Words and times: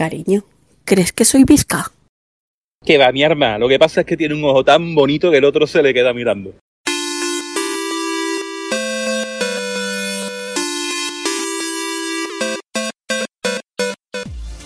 Cariño, 0.00 0.44
¿crees 0.86 1.12
que 1.12 1.26
soy 1.26 1.44
visca? 1.44 1.92
Que 2.82 2.96
va, 2.96 3.12
mi 3.12 3.22
arma. 3.22 3.58
Lo 3.58 3.68
que 3.68 3.78
pasa 3.78 4.00
es 4.00 4.06
que 4.06 4.16
tiene 4.16 4.34
un 4.34 4.42
ojo 4.44 4.64
tan 4.64 4.94
bonito 4.94 5.30
que 5.30 5.36
el 5.36 5.44
otro 5.44 5.66
se 5.66 5.82
le 5.82 5.92
queda 5.92 6.14
mirando. 6.14 6.54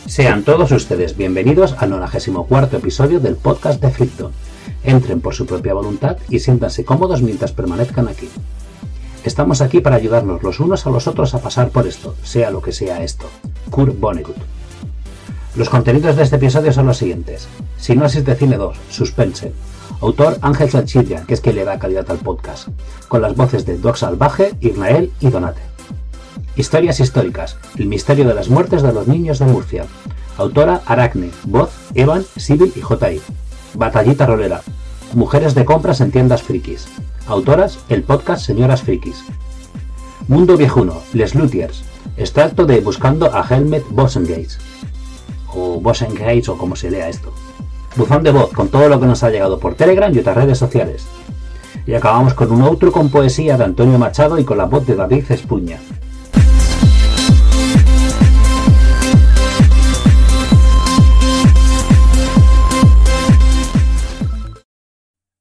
Sean 0.06 0.44
todos 0.44 0.70
ustedes 0.70 1.16
bienvenidos 1.16 1.74
al 1.78 1.90
94 1.90 2.78
episodio 2.78 3.18
del 3.18 3.34
podcast 3.34 3.82
de 3.82 3.90
Fricton. 3.90 4.32
Entren 4.84 5.20
por 5.20 5.34
su 5.34 5.46
propia 5.46 5.74
voluntad 5.74 6.16
y 6.28 6.38
siéntanse 6.38 6.84
cómodos 6.84 7.22
mientras 7.22 7.50
permanezcan 7.50 8.06
aquí. 8.06 8.28
Estamos 9.24 9.62
aquí 9.62 9.80
para 9.80 9.96
ayudarnos 9.96 10.44
los 10.44 10.60
unos 10.60 10.86
a 10.86 10.90
los 10.90 11.08
otros 11.08 11.34
a 11.34 11.42
pasar 11.42 11.70
por 11.70 11.88
esto, 11.88 12.14
sea 12.22 12.52
lo 12.52 12.62
que 12.62 12.70
sea 12.70 13.02
esto. 13.02 13.28
Kurt 13.68 13.98
Vonnegut. 13.98 14.36
Los 15.56 15.70
contenidos 15.70 16.16
de 16.16 16.24
este 16.24 16.34
episodio 16.34 16.72
son 16.72 16.86
los 16.86 16.96
siguientes. 16.96 17.46
Sinopsis 17.78 18.24
de 18.24 18.34
Cine 18.34 18.56
2, 18.56 18.76
Suspense. 18.90 19.52
Autor 20.00 20.36
Ángel 20.42 20.68
Sanchilla, 20.68 21.22
que 21.22 21.34
es 21.34 21.40
quien 21.40 21.54
le 21.54 21.64
da 21.64 21.78
calidad 21.78 22.10
al 22.10 22.18
podcast. 22.18 22.68
Con 23.06 23.22
las 23.22 23.36
voces 23.36 23.64
de 23.64 23.78
Doc 23.78 23.94
Salvaje, 23.94 24.54
Irnael 24.60 25.12
y 25.20 25.30
Donate. 25.30 25.60
Historias 26.56 26.98
históricas. 26.98 27.56
El 27.76 27.86
misterio 27.86 28.26
de 28.26 28.34
las 28.34 28.48
muertes 28.48 28.82
de 28.82 28.92
los 28.92 29.06
niños 29.06 29.38
de 29.38 29.46
Murcia. 29.46 29.86
Autora 30.38 30.82
Aracne. 30.86 31.30
Voz 31.44 31.70
Evan, 31.94 32.24
Sibyl 32.36 32.72
y 32.74 32.80
J.I. 32.80 33.20
Batallita 33.74 34.26
Rolera. 34.26 34.60
Mujeres 35.12 35.54
de 35.54 35.64
compras 35.64 36.00
en 36.00 36.10
tiendas 36.10 36.42
frikis. 36.42 36.88
Autoras 37.28 37.78
El 37.88 38.02
podcast 38.02 38.44
Señoras 38.44 38.82
Frikis. 38.82 39.24
Mundo 40.26 40.56
Viejuno. 40.56 41.02
Les 41.12 41.36
Luthiers. 41.36 41.84
Extracto 42.16 42.66
de 42.66 42.80
Buscando 42.80 43.32
a 43.32 43.46
Helmet 43.48 43.84
Bosengates. 43.90 44.58
O 45.54 45.80
Bosengates 45.80 46.48
o 46.48 46.58
como 46.58 46.76
se 46.76 46.90
lea 46.90 47.08
esto. 47.08 47.32
Buzón 47.96 48.22
de 48.22 48.32
voz 48.32 48.50
con 48.52 48.68
todo 48.68 48.88
lo 48.88 48.98
que 48.98 49.06
nos 49.06 49.22
ha 49.22 49.30
llegado 49.30 49.58
por 49.58 49.76
Telegram 49.76 50.12
y 50.12 50.18
otras 50.18 50.36
redes 50.36 50.58
sociales. 50.58 51.06
Y 51.86 51.94
acabamos 51.94 52.34
con 52.34 52.50
un 52.50 52.62
outro 52.62 52.90
con 52.90 53.08
poesía 53.08 53.56
de 53.56 53.64
Antonio 53.64 53.98
Machado 53.98 54.38
y 54.38 54.44
con 54.44 54.58
la 54.58 54.64
voz 54.64 54.86
de 54.86 54.96
David 54.96 55.30
Espuña. 55.30 55.78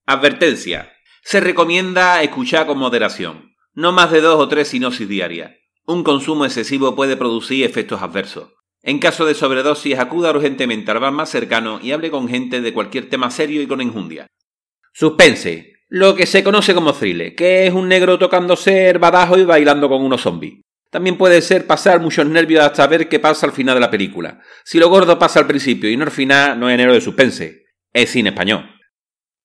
Advertencia. 0.05 0.91
Se 1.23 1.39
recomienda 1.39 2.21
escuchar 2.21 2.67
con 2.67 2.77
moderación. 2.77 3.55
No 3.73 3.91
más 3.93 4.11
de 4.11 4.21
dos 4.21 4.39
o 4.39 4.47
tres 4.47 4.67
sinosis 4.67 5.07
diarias. 5.07 5.53
Un 5.87 6.03
consumo 6.03 6.45
excesivo 6.45 6.93
puede 6.93 7.17
producir 7.17 7.65
efectos 7.65 8.01
adversos. 8.01 8.49
En 8.85 8.99
caso 8.99 9.25
de 9.25 9.33
sobredosis, 9.33 9.97
acuda 9.97 10.31
urgentemente 10.31 10.91
al 10.91 10.99
bar 10.99 11.13
más 11.13 11.29
cercano 11.29 11.79
y 11.81 11.93
hable 11.93 12.11
con 12.11 12.27
gente 12.27 12.59
de 12.59 12.73
cualquier 12.73 13.07
tema 13.07 13.31
serio 13.31 13.61
y 13.61 13.67
con 13.67 13.79
enjundia. 13.79 14.27
Suspense. 14.91 15.71
Lo 15.87 16.15
que 16.15 16.25
se 16.25 16.43
conoce 16.43 16.73
como 16.73 16.91
thriller, 16.91 17.33
que 17.33 17.65
es 17.65 17.73
un 17.73 17.87
negro 17.87 18.19
tocándose 18.19 18.89
el 18.89 18.99
badajo 18.99 19.37
y 19.37 19.45
bailando 19.45 19.87
con 19.87 20.03
unos 20.03 20.21
zombies. 20.21 20.61
También 20.89 21.17
puede 21.17 21.41
ser 21.41 21.65
pasar 21.65 22.01
muchos 22.01 22.25
nervios 22.25 22.63
hasta 22.63 22.85
ver 22.87 23.07
qué 23.07 23.19
pasa 23.19 23.45
al 23.45 23.53
final 23.53 23.75
de 23.75 23.81
la 23.81 23.89
película. 23.89 24.41
Si 24.65 24.79
lo 24.79 24.89
gordo 24.89 25.17
pasa 25.17 25.39
al 25.39 25.47
principio 25.47 25.89
y 25.89 25.95
no 25.95 26.03
al 26.03 26.11
final, 26.11 26.59
no 26.59 26.69
es 26.69 26.73
enero 26.73 26.93
de 26.93 27.01
suspense. 27.01 27.63
Es 27.93 28.11
cine 28.11 28.29
español. 28.29 28.69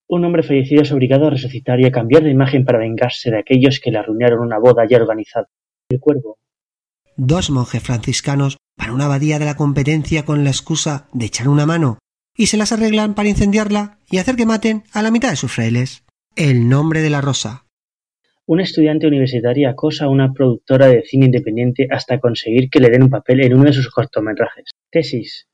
Un 0.09 0.25
hombre 0.25 0.43
fallecido 0.43 0.83
es 0.83 0.91
obligado 0.91 1.27
a 1.27 1.31
resucitar 1.31 1.79
y 1.81 1.87
a 1.87 1.93
cambiar 1.93 2.25
de 2.25 2.31
imagen 2.31 2.65
para 2.65 2.79
vengarse 2.79 3.31
de 3.31 3.39
aquellos 3.39 3.79
que 3.79 3.91
le 3.91 3.99
arruinaron 3.99 4.41
una 4.41 4.59
boda 4.59 4.85
ya 4.89 4.97
organizada. 4.97 5.49
El 5.91 6.01
cuervo. 6.01 6.39
Dos 7.17 7.51
monjes 7.51 7.83
franciscanos 7.83 8.57
van 8.79 8.91
a 8.91 8.95
una 8.95 9.05
abadía 9.07 9.39
de 9.39 9.45
la 9.45 9.57
competencia 9.57 10.25
con 10.25 10.45
la 10.45 10.51
excusa 10.51 11.09
de 11.13 11.27
echar 11.27 11.49
una 11.49 11.67
mano 11.67 11.99
y 12.37 12.47
se 12.47 12.57
las 12.57 12.73
arreglan 12.73 13.15
para 13.15 13.29
incendiarla 13.29 13.99
y 14.09 14.19
hacer 14.19 14.37
que 14.37 14.47
maten 14.47 14.85
a 14.93 15.03
la 15.03 15.11
mitad 15.11 15.31
de 15.31 15.37
sus 15.37 15.53
frailes. 15.53 16.05
El 16.37 16.69
nombre 16.69 17.03
de 17.03 17.11
la 17.11 17.21
rosa. 17.21 17.65
Una 18.47 18.63
estudiante 18.63 19.09
universitaria 19.09 19.71
acosa 19.71 20.05
a 20.05 20.09
una 20.09 20.33
productora 20.33 20.87
de 20.87 21.03
cine 21.03 21.27
independiente 21.27 21.89
hasta 21.91 22.21
conseguir 22.21 22.71
que 22.71 22.79
le 22.79 22.91
den 22.91 23.03
un 23.03 23.11
papel 23.11 23.43
en 23.43 23.55
uno 23.55 23.65
de 23.65 23.73
sus 23.73 23.91
cortometrajes. 23.91 24.71
Tesis. 24.91 25.48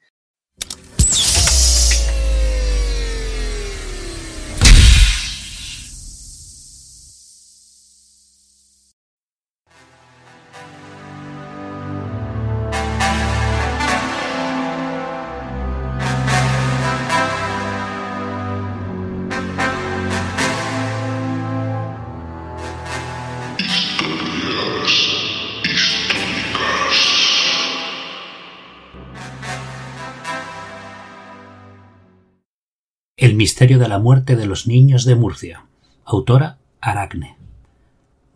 El 33.34 33.39
misterio 33.39 33.81
de 33.81 33.89
la 33.89 33.99
muerte 33.99 34.37
de 34.37 34.47
los 34.47 34.69
niños 34.69 35.05
de 35.05 35.17
Murcia. 35.17 35.67
Autora 36.05 36.59
Aracne. 36.81 37.37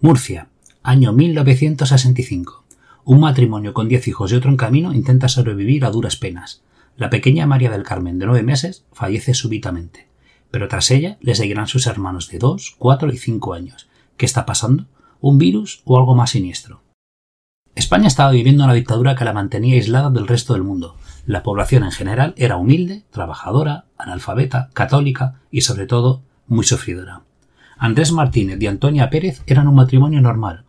Murcia, 0.01 0.49
año 0.83 1.13
1965. 1.13 2.65
Un 3.05 3.21
matrimonio 3.21 3.75
con 3.75 3.89
diez 3.89 4.09
hijos 4.09 4.33
y 4.33 4.35
otro 4.35 4.51
en 4.51 4.57
camino 4.57 4.93
intenta 4.93 5.29
sobrevivir 5.29 5.85
a 5.85 5.93
duras 5.93 6.17
penas. 6.17 6.63
La 6.97 7.11
pequeña 7.11 7.47
María 7.47 7.71
del 7.71 7.85
Carmen, 7.85 8.19
de 8.19 8.27
nueve 8.27 8.43
meses, 8.43 8.87
fallece 8.93 9.35
súbitamente. 9.35 10.09
Pero 10.51 10.67
tras 10.67 10.91
ella 10.91 11.17
le 11.21 11.37
seguirán 11.37 11.69
sus 11.69 11.87
hermanos 11.87 12.29
de 12.29 12.41
dos, 12.41 12.75
cuatro 12.77 13.13
y 13.13 13.19
cinco 13.19 13.55
años. 13.55 13.89
¿Qué 14.17 14.27
está 14.27 14.47
pasando? 14.47 14.87
¿Un 15.21 15.39
virus 15.39 15.81
o 15.85 15.97
algo 15.97 16.17
más 16.17 16.31
siniestro? 16.31 16.83
España 17.77 18.09
estaba 18.09 18.33
viviendo 18.33 18.65
una 18.65 18.75
dictadura 18.75 19.15
que 19.15 19.25
la 19.25 19.33
mantenía 19.33 19.77
aislada 19.77 20.11
del 20.11 20.27
resto 20.27 20.55
del 20.55 20.65
mundo. 20.65 20.97
La 21.29 21.43
población 21.43 21.85
en 21.85 21.93
general 21.93 22.33
era 22.39 22.57
humilde, 22.57 23.05
trabajadora, 23.11 23.85
analfabeta, 23.99 24.71
católica 24.73 25.43
y 25.51 25.61
sobre 25.61 25.87
todo 25.87 26.23
muy 26.47 26.65
sufridora. 26.65 27.21
Andrés 27.77 28.13
Martínez 28.13 28.57
y 28.63 28.67
Antonia 28.67 29.11
Pérez 29.11 29.43
eran 29.47 29.69
un 29.69 29.75
matrimonio 29.75 30.23
normal, 30.23 30.65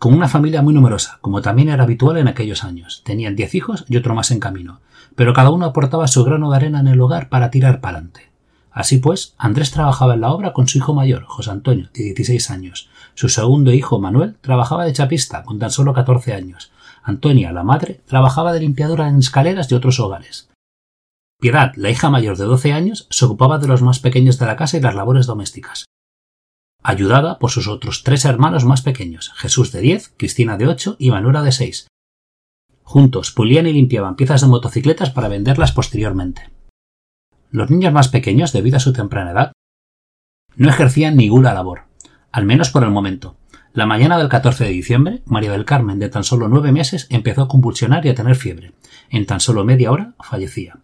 con 0.00 0.14
una 0.14 0.26
familia 0.26 0.62
muy 0.62 0.72
numerosa, 0.72 1.18
como 1.20 1.42
también 1.42 1.68
era 1.68 1.82
habitual 1.82 2.16
en 2.16 2.28
aquellos 2.28 2.64
años. 2.64 3.02
Tenían 3.04 3.36
diez 3.36 3.54
hijos 3.54 3.84
y 3.90 3.98
otro 3.98 4.14
más 4.14 4.30
en 4.30 4.40
camino, 4.40 4.80
pero 5.14 5.34
cada 5.34 5.50
uno 5.50 5.66
aportaba 5.66 6.08
su 6.08 6.24
grano 6.24 6.50
de 6.50 6.56
arena 6.56 6.80
en 6.80 6.88
el 6.88 7.02
hogar 7.02 7.28
para 7.28 7.50
tirar 7.50 7.82
para 7.82 7.98
adelante. 7.98 8.30
Así 8.70 8.96
pues, 8.96 9.34
Andrés 9.36 9.70
trabajaba 9.70 10.14
en 10.14 10.22
la 10.22 10.30
obra 10.30 10.54
con 10.54 10.66
su 10.66 10.78
hijo 10.78 10.94
mayor, 10.94 11.24
José 11.24 11.50
Antonio, 11.50 11.90
de 11.92 12.04
16 12.04 12.50
años. 12.50 12.88
Su 13.12 13.28
segundo 13.28 13.70
hijo, 13.70 14.00
Manuel, 14.00 14.36
trabajaba 14.40 14.86
de 14.86 14.94
chapista, 14.94 15.42
con 15.42 15.58
tan 15.58 15.70
solo 15.70 15.92
14 15.92 16.32
años. 16.32 16.72
Antonia, 17.08 17.52
la 17.52 17.64
madre, 17.64 18.02
trabajaba 18.04 18.52
de 18.52 18.60
limpiadora 18.60 19.08
en 19.08 19.20
escaleras 19.20 19.70
de 19.70 19.76
otros 19.76 19.98
hogares. 19.98 20.50
Piedad, 21.40 21.72
la 21.76 21.88
hija 21.88 22.10
mayor 22.10 22.36
de 22.36 22.44
12 22.44 22.74
años, 22.74 23.06
se 23.08 23.24
ocupaba 23.24 23.56
de 23.56 23.66
los 23.66 23.80
más 23.80 23.98
pequeños 23.98 24.38
de 24.38 24.44
la 24.44 24.56
casa 24.56 24.76
y 24.76 24.80
las 24.80 24.94
labores 24.94 25.24
domésticas. 25.24 25.86
Ayudada 26.82 27.38
por 27.38 27.50
sus 27.50 27.66
otros 27.66 28.02
tres 28.02 28.26
hermanos 28.26 28.66
más 28.66 28.82
pequeños, 28.82 29.32
Jesús 29.36 29.72
de 29.72 29.80
10, 29.80 30.16
Cristina 30.18 30.58
de 30.58 30.66
8 30.66 30.96
y 30.98 31.10
Manuela 31.10 31.42
de 31.42 31.52
6. 31.52 31.88
Juntos 32.82 33.30
pulían 33.30 33.66
y 33.66 33.72
limpiaban 33.72 34.16
piezas 34.16 34.42
de 34.42 34.48
motocicletas 34.48 35.08
para 35.08 35.28
venderlas 35.28 35.72
posteriormente. 35.72 36.50
Los 37.50 37.70
niños 37.70 37.94
más 37.94 38.08
pequeños, 38.08 38.52
debido 38.52 38.76
a 38.76 38.80
su 38.80 38.92
temprana 38.92 39.30
edad, 39.30 39.52
no 40.56 40.68
ejercían 40.68 41.16
ninguna 41.16 41.54
labor, 41.54 41.84
al 42.32 42.44
menos 42.44 42.68
por 42.68 42.84
el 42.84 42.90
momento. 42.90 43.38
La 43.74 43.86
mañana 43.86 44.18
del 44.18 44.28
14 44.28 44.64
de 44.64 44.70
diciembre, 44.70 45.22
María 45.26 45.52
del 45.52 45.66
Carmen, 45.66 45.98
de 45.98 46.08
tan 46.08 46.24
solo 46.24 46.48
nueve 46.48 46.72
meses, 46.72 47.06
empezó 47.10 47.42
a 47.42 47.48
convulsionar 47.48 48.04
y 48.06 48.08
a 48.08 48.14
tener 48.14 48.34
fiebre. 48.34 48.72
En 49.10 49.26
tan 49.26 49.40
solo 49.40 49.64
media 49.64 49.92
hora 49.92 50.14
fallecía. 50.18 50.78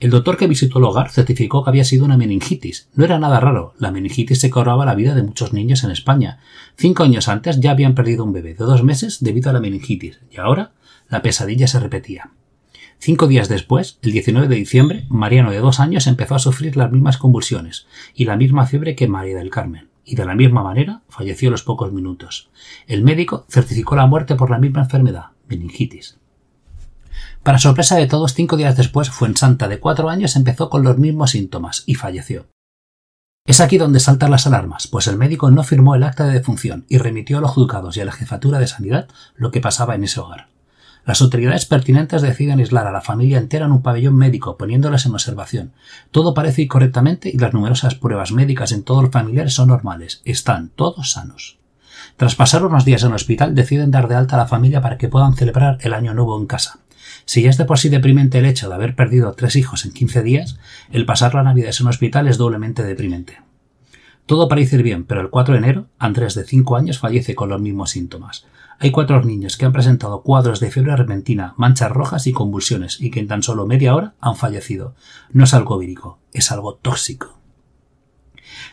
El 0.00 0.10
doctor 0.10 0.36
que 0.36 0.46
visitó 0.48 0.78
el 0.78 0.84
hogar 0.84 1.10
certificó 1.10 1.62
que 1.62 1.70
había 1.70 1.84
sido 1.84 2.04
una 2.04 2.16
meningitis. 2.16 2.88
No 2.94 3.04
era 3.04 3.18
nada 3.18 3.40
raro. 3.40 3.74
La 3.78 3.90
meningitis 3.90 4.40
se 4.40 4.50
cobraba 4.50 4.86
la 4.86 4.94
vida 4.94 5.14
de 5.14 5.22
muchos 5.22 5.52
niños 5.52 5.84
en 5.84 5.90
España. 5.90 6.38
Cinco 6.76 7.04
años 7.04 7.28
antes 7.28 7.60
ya 7.60 7.70
habían 7.70 7.94
perdido 7.94 8.24
un 8.24 8.32
bebé 8.32 8.54
de 8.54 8.64
dos 8.64 8.82
meses 8.82 9.18
debido 9.20 9.50
a 9.50 9.52
la 9.52 9.60
meningitis, 9.60 10.20
y 10.30 10.38
ahora 10.38 10.72
la 11.10 11.22
pesadilla 11.22 11.68
se 11.68 11.78
repetía. 11.78 12.30
Cinco 12.98 13.26
días 13.26 13.48
después, 13.48 13.98
el 14.02 14.12
19 14.12 14.48
de 14.48 14.56
diciembre, 14.56 15.04
Mariano 15.10 15.50
de 15.50 15.58
dos 15.58 15.78
años 15.78 16.06
empezó 16.06 16.34
a 16.34 16.38
sufrir 16.38 16.76
las 16.76 16.90
mismas 16.90 17.18
convulsiones 17.18 17.86
y 18.14 18.24
la 18.24 18.36
misma 18.36 18.66
fiebre 18.66 18.96
que 18.96 19.08
María 19.08 19.36
del 19.36 19.50
Carmen, 19.50 19.88
y 20.04 20.16
de 20.16 20.24
la 20.24 20.34
misma 20.34 20.62
manera 20.62 21.02
falleció 21.08 21.48
a 21.48 21.52
los 21.52 21.62
pocos 21.62 21.92
minutos. 21.92 22.50
El 22.86 23.02
médico 23.02 23.46
certificó 23.48 23.96
la 23.96 24.06
muerte 24.06 24.34
por 24.34 24.50
la 24.50 24.58
misma 24.58 24.82
enfermedad, 24.82 25.26
meningitis. 25.48 26.18
Para 27.42 27.58
sorpresa 27.58 27.96
de 27.96 28.06
todos, 28.06 28.34
cinco 28.34 28.56
días 28.56 28.76
después, 28.76 29.10
Fuensanta, 29.10 29.68
de 29.68 29.78
cuatro 29.80 30.08
años, 30.08 30.36
empezó 30.36 30.70
con 30.70 30.82
los 30.82 30.98
mismos 30.98 31.32
síntomas 31.32 31.82
y 31.86 31.94
falleció. 31.94 32.46
Es 33.46 33.60
aquí 33.60 33.76
donde 33.76 34.00
saltan 34.00 34.30
las 34.30 34.46
alarmas, 34.46 34.86
pues 34.86 35.06
el 35.06 35.18
médico 35.18 35.50
no 35.50 35.62
firmó 35.62 35.94
el 35.94 36.02
acta 36.02 36.26
de 36.26 36.32
defunción 36.32 36.86
y 36.88 36.96
remitió 36.96 37.36
a 37.38 37.40
los 37.42 37.50
juzgados 37.50 37.96
y 37.96 38.00
a 38.00 38.06
la 38.06 38.12
jefatura 38.12 38.58
de 38.58 38.66
sanidad 38.66 39.08
lo 39.36 39.50
que 39.50 39.60
pasaba 39.60 39.94
en 39.94 40.04
ese 40.04 40.20
hogar. 40.20 40.53
Las 41.06 41.20
autoridades 41.20 41.66
pertinentes 41.66 42.22
deciden 42.22 42.60
aislar 42.60 42.86
a 42.86 42.92
la 42.92 43.02
familia 43.02 43.38
entera 43.38 43.66
en 43.66 43.72
un 43.72 43.82
pabellón 43.82 44.16
médico, 44.16 44.56
poniéndolas 44.56 45.04
en 45.04 45.12
observación. 45.12 45.72
Todo 46.10 46.32
parece 46.32 46.62
ir 46.62 46.68
correctamente 46.68 47.30
y 47.32 47.36
las 47.36 47.52
numerosas 47.52 47.94
pruebas 47.94 48.32
médicas 48.32 48.72
en 48.72 48.84
todos 48.84 49.02
los 49.02 49.12
familiares 49.12 49.52
son 49.52 49.68
normales. 49.68 50.22
Están 50.24 50.70
todos 50.70 51.12
sanos. 51.12 51.58
Tras 52.16 52.36
pasar 52.36 52.64
unos 52.64 52.84
días 52.84 53.02
en 53.02 53.08
el 53.08 53.16
hospital, 53.16 53.54
deciden 53.54 53.90
dar 53.90 54.08
de 54.08 54.14
alta 54.14 54.36
a 54.36 54.38
la 54.38 54.46
familia 54.46 54.80
para 54.80 54.96
que 54.96 55.08
puedan 55.08 55.34
celebrar 55.34 55.78
el 55.82 55.92
año 55.92 56.14
nuevo 56.14 56.38
en 56.40 56.46
casa. 56.46 56.78
Si 57.26 57.42
ya 57.42 57.50
es 57.50 57.58
de 57.58 57.64
por 57.64 57.78
sí 57.78 57.88
deprimente 57.88 58.38
el 58.38 58.46
hecho 58.46 58.68
de 58.68 58.74
haber 58.74 58.94
perdido 58.94 59.32
tres 59.32 59.56
hijos 59.56 59.84
en 59.84 59.92
15 59.92 60.22
días, 60.22 60.58
el 60.90 61.06
pasar 61.06 61.34
la 61.34 61.42
Navidad 61.42 61.74
en 61.78 61.86
un 61.86 61.90
hospital 61.90 62.28
es 62.28 62.38
doblemente 62.38 62.82
deprimente. 62.82 63.38
Todo 64.26 64.48
parece 64.48 64.76
ir 64.76 64.82
bien, 64.82 65.04
pero 65.04 65.20
el 65.20 65.28
4 65.28 65.52
de 65.52 65.58
enero, 65.58 65.86
Andrés 65.98 66.34
de 66.34 66.44
5 66.44 66.76
años 66.76 66.98
fallece 66.98 67.34
con 67.34 67.50
los 67.50 67.60
mismos 67.60 67.90
síntomas. 67.90 68.46
Hay 68.78 68.90
cuatro 68.90 69.22
niños 69.22 69.56
que 69.56 69.64
han 69.64 69.72
presentado 69.72 70.22
cuadros 70.22 70.60
de 70.60 70.70
fiebre 70.70 70.96
repentina, 70.96 71.54
manchas 71.56 71.90
rojas 71.90 72.26
y 72.26 72.32
convulsiones, 72.32 73.00
y 73.00 73.10
que 73.10 73.20
en 73.20 73.28
tan 73.28 73.42
solo 73.42 73.66
media 73.66 73.94
hora 73.94 74.14
han 74.20 74.36
fallecido. 74.36 74.94
No 75.32 75.44
es 75.44 75.54
algo 75.54 75.78
vírico, 75.78 76.18
es 76.32 76.50
algo 76.50 76.74
tóxico. 76.74 77.38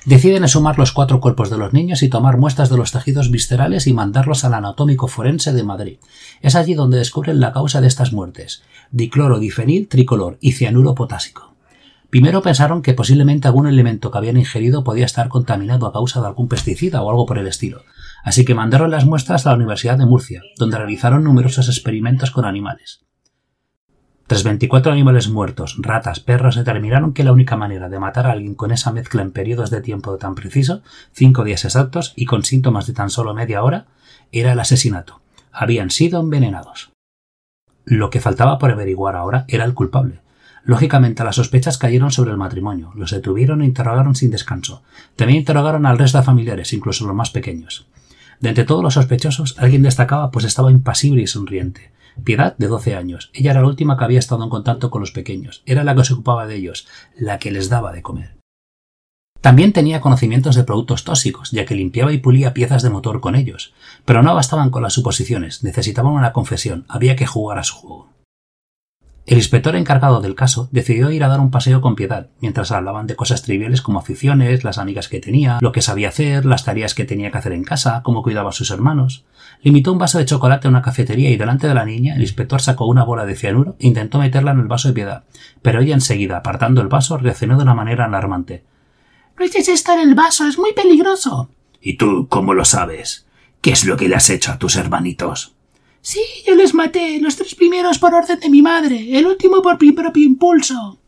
Deciden 0.05 0.43
exhumar 0.43 0.79
los 0.79 0.91
cuatro 0.91 1.19
cuerpos 1.19 1.49
de 1.49 1.57
los 1.57 1.73
niños 1.73 2.01
y 2.01 2.09
tomar 2.09 2.37
muestras 2.37 2.69
de 2.69 2.77
los 2.77 2.91
tejidos 2.91 3.29
viscerales 3.29 3.85
y 3.87 3.93
mandarlos 3.93 4.43
al 4.43 4.55
anatómico 4.55 5.07
forense 5.07 5.53
de 5.53 5.63
Madrid. 5.63 5.99
Es 6.41 6.55
allí 6.55 6.73
donde 6.73 6.97
descubren 6.97 7.39
la 7.39 7.53
causa 7.53 7.81
de 7.81 7.87
estas 7.87 8.11
muertes, 8.11 8.63
dicloro 8.91 9.39
difenil 9.39 9.87
tricolor 9.87 10.37
y 10.41 10.53
cianuro 10.53 10.95
potásico. 10.95 11.53
Primero 12.09 12.41
pensaron 12.41 12.81
que 12.81 12.93
posiblemente 12.93 13.47
algún 13.47 13.67
elemento 13.67 14.11
que 14.11 14.17
habían 14.17 14.37
ingerido 14.37 14.83
podía 14.83 15.05
estar 15.05 15.29
contaminado 15.29 15.85
a 15.85 15.93
causa 15.93 16.19
de 16.19 16.27
algún 16.27 16.49
pesticida 16.49 17.01
o 17.01 17.09
algo 17.09 17.25
por 17.25 17.37
el 17.37 17.47
estilo, 17.47 17.83
así 18.23 18.45
que 18.45 18.55
mandaron 18.55 18.91
las 18.91 19.05
muestras 19.05 19.45
a 19.45 19.51
la 19.51 19.55
Universidad 19.57 19.97
de 19.97 20.05
Murcia, 20.05 20.41
donde 20.57 20.77
realizaron 20.77 21.23
numerosos 21.23 21.67
experimentos 21.67 22.31
con 22.31 22.45
animales. 22.45 23.01
Tras 24.31 24.43
24 24.43 24.93
animales 24.93 25.27
muertos, 25.27 25.75
ratas, 25.79 26.21
perros, 26.21 26.55
determinaron 26.55 27.13
que 27.13 27.25
la 27.25 27.33
única 27.33 27.57
manera 27.57 27.89
de 27.89 27.99
matar 27.99 28.27
a 28.27 28.31
alguien 28.31 28.55
con 28.55 28.71
esa 28.71 28.93
mezcla 28.93 29.21
en 29.21 29.31
periodos 29.31 29.71
de 29.71 29.81
tiempo 29.81 30.15
tan 30.17 30.35
preciso, 30.35 30.83
cinco 31.11 31.43
días 31.43 31.65
exactos 31.65 32.13
y 32.15 32.25
con 32.25 32.45
síntomas 32.45 32.87
de 32.87 32.93
tan 32.93 33.09
solo 33.09 33.33
media 33.33 33.61
hora, 33.61 33.87
era 34.31 34.53
el 34.53 34.59
asesinato. 34.61 35.19
Habían 35.51 35.89
sido 35.89 36.21
envenenados. 36.21 36.91
Lo 37.83 38.09
que 38.09 38.21
faltaba 38.21 38.57
por 38.57 38.71
averiguar 38.71 39.17
ahora 39.17 39.43
era 39.49 39.65
el 39.65 39.73
culpable. 39.73 40.21
Lógicamente 40.63 41.25
las 41.25 41.35
sospechas 41.35 41.77
cayeron 41.77 42.11
sobre 42.11 42.31
el 42.31 42.37
matrimonio, 42.37 42.93
los 42.95 43.11
detuvieron 43.11 43.61
e 43.61 43.65
interrogaron 43.65 44.15
sin 44.15 44.31
descanso. 44.31 44.81
También 45.17 45.39
interrogaron 45.39 45.85
al 45.85 45.97
resto 45.97 46.19
de 46.19 46.23
familiares, 46.23 46.71
incluso 46.71 47.05
los 47.05 47.15
más 47.15 47.31
pequeños. 47.31 47.87
De 48.41 48.49
entre 48.49 48.65
todos 48.65 48.83
los 48.83 48.95
sospechosos, 48.95 49.55
alguien 49.59 49.83
destacaba 49.83 50.31
pues 50.31 50.45
estaba 50.45 50.71
impasible 50.71 51.21
y 51.21 51.27
sonriente. 51.27 51.91
Piedad, 52.23 52.57
de 52.57 52.67
doce 52.67 52.95
años. 52.95 53.29
Ella 53.33 53.51
era 53.51 53.61
la 53.61 53.67
última 53.67 53.97
que 53.97 54.03
había 54.03 54.19
estado 54.19 54.43
en 54.43 54.49
contacto 54.49 54.89
con 54.89 54.99
los 54.99 55.11
pequeños. 55.11 55.61
Era 55.65 55.83
la 55.83 55.95
que 55.95 56.03
se 56.03 56.13
ocupaba 56.13 56.47
de 56.47 56.55
ellos, 56.55 56.87
la 57.15 57.37
que 57.39 57.51
les 57.51 57.69
daba 57.69 57.93
de 57.93 58.01
comer. 58.01 58.35
También 59.41 59.73
tenía 59.73 60.01
conocimientos 60.01 60.55
de 60.55 60.63
productos 60.63 61.03
tóxicos, 61.03 61.51
ya 61.51 61.65
que 61.65 61.75
limpiaba 61.75 62.13
y 62.13 62.19
pulía 62.19 62.53
piezas 62.53 62.83
de 62.83 62.89
motor 62.89 63.21
con 63.21 63.35
ellos. 63.35 63.73
Pero 64.05 64.21
no 64.21 64.35
bastaban 64.35 64.69
con 64.69 64.83
las 64.83 64.93
suposiciones, 64.93 65.63
necesitaban 65.63 66.13
una 66.13 66.33
confesión, 66.33 66.85
había 66.89 67.15
que 67.15 67.25
jugar 67.25 67.57
a 67.57 67.63
su 67.63 67.75
juego. 67.75 68.09
El 69.31 69.37
inspector 69.37 69.77
encargado 69.77 70.19
del 70.19 70.35
caso 70.35 70.67
decidió 70.73 71.09
ir 71.09 71.23
a 71.23 71.29
dar 71.29 71.39
un 71.39 71.51
paseo 71.51 71.79
con 71.79 71.95
Piedad, 71.95 72.27
mientras 72.41 72.73
hablaban 72.73 73.07
de 73.07 73.15
cosas 73.15 73.43
triviales 73.43 73.81
como 73.81 73.97
aficiones, 73.97 74.65
las 74.65 74.77
amigas 74.77 75.07
que 75.07 75.21
tenía, 75.21 75.57
lo 75.61 75.71
que 75.71 75.81
sabía 75.81 76.09
hacer, 76.09 76.45
las 76.45 76.65
tareas 76.65 76.93
que 76.93 77.05
tenía 77.05 77.31
que 77.31 77.37
hacer 77.37 77.53
en 77.53 77.63
casa, 77.63 78.01
cómo 78.03 78.23
cuidaba 78.23 78.49
a 78.49 78.51
sus 78.51 78.71
hermanos. 78.71 79.23
Limitó 79.61 79.93
un 79.93 79.99
vaso 79.99 80.17
de 80.17 80.25
chocolate 80.25 80.67
a 80.67 80.69
una 80.69 80.81
cafetería 80.81 81.29
y 81.29 81.37
delante 81.37 81.65
de 81.65 81.73
la 81.73 81.85
niña 81.85 82.15
el 82.15 82.23
inspector 82.23 82.61
sacó 82.61 82.87
una 82.87 83.05
bola 83.05 83.25
de 83.25 83.37
cianuro 83.37 83.77
e 83.79 83.87
intentó 83.87 84.19
meterla 84.19 84.51
en 84.51 84.59
el 84.59 84.67
vaso 84.67 84.89
de 84.89 84.95
Piedad, 84.95 85.23
pero 85.61 85.79
ella 85.79 85.93
enseguida, 85.93 86.35
apartando 86.35 86.81
el 86.81 86.89
vaso, 86.89 87.17
reaccionó 87.17 87.55
de 87.55 87.63
una 87.63 87.73
manera 87.73 88.03
alarmante. 88.03 88.65
No 89.39 89.45
eches 89.45 89.69
esto 89.69 89.93
en 89.93 90.09
el 90.09 90.13
vaso, 90.13 90.45
es 90.45 90.57
muy 90.57 90.73
peligroso. 90.73 91.49
¿Y 91.79 91.95
tú 91.95 92.27
cómo 92.27 92.53
lo 92.53 92.65
sabes? 92.65 93.25
¿Qué 93.61 93.71
es 93.71 93.85
lo 93.85 93.95
que 93.95 94.09
le 94.09 94.15
has 94.15 94.29
hecho 94.29 94.51
a 94.51 94.59
tus 94.59 94.75
hermanitos? 94.75 95.55
Sí, 96.01 96.21
yo 96.47 96.55
les 96.55 96.73
maté, 96.73 97.19
los 97.21 97.35
tres 97.35 97.53
primeros 97.53 97.99
por 97.99 98.13
orden 98.13 98.39
de 98.39 98.49
mi 98.49 98.61
madre, 98.61 99.17
el 99.17 99.27
último 99.27 99.61
por 99.61 99.81
mi 99.81 99.91
propio 99.91 100.23
impulso. 100.23 100.99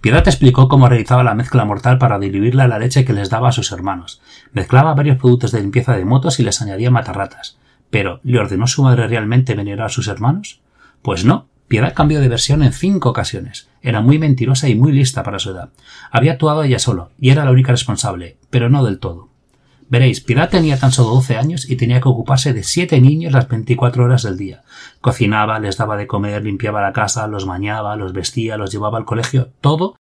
Piedad 0.00 0.26
explicó 0.26 0.68
cómo 0.68 0.88
realizaba 0.88 1.24
la 1.24 1.34
mezcla 1.34 1.64
mortal 1.64 1.98
para 1.98 2.18
diluirla 2.18 2.68
la 2.68 2.78
leche 2.78 3.04
que 3.04 3.12
les 3.12 3.30
daba 3.30 3.48
a 3.48 3.52
sus 3.52 3.72
hermanos. 3.72 4.22
Mezclaba 4.52 4.94
varios 4.94 5.18
productos 5.18 5.52
de 5.52 5.60
limpieza 5.60 5.96
de 5.96 6.04
motos 6.04 6.38
y 6.38 6.44
les 6.44 6.62
añadía 6.62 6.90
matarratas. 6.90 7.58
Pero, 7.90 8.20
¿le 8.22 8.38
ordenó 8.38 8.66
su 8.66 8.82
madre 8.82 9.08
realmente 9.08 9.54
venerar 9.54 9.86
a 9.86 9.90
sus 9.90 10.08
hermanos? 10.08 10.60
Pues 11.02 11.24
no. 11.24 11.48
Piedad 11.66 11.94
cambió 11.94 12.20
de 12.20 12.28
versión 12.28 12.62
en 12.62 12.72
cinco 12.72 13.10
ocasiones. 13.10 13.68
Era 13.82 14.00
muy 14.00 14.18
mentirosa 14.18 14.68
y 14.68 14.74
muy 14.74 14.92
lista 14.92 15.22
para 15.22 15.38
su 15.38 15.50
edad. 15.50 15.68
Había 16.10 16.32
actuado 16.32 16.62
ella 16.62 16.78
solo, 16.78 17.10
y 17.20 17.28
era 17.28 17.44
la 17.44 17.50
única 17.50 17.72
responsable, 17.72 18.38
pero 18.48 18.70
no 18.70 18.84
del 18.84 19.00
todo. 19.00 19.27
Veréis, 19.90 20.20
Piedad 20.20 20.50
tenía 20.50 20.78
tan 20.78 20.92
solo 20.92 21.14
12 21.14 21.36
años 21.36 21.68
y 21.68 21.76
tenía 21.76 22.00
que 22.00 22.08
ocuparse 22.08 22.52
de 22.52 22.62
siete 22.62 23.00
niños 23.00 23.32
las 23.32 23.48
24 23.48 24.04
horas 24.04 24.22
del 24.22 24.36
día. 24.36 24.62
Cocinaba, 25.00 25.58
les 25.60 25.78
daba 25.78 25.96
de 25.96 26.06
comer, 26.06 26.44
limpiaba 26.44 26.82
la 26.82 26.92
casa, 26.92 27.26
los 27.26 27.46
bañaba, 27.46 27.96
los 27.96 28.12
vestía, 28.12 28.58
los 28.58 28.70
llevaba 28.70 28.98
al 28.98 29.06
colegio, 29.06 29.52
todo. 29.62 29.96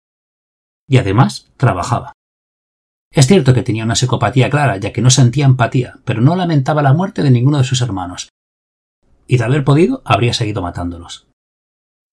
Y 0.89 0.99
además, 0.99 1.51
trabajaba. 1.57 2.13
Es 3.13 3.27
cierto 3.27 3.53
que 3.53 3.63
tenía 3.63 3.85
una 3.85 3.97
psicopatía 3.97 4.49
clara, 4.51 4.77
ya 4.77 4.93
que 4.93 5.03
no 5.03 5.11
sentía 5.11 5.47
empatía, 5.47 5.99
pero 6.05 6.21
no 6.21 6.37
lamentaba 6.37 6.83
la 6.83 6.95
muerte 6.95 7.23
de 7.23 7.31
ninguno 7.31 7.59
de 7.59 7.65
sus 7.65 7.83
hermanos. 7.83 8.29
Y 9.27 9.37
de 9.37 9.45
haber 9.45 9.65
podido, 9.65 10.03
habría 10.05 10.33
seguido 10.33 10.63
matándolos. 10.63 11.27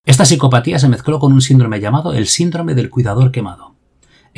Esta 0.06 0.25
psicopatía 0.25 0.80
se 0.80 0.89
mezcló 0.89 1.19
con 1.19 1.33
un 1.33 1.42
síndrome 1.42 1.80
llamado 1.80 2.13
el 2.13 2.27
síndrome 2.27 2.74
del 2.74 2.89
cuidador 2.89 3.31
quemado. 3.31 3.69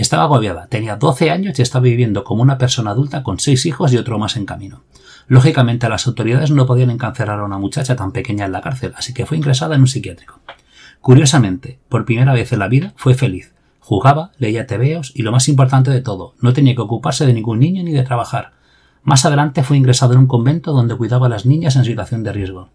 Estaba 0.02 0.24
agobiada, 0.24 0.66
tenía 0.66 0.96
12 0.96 1.30
años 1.30 1.60
y 1.60 1.62
estaba 1.62 1.84
viviendo 1.84 2.24
como 2.24 2.42
una 2.42 2.58
persona 2.58 2.90
adulta 2.90 3.22
con 3.22 3.38
seis 3.38 3.68
hijos 3.68 3.94
y 3.94 3.98
otro 3.98 4.18
más 4.18 4.36
en 4.36 4.48
camino. 4.48 4.82
Lógicamente 5.28 5.88
las 5.90 6.08
autoridades 6.08 6.50
no 6.50 6.66
podían 6.66 6.90
encarcelar 6.90 7.40
a 7.40 7.46
una 7.46 7.60
muchacha 7.60 7.96
tan 7.96 8.12
pequeña 8.12 8.46
en 8.46 8.52
la 8.52 8.62
cárcel, 8.62 8.94
así 8.98 9.14
que 9.14 9.28
fue 9.28 9.38
ingresada 9.38 9.76
en 9.76 9.82
un 9.82 9.88
psiquiátrico. 9.88 10.40
Curiosamente, 11.02 11.78
por 11.88 12.06
primera 12.06 12.34
vez 12.34 12.52
en 12.52 12.58
la 12.58 12.68
vida 12.68 12.94
fue 12.96 13.14
feliz. 13.14 13.54
Jugaba, 13.80 14.32
leía 14.40 14.66
tebeos 14.66 15.12
y 15.14 15.22
lo 15.22 15.32
más 15.32 15.48
importante 15.48 15.92
de 15.92 16.02
todo, 16.02 16.34
no 16.42 16.52
tenía 16.52 16.74
que 16.74 16.82
ocuparse 16.82 17.28
de 17.28 17.34
ningún 17.34 17.60
niño 17.60 17.84
ni 17.84 17.92
de 17.92 18.02
trabajar. 18.02 18.54
Más 19.04 19.24
adelante 19.28 19.62
fue 19.62 19.78
ingresado 19.78 20.14
en 20.14 20.20
un 20.22 20.28
convento 20.28 20.72
donde 20.72 20.98
cuidaba 20.98 21.28
a 21.28 21.30
las 21.30 21.46
niñas 21.46 21.76
en 21.76 21.86
situación 21.86 22.24
de 22.24 22.34
riesgo. 22.34 22.70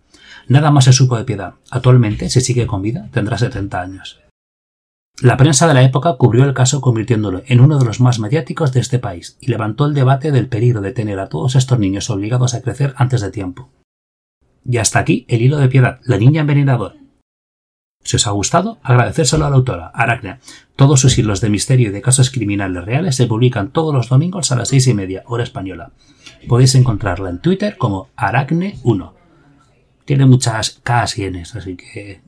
Nada 0.46 0.70
más 0.70 0.84
se 0.84 0.92
supo 0.92 1.16
de 1.16 1.24
piedad. 1.24 1.54
Actualmente, 1.72 2.30
si 2.30 2.40
sigue 2.40 2.68
con 2.68 2.82
vida, 2.82 3.08
tendrá 3.10 3.36
70 3.36 3.80
años. 3.80 4.25
La 5.22 5.38
prensa 5.38 5.66
de 5.66 5.72
la 5.72 5.82
época 5.82 6.16
cubrió 6.18 6.44
el 6.44 6.52
caso 6.52 6.82
convirtiéndolo 6.82 7.42
en 7.46 7.60
uno 7.60 7.78
de 7.78 7.86
los 7.86 8.00
más 8.00 8.18
mediáticos 8.18 8.72
de 8.72 8.80
este 8.80 8.98
país 8.98 9.38
y 9.40 9.46
levantó 9.46 9.86
el 9.86 9.94
debate 9.94 10.30
del 10.30 10.46
peligro 10.46 10.82
de 10.82 10.92
tener 10.92 11.18
a 11.20 11.30
todos 11.30 11.56
estos 11.56 11.78
niños 11.78 12.10
obligados 12.10 12.52
a 12.52 12.60
crecer 12.60 12.92
antes 12.98 13.22
de 13.22 13.30
tiempo. 13.30 13.70
Y 14.62 14.76
hasta 14.76 14.98
aquí 14.98 15.24
el 15.28 15.40
hilo 15.40 15.56
de 15.56 15.68
piedad, 15.68 16.00
la 16.04 16.18
niña 16.18 16.42
envenenadora. 16.42 16.96
Si 18.04 18.16
os 18.16 18.26
ha 18.26 18.30
gustado, 18.32 18.78
agradecérselo 18.82 19.46
a 19.46 19.50
la 19.50 19.56
autora, 19.56 19.86
Aracne. 19.88 20.38
Todos 20.76 21.00
sus 21.00 21.16
hilos 21.16 21.40
de 21.40 21.48
misterio 21.48 21.88
y 21.88 21.92
de 21.92 22.02
casos 22.02 22.30
criminales 22.30 22.84
reales 22.84 23.16
se 23.16 23.26
publican 23.26 23.70
todos 23.70 23.94
los 23.94 24.10
domingos 24.10 24.52
a 24.52 24.56
las 24.56 24.68
seis 24.68 24.86
y 24.86 24.92
media, 24.92 25.22
hora 25.26 25.44
española. 25.44 25.92
Podéis 26.46 26.74
encontrarla 26.74 27.30
en 27.30 27.40
Twitter 27.40 27.78
como 27.78 28.10
Aracne1. 28.18 29.12
Tiene 30.04 30.26
muchas 30.26 30.82
Ks 30.84 31.18
y 31.18 31.30
Ns, 31.30 31.56
así 31.56 31.74
que 31.74 32.20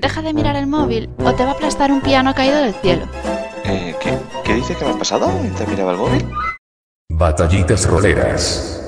Deja 0.00 0.22
de 0.22 0.32
mirar 0.32 0.54
el 0.54 0.68
móvil 0.68 1.10
o 1.24 1.34
te 1.34 1.42
va 1.42 1.50
a 1.50 1.52
aplastar 1.54 1.90
un 1.90 2.00
piano 2.00 2.32
caído 2.32 2.56
del 2.58 2.72
cielo. 2.72 3.06
Eh, 3.64 3.96
¿qué, 4.00 4.16
¿Qué 4.44 4.54
dice 4.54 4.76
que 4.76 4.84
me 4.84 4.92
ha 4.92 4.96
pasado 4.96 5.28
mientras 5.40 5.68
miraba 5.68 5.90
el 5.90 5.98
móvil? 5.98 6.24
Batallitas 7.10 7.84
roleras. 7.84 8.87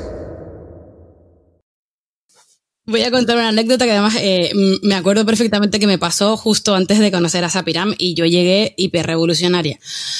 Voy 2.91 3.03
a 3.03 3.11
contar 3.13 3.37
una 3.37 3.49
anécdota 3.51 3.85
que 3.85 3.93
además 3.93 4.17
eh, 4.19 4.51
me 4.83 4.97
acuerdo 4.97 5.25
perfectamente 5.25 5.79
que 5.79 5.87
me 5.87 5.97
pasó 5.97 6.37
justo 6.37 6.75
antes 6.75 6.99
de 6.99 7.13
conocer 7.13 7.45
a 7.45 7.49
Sapiram 7.49 7.95
y 7.99 8.15
yo 8.15 8.27
llegué 8.27 8.75
hiper 8.77 9.07
revolucionaria, 9.07 9.79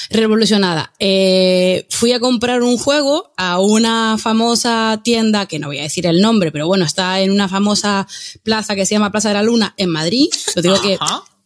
revolucionada. 0.09 0.93
Eh, 0.97 1.85
fui 1.89 2.13
a 2.13 2.21
comprar 2.21 2.63
un 2.63 2.77
juego 2.77 3.33
a 3.35 3.59
una 3.59 4.17
famosa 4.17 5.01
tienda, 5.03 5.47
que 5.47 5.59
no 5.59 5.67
voy 5.67 5.79
a 5.79 5.83
decir 5.83 6.07
el 6.07 6.21
nombre, 6.21 6.53
pero 6.53 6.65
bueno, 6.65 6.85
está 6.85 7.19
en 7.19 7.31
una 7.31 7.49
famosa 7.49 8.07
plaza 8.43 8.73
que 8.73 8.85
se 8.85 8.95
llama 8.95 9.11
Plaza 9.11 9.27
de 9.27 9.35
la 9.35 9.43
Luna 9.43 9.73
en 9.75 9.89
Madrid. 9.89 10.27
Lo 10.55 10.61
digo 10.61 10.81
que 10.81 10.97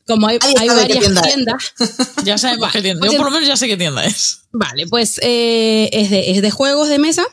como 0.05 0.27
hay, 0.27 0.37
hay 0.59 0.67
varias 0.67 0.99
tienda 0.99 1.21
tiendas. 1.23 1.73
ya 2.23 2.37
sabemos 2.37 2.71
qué 2.71 2.83
tienda. 2.83 3.07
Yo 3.07 3.17
por 3.17 3.25
lo 3.25 3.31
menos 3.31 3.47
ya 3.47 3.57
sé 3.57 3.67
qué 3.67 3.77
tienda 3.77 4.05
es. 4.05 4.41
Vale, 4.51 4.85
pues 4.85 5.19
eh, 5.23 5.89
es, 5.91 6.11
de, 6.11 6.31
es 6.31 6.43
de 6.43 6.51
juegos 6.51 6.87
de 6.87 6.99
mesa. 6.99 7.25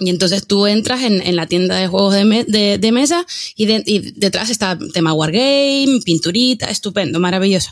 Y 0.00 0.10
entonces 0.10 0.46
tú 0.46 0.66
entras 0.66 1.02
en, 1.02 1.20
en 1.20 1.36
la 1.36 1.46
tienda 1.46 1.76
de 1.76 1.86
juegos 1.86 2.14
de, 2.14 2.24
me, 2.24 2.44
de, 2.44 2.92
mesa 2.92 3.26
y, 3.54 3.66
de, 3.66 3.82
y, 3.86 4.12
detrás 4.12 4.50
está 4.50 4.78
tema 4.92 5.12
Wargame, 5.12 6.00
pinturita, 6.04 6.66
estupendo, 6.66 7.20
maravilloso. 7.20 7.70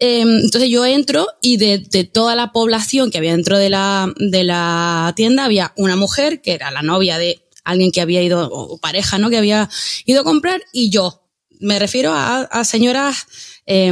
Eh, 0.00 0.20
entonces 0.20 0.70
yo 0.70 0.86
entro 0.86 1.26
y 1.42 1.56
de, 1.56 1.78
toda 2.04 2.36
la 2.36 2.52
población 2.52 3.10
que 3.10 3.18
había 3.18 3.32
dentro 3.32 3.58
de 3.58 3.68
la, 3.68 4.12
de 4.16 4.44
la 4.44 5.12
tienda 5.16 5.44
había 5.44 5.72
una 5.76 5.96
mujer 5.96 6.40
que 6.40 6.52
era 6.52 6.70
la 6.70 6.82
novia 6.82 7.18
de 7.18 7.42
alguien 7.64 7.92
que 7.92 8.00
había 8.00 8.22
ido, 8.22 8.48
o 8.50 8.78
pareja, 8.78 9.18
¿no? 9.18 9.28
Que 9.28 9.36
había 9.36 9.68
ido 10.06 10.22
a 10.22 10.24
comprar 10.24 10.62
y 10.72 10.90
yo. 10.90 11.22
Me 11.60 11.78
refiero 11.78 12.12
a, 12.14 12.64
señoras, 12.64 13.26
eh, 13.66 13.90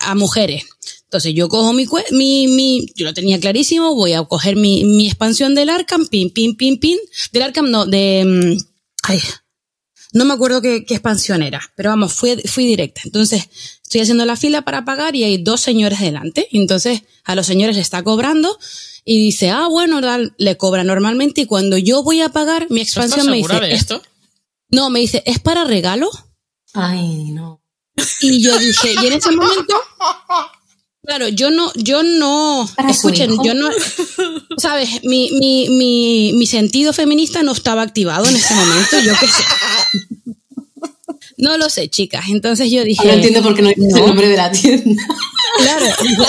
a 0.00 0.14
mujeres. 0.14 0.64
Entonces 1.06 1.34
yo 1.34 1.48
cojo 1.48 1.72
mi, 1.72 1.86
mi, 2.10 2.46
mi, 2.48 2.86
yo 2.94 3.04
lo 3.06 3.14
tenía 3.14 3.38
clarísimo, 3.40 3.94
voy 3.94 4.12
a 4.12 4.22
coger 4.24 4.56
mi, 4.56 4.84
mi 4.84 5.06
expansión 5.06 5.54
del 5.54 5.68
Arkham, 5.70 6.06
pin, 6.08 6.30
pin, 6.30 6.56
pin, 6.56 6.78
pin, 6.78 6.98
del 7.32 7.42
Arkham, 7.42 7.70
no, 7.70 7.86
de, 7.86 8.24
mm, 8.24 8.64
ay, 9.04 9.20
no 10.12 10.24
me 10.24 10.34
acuerdo 10.34 10.60
qué, 10.62 10.84
qué 10.84 10.94
expansión 10.94 11.42
era, 11.42 11.60
pero 11.76 11.90
vamos, 11.90 12.12
fui, 12.12 12.36
fui 12.46 12.66
directa. 12.66 13.02
Entonces, 13.04 13.48
estoy 13.82 14.00
haciendo 14.00 14.24
la 14.24 14.36
fila 14.36 14.62
para 14.62 14.84
pagar 14.84 15.14
y 15.14 15.24
hay 15.24 15.38
dos 15.38 15.60
señores 15.60 16.00
delante. 16.00 16.48
Y 16.50 16.58
entonces, 16.58 17.02
a 17.24 17.34
los 17.34 17.46
señores 17.46 17.76
le 17.76 17.82
está 17.82 18.02
cobrando 18.02 18.58
y 19.04 19.18
dice, 19.20 19.50
ah, 19.50 19.68
bueno, 19.68 20.00
le 20.38 20.56
cobra 20.56 20.84
normalmente. 20.84 21.42
Y 21.42 21.46
cuando 21.46 21.76
yo 21.78 22.02
voy 22.02 22.20
a 22.22 22.30
pagar, 22.30 22.66
mi 22.70 22.80
¿Estás 22.80 23.04
expansión 23.04 23.30
me 23.30 23.36
dice, 23.36 23.60
de 23.60 23.72
"¿Es- 23.72 23.80
esto? 23.82 24.02
no, 24.70 24.90
me 24.90 25.00
dice, 25.00 25.22
¿es 25.26 25.38
para 25.38 25.64
regalo? 25.64 26.10
Ay, 26.72 27.30
no. 27.32 27.62
Y 28.22 28.42
yo 28.42 28.58
dije, 28.58 28.94
y 29.00 29.06
en 29.06 29.12
ese 29.12 29.30
momento, 29.32 29.74
claro, 31.06 31.28
yo 31.28 31.50
no, 31.50 31.72
yo 31.74 32.02
no, 32.02 32.68
Para 32.76 32.90
escuchen, 32.90 33.30
yo 33.42 33.54
no, 33.54 33.70
sabes, 34.58 35.02
mi, 35.04 35.30
mi, 35.40 35.68
mi, 35.70 36.32
mi 36.34 36.46
sentido 36.46 36.92
feminista 36.92 37.42
no 37.42 37.52
estaba 37.52 37.82
activado 37.82 38.26
en 38.26 38.36
ese 38.36 38.54
momento, 38.54 38.98
yo 39.00 39.12
qué 39.18 39.26
sé. 39.26 39.44
No 41.38 41.58
lo 41.58 41.68
sé, 41.68 41.88
chicas. 41.88 42.24
Entonces 42.28 42.70
yo 42.70 42.82
dije. 42.82 43.02
Ahora 43.02 43.14
entiendo 43.14 43.42
por 43.42 43.54
qué 43.54 43.62
no 43.62 43.68
dices 43.68 43.94
el 43.94 44.06
nombre 44.06 44.28
de 44.28 44.36
la 44.36 44.50
tienda. 44.50 45.02
Claro, 45.58 45.86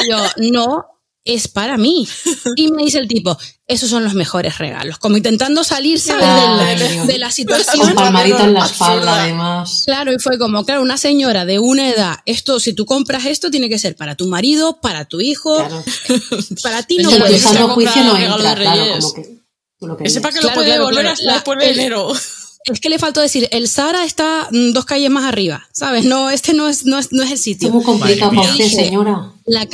yo, 0.10 0.52
no, 0.52 0.86
es 1.28 1.48
para 1.48 1.78
mí. 1.78 2.08
Y 2.56 2.72
me 2.72 2.84
dice 2.84 3.00
el 3.00 3.08
tipo, 3.08 3.38
esos 3.68 3.90
son 3.90 4.04
los 4.04 4.14
mejores 4.14 4.58
regalos. 4.58 4.98
Como 4.98 5.18
intentando 5.18 5.64
salir, 5.64 6.00
¿sabes? 6.00 6.24
Ay, 6.26 6.76
de, 6.76 6.84
la, 6.84 6.92
Dios. 6.92 7.08
de 7.08 7.18
la 7.20 7.32
situación. 7.32 7.80
Con 7.86 7.94
palmadita 7.96 8.44
en 8.46 8.54
la 8.54 8.66
espalda, 8.66 9.24
además. 9.24 9.84
Claro, 9.86 10.14
y 10.14 10.20
fue 10.20 10.38
como, 10.38 10.66
claro, 10.66 10.82
una 10.82 10.98
señora 10.98 11.46
de 11.46 11.60
una 11.60 11.90
edad, 11.90 12.18
esto, 12.26 12.60
si 12.60 12.74
tú 12.74 12.86
compras 12.86 13.26
esto, 13.26 13.52
tiene 13.52 13.70
que 13.70 13.78
ser 13.80 13.96
para 13.96 14.16
tu 14.16 14.28
marido, 14.28 14.80
para 14.82 15.06
tu 15.06 15.22
hijo, 15.22 15.58
para 16.64 16.84
ti 16.84 16.98
no 16.98 17.12
El 17.12 17.20
puede 17.20 17.36
empezando 17.36 17.66
ser. 17.68 17.74
juicio 17.74 18.04
no 18.04 18.14
regalo 18.16 18.36
entra, 18.38 18.56
de 18.56 18.62
claro, 18.62 19.00
como 19.02 19.14
que 19.14 19.38
lo 19.82 19.98
Que 19.98 20.10
sepa 20.10 20.30
que 20.32 20.40
Claro, 20.40 20.50
lo 20.50 20.54
puede 20.56 20.68
claro, 20.68 20.82
devolver 20.82 21.04
claro. 21.04 21.14
hasta 21.14 21.34
después 21.34 21.60
de 21.60 21.72
enero. 21.72 22.12
Es 22.66 22.82
que 22.82 22.90
le 22.90 23.00
faltó 23.00 23.22
decir, 23.22 23.48
el 23.52 23.70
Sara 23.70 24.04
está 24.04 24.50
mm, 24.52 24.74
dos 24.74 24.84
calles 24.84 25.10
más 25.10 25.24
arriba, 25.24 25.66
¿sabes? 25.72 26.04
No, 26.04 26.30
este 26.30 26.54
no 26.54 26.68
es, 26.68 26.84
no 26.86 27.00
es, 27.00 27.14
no 27.14 27.24
es 27.24 27.32
el 27.32 27.38
sitio. 27.38 27.72
complicado 27.82 28.30
Madre 28.34 28.50
para 28.50 28.52
usted, 28.66 28.70
señora. 28.70 29.32
La, 29.46 29.66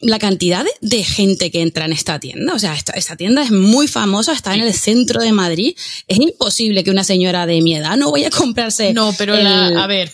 la 0.00 0.18
cantidad 0.18 0.62
de, 0.64 0.70
de 0.80 1.04
gente 1.04 1.50
que 1.50 1.62
entra 1.62 1.84
en 1.86 1.92
esta 1.92 2.18
tienda, 2.20 2.54
o 2.54 2.58
sea, 2.58 2.74
esta, 2.74 2.92
esta 2.92 3.16
tienda 3.16 3.42
es 3.42 3.50
muy 3.50 3.88
famosa, 3.88 4.32
está 4.34 4.54
en 4.54 4.60
el 4.60 4.74
centro 4.74 5.22
de 5.22 5.32
Madrid. 5.32 5.74
Es 6.06 6.18
imposible 6.18 6.84
que 6.84 6.90
una 6.90 7.04
señora 7.04 7.46
de 7.46 7.60
mi 7.62 7.74
edad 7.76 7.96
no 7.96 8.10
vaya 8.12 8.28
a 8.28 8.30
comprarse. 8.30 8.92
No, 8.92 9.14
pero 9.16 9.34
el- 9.34 9.44
la- 9.44 9.82
a 9.82 9.86
ver, 9.86 10.12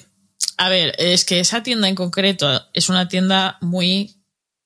a 0.57 0.69
ver, 0.69 0.95
es 0.99 1.25
que 1.25 1.41
esa 1.41 1.63
tienda 1.65 1.89
en 1.89 1.95
concreto 1.97 2.63
es 2.73 2.89
una 2.89 3.09
tienda 3.09 3.59
muy 3.61 4.15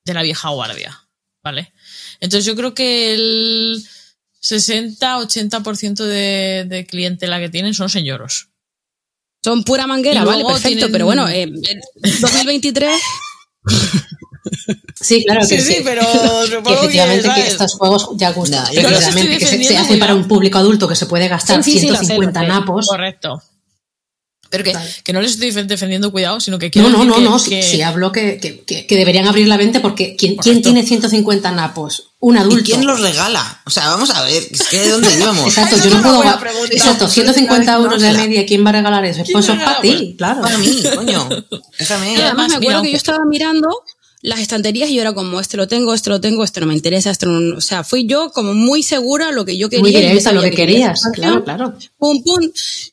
de 0.04 0.12
la 0.14 0.22
vieja 0.22 0.50
guardia, 0.50 1.08
¿vale? 1.42 1.72
Entonces 2.20 2.44
yo 2.44 2.54
creo 2.54 2.74
que 2.74 3.14
el 3.14 3.86
60-80% 4.42 6.04
de, 6.04 6.64
de 6.68 6.86
clientela 6.86 7.38
que 7.40 7.48
tienen 7.48 7.74
son 7.74 7.88
señoros. 7.88 8.50
Son 9.42 9.64
pura 9.64 9.86
manguera, 9.86 10.22
Y 10.22 10.24
vale, 10.24 10.44
perfecto, 10.44 10.68
tienen- 10.68 10.92
pero 10.92 11.06
bueno, 11.06 11.28
eh, 11.28 11.42
en 12.02 12.20
2023 12.20 13.00
Sí, 15.00 15.24
claro 15.24 15.40
que 15.46 15.60
Sí, 15.60 15.60
sí. 15.60 15.72
sí, 15.74 15.80
pero 15.84 16.00
Que 16.02 16.46
supongo 16.56 16.62
que, 16.64 16.86
efectivamente 16.86 17.28
que, 17.34 17.46
estos 17.48 17.74
juegos 17.74 18.08
ya 18.16 18.32
gustan. 18.32 18.64
yo 18.72 18.80
estoy 18.80 18.92
Efectivamente, 18.94 19.38
que 19.38 19.64
se, 19.64 19.76
hace 19.76 19.96
para 19.98 20.14
un 20.14 20.26
público 20.26 20.58
adulto 20.58 20.88
que 20.88 20.96
se 20.96 21.06
puede 21.06 21.28
gastar 21.28 21.62
Sí, 21.62 21.72
sí, 21.72 21.80
sí, 21.80 21.86
lo 21.88 21.94
sé, 21.96 22.06
150 22.06 22.40
lo 22.42 22.46
sé. 22.46 22.52
napos. 22.52 22.86
Correcto. 22.86 23.42
Pero 24.48 24.62
que, 24.62 24.76
que 25.02 25.12
no 25.12 25.20
les 25.20 25.32
estoy 25.32 25.50
defendiendo 25.64 26.12
cuidado, 26.12 26.38
sino 26.38 26.56
que 26.56 26.66
No, 26.66 26.70
quiero 26.70 26.88
no, 26.90 26.98
decir 26.98 27.08
no, 27.08 27.14
que- 27.16 27.22
no. 27.24 27.44
que- 27.44 27.62
Sí, 27.64 27.82
hablo 27.82 28.12
que, 28.12 28.38
que, 28.64 28.96
deberían 28.96 29.26
abrir 29.26 29.48
la 29.48 29.56
venta 29.56 29.82
porque 29.82 30.14
¿quién, 30.14 30.36
¿quién 30.36 30.62
tiene 30.62 30.86
150 30.86 31.50
napos? 31.50 32.12
Un 32.20 32.38
adulto. 32.38 32.60
¿Y 32.60 32.62
quién 32.62 32.86
los 32.86 33.00
regala? 33.00 33.60
O 33.66 33.70
sea, 33.70 33.88
vamos 33.88 34.08
a 34.10 34.22
ver, 34.22 34.44
es 34.48 34.62
que 34.68 34.78
¿de 34.78 34.90
dónde 34.90 35.12
íbamos? 35.18 35.46
Exacto, 35.46 35.76
yo 35.82 35.90
no 35.96 36.00
puedo. 36.00 36.22
Exacto, 36.70 37.08
150 37.08 37.72
euros 37.74 38.00
de 38.00 38.12
media, 38.12 38.46
¿quién 38.46 38.64
va 38.64 38.68
a 38.70 38.74
regalar 38.74 39.04
eso? 39.04 39.24
Pues 39.30 39.44
eso 39.44 39.54
es 39.54 39.62
para 39.64 39.80
ti, 39.80 40.14
claro. 40.16 40.42
Para 40.42 40.58
mí, 40.58 40.80
coño. 40.94 41.28
Déjame. 41.78 42.12
Y 42.14 42.20
además 42.20 42.48
me 42.50 42.54
acuerdo 42.56 42.78
mira, 42.78 42.82
que 42.82 42.90
yo 42.92 42.96
estaba 42.96 43.24
mirando 43.28 43.68
las 44.26 44.40
estanterías 44.40 44.90
y 44.90 44.96
yo 44.96 45.02
era 45.02 45.12
como, 45.12 45.38
este 45.38 45.56
lo 45.56 45.68
tengo, 45.68 45.94
este 45.94 46.10
lo 46.10 46.20
tengo, 46.20 46.42
este 46.42 46.60
no 46.60 46.66
me 46.66 46.74
interesa, 46.74 47.10
este 47.12 47.26
no... 47.26 47.56
O 47.56 47.60
sea, 47.60 47.84
fui 47.84 48.06
yo 48.06 48.32
como 48.32 48.54
muy 48.54 48.82
segura 48.82 49.30
lo 49.30 49.44
que 49.44 49.56
yo 49.56 49.68
quería. 49.68 49.82
Muy 49.82 49.92
directa, 49.92 50.32
lo 50.32 50.42
que 50.42 50.50
quería 50.50 50.66
querías. 50.94 51.02
Claro, 51.14 51.44
claro. 51.44 51.78
Pum, 51.96 52.24
pum. 52.24 52.40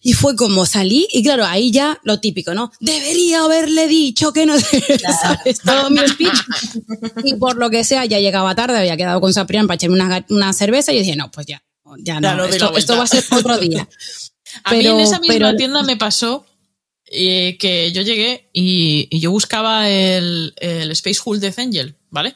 Y 0.03 0.13
fue 0.13 0.35
como 0.35 0.67
salí 0.67 1.07
y 1.11 1.23
claro, 1.23 1.43
ahí 1.45 1.71
ya 1.71 1.99
lo 2.03 2.19
típico, 2.19 2.53
¿no? 2.53 2.71
Debería 2.79 3.43
haberle 3.43 3.87
dicho 3.87 4.31
que 4.31 4.45
no... 4.45 4.53
¿Sabes? 5.21 5.59
Todo 5.65 5.89
mi 5.89 6.07
speech. 6.07 6.37
Y 7.23 7.33
por 7.33 7.57
lo 7.57 7.71
que 7.71 7.83
sea, 7.83 8.05
ya 8.05 8.19
llegaba 8.19 8.53
tarde, 8.53 8.77
había 8.77 8.95
quedado 8.95 9.19
con 9.19 9.33
Saprián 9.33 9.65
para 9.65 9.75
echarme 9.75 9.95
una, 9.95 10.23
una 10.29 10.53
cerveza 10.53 10.91
y 10.93 10.97
yo 10.97 11.01
dije, 11.01 11.15
no, 11.15 11.31
pues 11.31 11.47
ya, 11.47 11.63
ya 11.97 12.19
Ya 12.21 12.35
no, 12.35 12.45
esto, 12.45 12.77
esto 12.77 12.95
va 12.95 13.05
a 13.05 13.07
ser 13.07 13.23
otro 13.31 13.57
día. 13.57 13.89
A 14.65 14.71
mí 14.73 14.77
en 14.77 14.83
Pero- 14.83 14.99
esa 14.99 15.19
misma 15.19 15.33
pero- 15.33 15.55
tienda 15.55 15.81
me 15.81 15.97
pasó 15.97 16.45
eh, 17.13 17.57
que 17.59 17.91
yo 17.91 18.01
llegué 18.01 18.49
y, 18.53 19.07
y 19.09 19.19
yo 19.19 19.31
buscaba 19.31 19.89
el, 19.89 20.53
el 20.57 20.91
Space 20.91 21.21
Hulk 21.23 21.39
Death 21.39 21.59
Angel, 21.59 21.95
¿vale? 22.09 22.35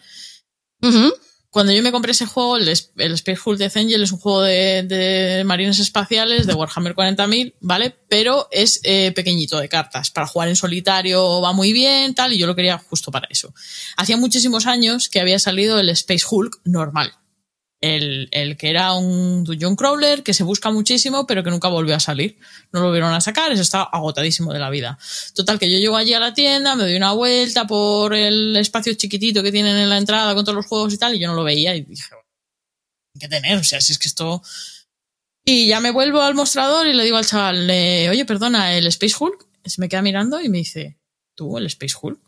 Cuando 1.49 1.73
yo 1.73 1.81
me 1.81 1.91
compré 1.91 2.11
ese 2.11 2.27
juego, 2.27 2.57
el, 2.57 2.67
el 2.67 3.11
Space 3.13 3.39
Hulk 3.43 3.57
Death 3.57 3.77
Angel 3.77 4.03
es 4.03 4.11
un 4.11 4.19
juego 4.19 4.41
de, 4.41 4.83
de 4.83 5.43
marines 5.43 5.79
espaciales 5.79 6.45
de 6.45 6.53
Warhammer 6.53 6.93
40.000, 6.93 7.55
¿vale? 7.61 7.95
Pero 8.09 8.47
es 8.51 8.79
eh, 8.83 9.11
pequeñito 9.15 9.57
de 9.57 9.67
cartas. 9.67 10.11
Para 10.11 10.27
jugar 10.27 10.49
en 10.49 10.55
solitario 10.55 11.41
va 11.41 11.53
muy 11.53 11.73
bien, 11.73 12.13
tal, 12.13 12.33
y 12.33 12.37
yo 12.37 12.45
lo 12.45 12.55
quería 12.55 12.77
justo 12.77 13.11
para 13.11 13.27
eso. 13.31 13.53
Hacía 13.95 14.17
muchísimos 14.17 14.67
años 14.67 15.09
que 15.09 15.19
había 15.19 15.39
salido 15.39 15.79
el 15.79 15.89
Space 15.89 16.25
Hulk 16.29 16.61
normal. 16.65 17.13
El, 17.79 18.27
el 18.31 18.57
que 18.57 18.71
era 18.71 18.93
un 18.93 19.43
dungeon 19.43 19.75
crawler 19.75 20.23
que 20.23 20.33
se 20.33 20.43
busca 20.43 20.71
muchísimo, 20.71 21.27
pero 21.27 21.43
que 21.43 21.51
nunca 21.51 21.67
volvió 21.67 21.95
a 21.95 21.99
salir. 21.99 22.39
No 22.71 22.79
lo 22.79 22.87
volvieron 22.87 23.13
a 23.13 23.21
sacar, 23.21 23.51
eso 23.51 23.61
está 23.61 23.83
agotadísimo 23.83 24.51
de 24.51 24.59
la 24.59 24.71
vida. 24.71 24.97
Total, 25.35 25.59
que 25.59 25.71
yo 25.71 25.77
llego 25.77 25.95
allí 25.95 26.13
a 26.13 26.19
la 26.19 26.33
tienda, 26.33 26.75
me 26.75 26.83
doy 26.83 26.95
una 26.95 27.11
vuelta 27.11 27.67
por 27.67 28.15
el 28.15 28.55
espacio 28.57 28.93
chiquitito 28.95 29.43
que 29.43 29.51
tienen 29.51 29.77
en 29.77 29.89
la 29.89 29.97
entrada 29.97 30.33
con 30.33 30.43
todos 30.43 30.55
los 30.55 30.65
juegos 30.65 30.93
y 30.93 30.97
tal, 30.97 31.13
y 31.13 31.19
yo 31.19 31.27
no 31.27 31.35
lo 31.35 31.43
veía 31.43 31.75
y 31.75 31.81
dije, 31.81 32.03
que 33.19 33.27
tener, 33.27 33.57
o 33.57 33.63
sea, 33.63 33.81
si 33.81 33.91
es 33.91 33.99
que 33.99 34.07
esto. 34.07 34.41
Y 35.43 35.67
ya 35.67 35.79
me 35.79 35.91
vuelvo 35.91 36.21
al 36.21 36.35
mostrador 36.35 36.87
y 36.87 36.93
le 36.93 37.03
digo 37.03 37.17
al 37.17 37.25
chaval, 37.25 37.69
oye, 37.69 38.25
perdona, 38.25 38.75
el 38.75 38.87
Space 38.87 39.15
Hulk. 39.19 39.47
Se 39.65 39.81
me 39.81 39.89
queda 39.89 40.01
mirando 40.01 40.41
y 40.41 40.49
me 40.49 40.59
dice, 40.59 40.97
¿tú, 41.35 41.57
el 41.57 41.65
Space 41.67 41.95
Hulk? 42.01 42.19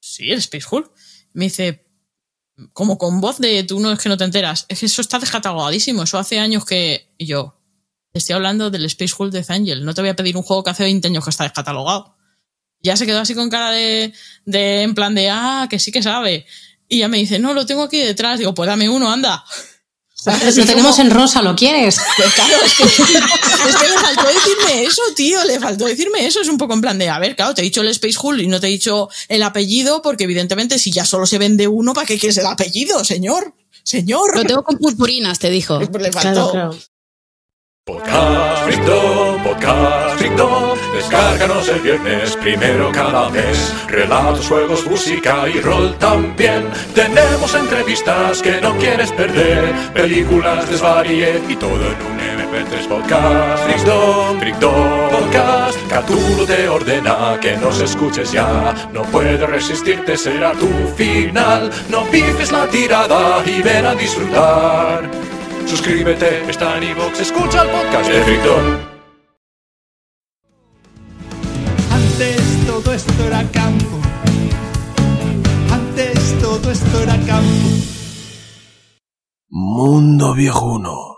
Sí, 0.00 0.30
el 0.30 0.38
Space 0.38 0.66
Hulk. 0.70 0.90
Me 1.32 1.44
dice, 1.44 1.86
como 2.72 2.98
con 2.98 3.20
voz 3.20 3.38
de 3.38 3.64
tú 3.64 3.80
no 3.80 3.92
es 3.92 3.98
que 3.98 4.08
no 4.08 4.16
te 4.16 4.24
enteras, 4.24 4.66
es 4.68 4.80
que 4.80 4.86
eso 4.86 5.00
está 5.00 5.18
descatalogadísimo, 5.18 6.02
eso 6.02 6.18
hace 6.18 6.38
años 6.38 6.64
que 6.64 7.12
yo 7.18 7.60
te 8.12 8.18
estoy 8.18 8.34
hablando 8.34 8.70
del 8.70 8.84
Space 8.84 9.14
Hulk 9.18 9.32
Death 9.32 9.50
Angel, 9.50 9.84
no 9.84 9.92
te 9.92 10.00
voy 10.00 10.10
a 10.10 10.16
pedir 10.16 10.36
un 10.36 10.44
juego 10.44 10.62
que 10.62 10.70
hace 10.70 10.84
20 10.84 11.08
años 11.08 11.24
que 11.24 11.30
está 11.30 11.44
descatalogado. 11.44 12.16
Ya 12.80 12.96
se 12.96 13.06
quedó 13.06 13.20
así 13.20 13.34
con 13.34 13.48
cara 13.48 13.70
de, 13.70 14.12
de 14.44 14.82
en 14.82 14.94
plan 14.94 15.14
de, 15.14 15.30
ah, 15.30 15.66
que 15.70 15.78
sí 15.78 15.90
que 15.90 16.02
sabe. 16.02 16.46
Y 16.86 16.98
ya 16.98 17.08
me 17.08 17.16
dice, 17.16 17.38
no, 17.38 17.54
lo 17.54 17.64
tengo 17.64 17.82
aquí 17.82 17.98
detrás. 17.98 18.38
Digo, 18.38 18.54
pues 18.54 18.66
dame 18.66 18.88
uno, 18.88 19.10
anda. 19.10 19.42
Lo 20.26 20.66
tenemos 20.66 20.98
en 20.98 21.10
rosa, 21.10 21.42
¿lo 21.42 21.54
quieres? 21.54 21.98
Pues 22.16 22.32
claro, 22.32 22.54
es 22.64 22.74
que, 22.74 22.84
es 23.68 23.76
que 23.76 23.88
le 23.88 23.98
faltó 23.98 24.26
decirme 24.26 24.84
eso, 24.84 25.02
tío, 25.14 25.44
le 25.44 25.60
faltó 25.60 25.84
decirme 25.84 26.26
eso. 26.26 26.40
Es 26.40 26.48
un 26.48 26.56
poco 26.56 26.74
en 26.74 26.80
plan 26.80 26.98
de, 26.98 27.10
a 27.10 27.18
ver, 27.18 27.36
claro, 27.36 27.54
te 27.54 27.60
he 27.60 27.64
dicho 27.64 27.82
el 27.82 27.88
Space 27.88 28.16
Hulk 28.20 28.40
y 28.40 28.46
no 28.46 28.60
te 28.60 28.68
he 28.68 28.70
dicho 28.70 29.08
el 29.28 29.42
apellido, 29.42 30.00
porque 30.02 30.24
evidentemente 30.24 30.78
si 30.78 30.90
ya 30.90 31.04
solo 31.04 31.26
se 31.26 31.38
vende 31.38 31.68
uno, 31.68 31.92
¿para 31.92 32.06
qué 32.06 32.18
quieres 32.18 32.38
el 32.38 32.46
apellido, 32.46 33.04
señor? 33.04 33.54
Señor. 33.82 34.34
Lo 34.34 34.44
tengo 34.44 34.64
con 34.64 34.78
purpurinas, 34.78 35.38
te 35.38 35.50
dijo. 35.50 35.78
Le 35.78 36.10
faltó. 36.10 36.70
Podcast 36.72 36.74
Frito, 36.74 36.93
Podcast 37.86 38.64
Frito, 40.16 40.74
descárganos 40.94 41.68
el 41.68 41.80
viernes 41.80 42.34
primero 42.38 42.90
cada 42.90 43.28
mes. 43.28 43.74
Relatos, 43.88 44.48
juegos, 44.48 44.86
música 44.86 45.46
y 45.50 45.60
rol 45.60 45.94
también. 45.98 46.66
Tenemos 46.94 47.54
entrevistas 47.54 48.40
que 48.40 48.58
no 48.62 48.74
quieres 48.78 49.12
perder, 49.12 49.74
películas, 49.92 50.66
desvaríe 50.70 51.42
y 51.46 51.56
todo 51.56 51.74
en 51.74 52.00
un 52.06 52.18
MP3 52.18 52.88
Podcast 52.88 53.64
Frito, 53.64 54.36
Frito, 54.40 54.72
Podcast. 55.10 55.78
Catulo 55.90 56.46
te 56.46 56.66
ordena 56.66 57.38
que 57.38 57.54
nos 57.58 57.82
escuches 57.82 58.32
ya. 58.32 58.74
No 58.94 59.02
puedes 59.02 59.38
resistirte, 59.40 60.16
será 60.16 60.52
tu 60.52 60.70
final. 60.96 61.70
No 61.90 62.04
pises 62.04 62.50
la 62.50 62.66
tirada 62.66 63.42
y 63.44 63.60
ven 63.60 63.84
a 63.84 63.94
disfrutar. 63.94 65.33
Suscríbete, 65.66 66.48
está 66.50 66.76
en 66.78 66.84
iVoox, 66.84 67.20
escucha 67.20 67.62
el 67.62 67.70
podcast 67.70 68.10
de 68.10 68.22
Frito. 68.22 68.56
Antes 71.90 72.66
todo 72.66 72.92
esto 72.92 73.24
era 73.24 73.42
campo. 73.50 73.84
todo 76.40 76.70
esto 76.70 77.02
era 77.02 77.16
campo. 77.26 77.68
Mundo 79.48 80.34
viejuno. 80.34 81.16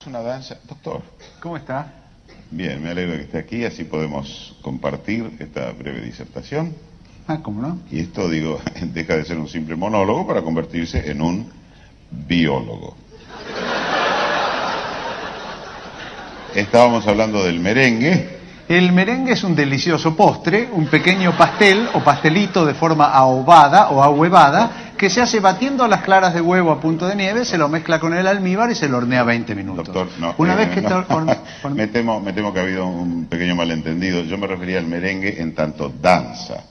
Es 0.00 0.06
una 0.06 0.22
danza. 0.22 0.58
Doctor. 0.68 1.02
¿Cómo 1.40 1.56
está? 1.56 1.92
Bien, 2.50 2.82
me 2.82 2.90
alegro 2.90 3.16
que 3.16 3.22
esté 3.22 3.38
aquí, 3.38 3.64
así 3.64 3.84
podemos 3.84 4.56
compartir 4.62 5.36
esta 5.40 5.72
breve 5.72 6.00
disertación. 6.00 6.74
Ah, 7.26 7.38
¿cómo 7.42 7.62
no? 7.62 7.78
Y 7.90 8.00
esto, 8.00 8.28
digo, 8.28 8.60
deja 8.82 9.16
de 9.16 9.24
ser 9.24 9.38
un 9.38 9.48
simple 9.48 9.76
monólogo 9.76 10.26
para 10.26 10.42
convertirse 10.42 11.10
en 11.10 11.22
un 11.22 11.46
biólogo. 12.10 12.96
Estábamos 16.54 17.06
hablando 17.06 17.44
del 17.44 17.60
merengue. 17.60 18.40
El 18.68 18.92
merengue 18.92 19.32
es 19.32 19.42
un 19.42 19.56
delicioso 19.56 20.14
postre, 20.16 20.68
un 20.72 20.86
pequeño 20.86 21.36
pastel 21.36 21.88
o 21.92 22.00
pastelito 22.00 22.64
de 22.64 22.74
forma 22.74 23.06
ahobada 23.06 23.90
o 23.90 24.02
ahuevada 24.02 24.70
que 24.96 25.10
se 25.10 25.20
hace 25.20 25.40
batiendo 25.40 25.88
las 25.88 26.02
claras 26.02 26.34
de 26.34 26.40
huevo 26.40 26.70
a 26.70 26.80
punto 26.80 27.08
de 27.08 27.16
nieve, 27.16 27.44
se 27.44 27.56
lo 27.56 27.68
mezcla 27.68 27.98
con 27.98 28.14
el 28.14 28.26
almíbar 28.26 28.70
y 28.70 28.74
se 28.74 28.88
lo 28.88 28.98
hornea 28.98 29.24
20 29.24 29.54
minutos. 29.54 29.86
Doctor, 29.86 30.08
no. 30.20 30.34
Una 30.38 30.52
eh, 30.54 30.56
vez 30.56 30.68
que 30.70 30.82
no. 30.82 30.98
horne- 31.08 31.38
me, 31.74 31.86
temo, 31.86 32.20
me 32.20 32.32
temo 32.32 32.52
que 32.52 32.60
ha 32.60 32.62
habido 32.62 32.86
un 32.86 33.24
pequeño 33.24 33.56
malentendido. 33.56 34.22
Yo 34.24 34.36
me 34.36 34.46
refería 34.46 34.78
al 34.78 34.86
merengue 34.86 35.40
en 35.40 35.54
tanto 35.54 35.90
danza. 36.00 36.64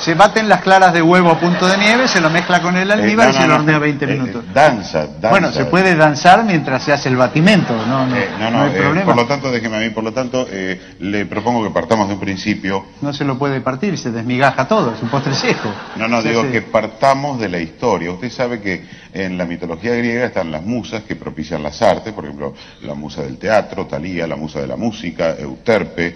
Se 0.00 0.14
baten 0.14 0.48
las 0.48 0.60
claras 0.62 0.92
de 0.92 1.02
huevo 1.02 1.30
a 1.30 1.38
punto 1.40 1.66
de 1.66 1.76
nieve, 1.78 2.06
se 2.08 2.20
lo 2.20 2.30
mezcla 2.30 2.60
con 2.62 2.76
el 2.76 2.90
almíbar 2.90 3.28
Eh, 3.28 3.32
no, 3.32 3.38
y 3.38 3.42
se 3.42 3.48
lo 3.48 3.54
no. 3.54 3.60
hornea 3.60 3.78
20 3.78 4.04
Eh, 4.04 4.08
minutos. 4.08 4.44
danza, 4.54 5.06
danza. 5.06 5.28
Bueno, 5.30 5.50
se 5.52 5.64
puede 5.66 5.94
danzar 5.96 6.44
mientras 6.44 6.82
se 6.84 6.92
hace 6.92 7.08
el 7.08 7.16
batimento, 7.16 7.74
no, 7.86 8.06
no, 8.06 8.16
Eh, 8.16 8.28
no, 8.38 8.50
no 8.50 8.62
hay 8.62 8.70
eh, 8.70 8.78
problema. 8.78 9.04
por 9.06 9.16
lo 9.16 9.26
tanto, 9.26 9.50
déjeme 9.50 9.76
a 9.76 9.80
mí, 9.80 9.90
por 9.90 10.04
lo 10.04 10.12
tanto, 10.12 10.46
eh, 10.50 10.94
le 11.00 11.26
propongo 11.26 11.64
que 11.64 11.70
partamos 11.70 12.08
de 12.08 12.14
un 12.14 12.20
principio. 12.20 12.84
No 13.00 13.12
se 13.12 13.24
lo 13.24 13.38
puede 13.38 13.60
partir, 13.60 13.98
se 13.98 14.10
desmigaja 14.10 14.66
todo, 14.68 14.94
es 14.94 15.02
un 15.02 15.08
postre 15.08 15.34
seco. 15.34 15.72
No, 15.96 16.06
no, 16.08 16.22
Se 16.22 16.28
digo 16.28 16.40
hace- 16.42 16.50
que 16.52 16.62
partamos 16.62 17.40
de 17.40 17.48
la 17.48 17.58
historia. 17.58 18.10
Usted 18.12 18.30
sabe 18.30 18.60
que 18.60 18.86
en 19.12 19.36
la 19.36 19.44
mitología 19.46 19.94
griega 19.94 20.26
están 20.26 20.50
las 20.52 20.62
musas 20.64 21.02
que 21.02 21.16
propician 21.16 21.62
las 21.62 21.82
artes, 21.82 22.12
por 22.12 22.24
ejemplo, 22.24 22.54
la 22.82 22.94
musa 22.94 23.22
del 23.22 23.36
teatro, 23.38 23.86
Talía, 23.86 24.26
la 24.26 24.36
musa 24.36 24.60
de 24.60 24.66
la 24.66 24.76
música, 24.76 25.34
Euterpe. 25.38 26.14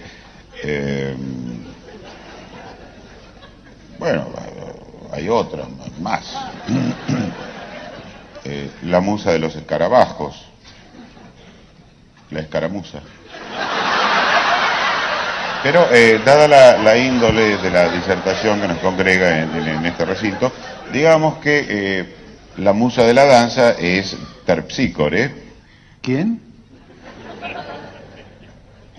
Bueno, 4.02 4.26
hay 5.12 5.28
otras 5.28 5.66
más. 6.00 6.25
Eh, 8.44 8.68
la 8.82 8.99
musa 9.00 9.30
de 9.30 9.38
los 9.38 9.54
escarabajos, 9.54 10.35
la 12.32 12.40
escaramuza. 12.40 12.99
Pero, 15.62 15.87
eh, 15.92 16.21
dada 16.25 16.49
la, 16.49 16.76
la 16.78 16.97
índole 16.99 17.56
de 17.59 17.71
la 17.71 17.88
disertación 17.92 18.61
que 18.61 18.66
nos 18.66 18.78
congrega 18.78 19.42
en, 19.44 19.54
en- 19.54 19.68
en 19.68 19.87
este 19.87 20.04
recinto, 20.04 20.50
digamos 20.92 21.38
que 21.38 21.66
eh, 21.68 22.16
la 22.56 22.73
musa 22.73 23.04
de 23.04 23.14
la 23.14 23.26
danza 23.26 23.76
es 23.78 24.16
Terpsícore. 24.44 25.30
¿Quién? 26.00 26.40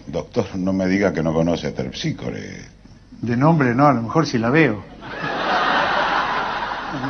Doctor, 0.07 0.55
no 0.55 0.71
me 0.71 0.87
diga 0.87 1.11
que 1.11 1.21
no 1.21 1.33
conoce 1.33 1.67
a 1.67 1.73
Terpsícore. 1.75 2.61
De 3.21 3.37
nombre 3.37 3.73
no, 3.73 3.87
a 3.87 3.93
lo 3.93 4.01
mejor 4.01 4.25
si 4.25 4.37
la 4.37 4.49
veo. 4.49 4.83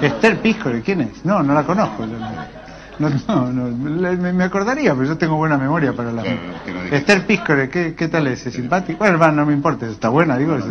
Esther 0.02 0.40
Piscore, 0.42 0.82
¿quién 0.82 1.02
es? 1.02 1.26
No, 1.26 1.42
no 1.44 1.54
la 1.54 1.64
conozco. 1.64 2.06
No, 3.00 3.10
no, 3.28 3.52
no, 3.52 4.32
me, 4.34 4.44
acordaría, 4.44 4.94
pero 4.94 5.06
yo 5.06 5.18
tengo 5.18 5.36
buena 5.36 5.58
memoria 5.58 5.94
para 5.94 6.12
la... 6.12 6.24
Esther 6.92 7.26
Piscore, 7.26 7.70
¿qué, 7.70 7.96
qué 7.96 8.08
tal 8.08 8.28
es? 8.28 8.46
¿Es 8.46 8.54
simpático? 8.54 9.00
Bueno, 9.00 9.16
hermano, 9.16 9.34
no 9.42 9.46
me 9.48 9.54
importa, 9.54 9.88
está 9.88 10.10
buena, 10.10 10.38
digo. 10.38 10.56
es- 10.56 10.66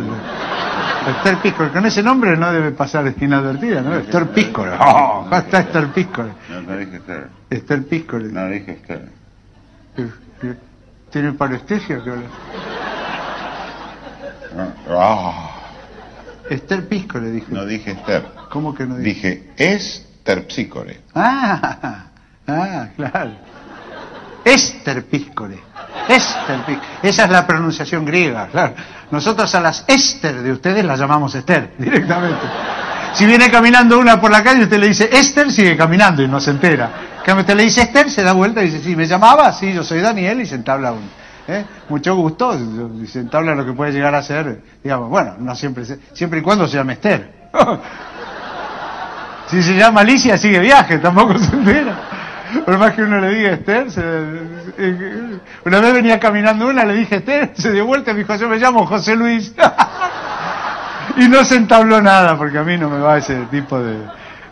Esther 1.05 1.37
Piscore, 1.39 1.69
con 1.71 1.85
ese 1.85 2.01
nombre 2.01 2.37
no 2.37 2.49
debe 2.53 2.71
pasar 2.71 3.13
inadvertida, 3.19 3.81
¿no? 3.81 3.93
Esther 3.95 4.27
Piscore. 4.29 4.71
Oh, 4.79 5.23
¿cómo 5.23 5.35
está 5.35 5.59
Esther 5.59 5.87
Piscore? 5.87 6.29
No, 6.49 6.61
no 6.61 6.77
dije 6.77 6.95
Esther. 6.95 7.27
Esther 7.49 7.83
Piscore. 7.87 8.23
No 8.31 8.47
dije 8.47 8.71
Esther. 8.71 9.09
¿Tiene 11.11 11.33
parestesia? 11.33 12.01
¿Qué 12.03 12.09
habla? 12.09 12.23
Ah, 14.89 15.49
Esther 16.49 16.87
Piscore, 16.87 17.31
dijo. 17.31 17.47
no 17.49 17.65
dije 17.65 17.91
Esther. 17.91 18.25
¿Cómo 18.49 18.73
que 18.73 18.85
no 18.85 18.97
dije? 18.97 19.13
Dije 19.13 19.53
es 19.57 20.05
Terpsícore. 20.23 21.01
Ah, 21.15 22.05
ah, 22.47 22.87
claro. 22.95 23.31
Esther 24.45 25.05
Piscore. 25.05 25.59
Esther 26.07 26.65
Piscore. 26.65 26.87
Esa 27.01 27.25
es 27.25 27.29
la 27.29 27.47
pronunciación 27.47 28.05
griega, 28.05 28.47
claro. 28.47 28.73
Nosotros 29.11 29.53
a 29.55 29.61
las 29.61 29.85
Esther 29.87 30.41
de 30.41 30.51
ustedes 30.51 30.83
las 30.83 30.99
llamamos 30.99 31.33
Esther, 31.35 31.73
directamente. 31.77 32.45
Si 33.13 33.25
viene 33.25 33.49
caminando 33.51 33.99
una 33.99 34.19
por 34.19 34.31
la 34.31 34.43
calle, 34.43 34.63
usted 34.63 34.79
le 34.79 34.87
dice 34.87 35.09
Esther, 35.11 35.51
sigue 35.51 35.77
caminando 35.77 36.23
y 36.23 36.27
no 36.27 36.39
se 36.39 36.51
entera. 36.51 36.89
En 37.19 37.23
cambio, 37.23 37.41
usted 37.41 37.55
le 37.55 37.63
dice 37.63 37.81
Esther, 37.81 38.09
se 38.09 38.23
da 38.23 38.33
vuelta 38.33 38.61
y 38.63 38.65
dice, 38.69 38.83
sí, 38.83 38.95
me 38.95 39.05
llamaba, 39.05 39.51
sí, 39.53 39.71
yo 39.71 39.83
soy 39.83 40.01
Daniel 40.01 40.41
y 40.41 40.45
se 40.45 40.55
entabla 40.55 40.91
un. 40.91 41.09
¿Eh? 41.47 41.65
Mucho 41.89 42.15
gusto, 42.15 42.57
se 43.07 43.19
entabla 43.19 43.55
lo 43.55 43.65
que 43.65 43.73
puede 43.73 43.91
llegar 43.91 44.15
a 44.15 44.21
ser, 44.23 44.61
digamos, 44.83 45.09
bueno, 45.09 45.35
no 45.39 45.55
siempre, 45.55 45.83
siempre 46.13 46.39
y 46.39 46.41
cuando 46.41 46.67
se 46.67 46.77
llame 46.77 46.93
Esther. 46.93 47.31
Si 49.47 49.61
se 49.61 49.75
llama 49.75 50.01
Alicia, 50.01 50.37
sigue 50.37 50.57
viaje, 50.59 50.97
tampoco 50.97 51.37
se 51.37 51.55
entera. 51.55 51.95
Por 52.65 52.77
más 52.77 52.93
que 52.93 53.03
uno 53.03 53.19
le 53.19 53.29
diga 53.35 53.49
Esther, 53.51 53.91
se- 53.91 54.01
eh, 54.77 55.37
una 55.65 55.79
vez 55.79 55.93
venía 55.93 56.19
caminando 56.19 56.67
una, 56.67 56.85
le 56.85 56.95
dije 56.95 57.17
Esther, 57.17 57.51
se 57.53 57.71
dio 57.71 57.85
vuelta 57.85 58.11
y 58.11 58.13
me 58.15 58.19
dijo, 58.21 58.35
yo 58.35 58.49
me 58.49 58.57
llamo 58.57 58.85
José 58.87 59.15
Luis. 59.15 59.53
y 61.17 61.27
no 61.27 61.43
se 61.45 61.57
entabló 61.57 62.01
nada, 62.01 62.35
porque 62.37 62.57
a 62.57 62.63
mí 62.63 62.77
no 62.77 62.89
me 62.89 62.99
va 62.99 63.17
ese 63.17 63.35
tipo 63.51 63.79
de... 63.79 63.97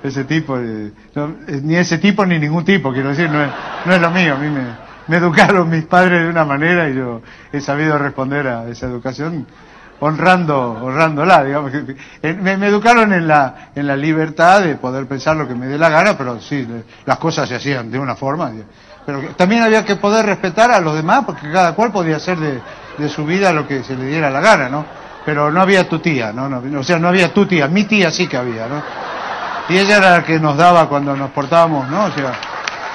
Ese 0.03 0.23
tipo 0.25 0.57
de... 0.57 0.91
no, 1.15 1.35
eh, 1.47 1.61
ni 1.63 1.75
ese 1.75 1.99
tipo 1.99 2.25
ni 2.25 2.37
ningún 2.39 2.65
tipo, 2.65 2.91
quiero 2.91 3.09
decir, 3.09 3.29
no 3.29 3.43
es, 3.43 3.49
no 3.85 3.93
es 3.93 4.01
lo 4.01 4.09
mío. 4.11 4.33
A 4.35 4.37
mí 4.37 4.49
me, 4.49 4.61
me 5.07 5.17
educaron 5.17 5.69
mis 5.69 5.85
padres 5.85 6.23
de 6.23 6.29
una 6.29 6.45
manera 6.45 6.89
y 6.89 6.95
yo 6.95 7.21
he 7.51 7.61
sabido 7.61 7.97
responder 7.97 8.47
a 8.47 8.67
esa 8.67 8.85
educación 8.87 9.45
honrando, 10.01 10.79
honrándola, 10.81 11.43
digamos. 11.43 11.71
Me, 12.21 12.57
me 12.57 12.67
educaron 12.67 13.13
en 13.13 13.27
la, 13.27 13.69
en 13.75 13.87
la 13.87 13.95
libertad 13.95 14.61
de 14.61 14.75
poder 14.75 15.07
pensar 15.07 15.35
lo 15.35 15.47
que 15.47 15.55
me 15.55 15.67
dé 15.67 15.77
la 15.77 15.89
gana, 15.89 16.17
pero 16.17 16.39
sí, 16.39 16.67
las 17.05 17.17
cosas 17.17 17.47
se 17.47 17.55
hacían 17.55 17.91
de 17.91 17.99
una 17.99 18.15
forma. 18.15 18.51
Pero 19.05 19.21
también 19.35 19.63
había 19.63 19.85
que 19.85 19.95
poder 19.95 20.25
respetar 20.25 20.71
a 20.71 20.79
los 20.79 20.95
demás, 20.95 21.23
porque 21.25 21.51
cada 21.51 21.73
cual 21.73 21.91
podía 21.91 22.17
hacer 22.17 22.39
de, 22.39 22.61
de 22.97 23.09
su 23.09 23.25
vida 23.25 23.51
lo 23.51 23.67
que 23.67 23.83
se 23.83 23.95
le 23.95 24.05
diera 24.05 24.29
la 24.29 24.41
gana, 24.41 24.69
¿no? 24.69 24.85
Pero 25.25 25.51
no 25.51 25.61
había 25.61 25.87
tu 25.87 25.99
tía, 25.99 26.33
¿no? 26.33 26.49
no 26.49 26.79
o 26.79 26.83
sea, 26.83 26.97
no 26.97 27.07
había 27.07 27.31
tu 27.31 27.45
tía, 27.45 27.67
mi 27.67 27.83
tía 27.83 28.09
sí 28.09 28.27
que 28.27 28.37
había, 28.37 28.67
¿no? 28.67 28.81
Y 29.69 29.77
ella 29.77 29.97
era 29.97 30.11
la 30.17 30.23
que 30.23 30.39
nos 30.39 30.57
daba 30.57 30.89
cuando 30.89 31.15
nos 31.15 31.29
portábamos, 31.31 31.87
¿no? 31.89 32.05
O 32.05 32.11
sea, 32.11 32.33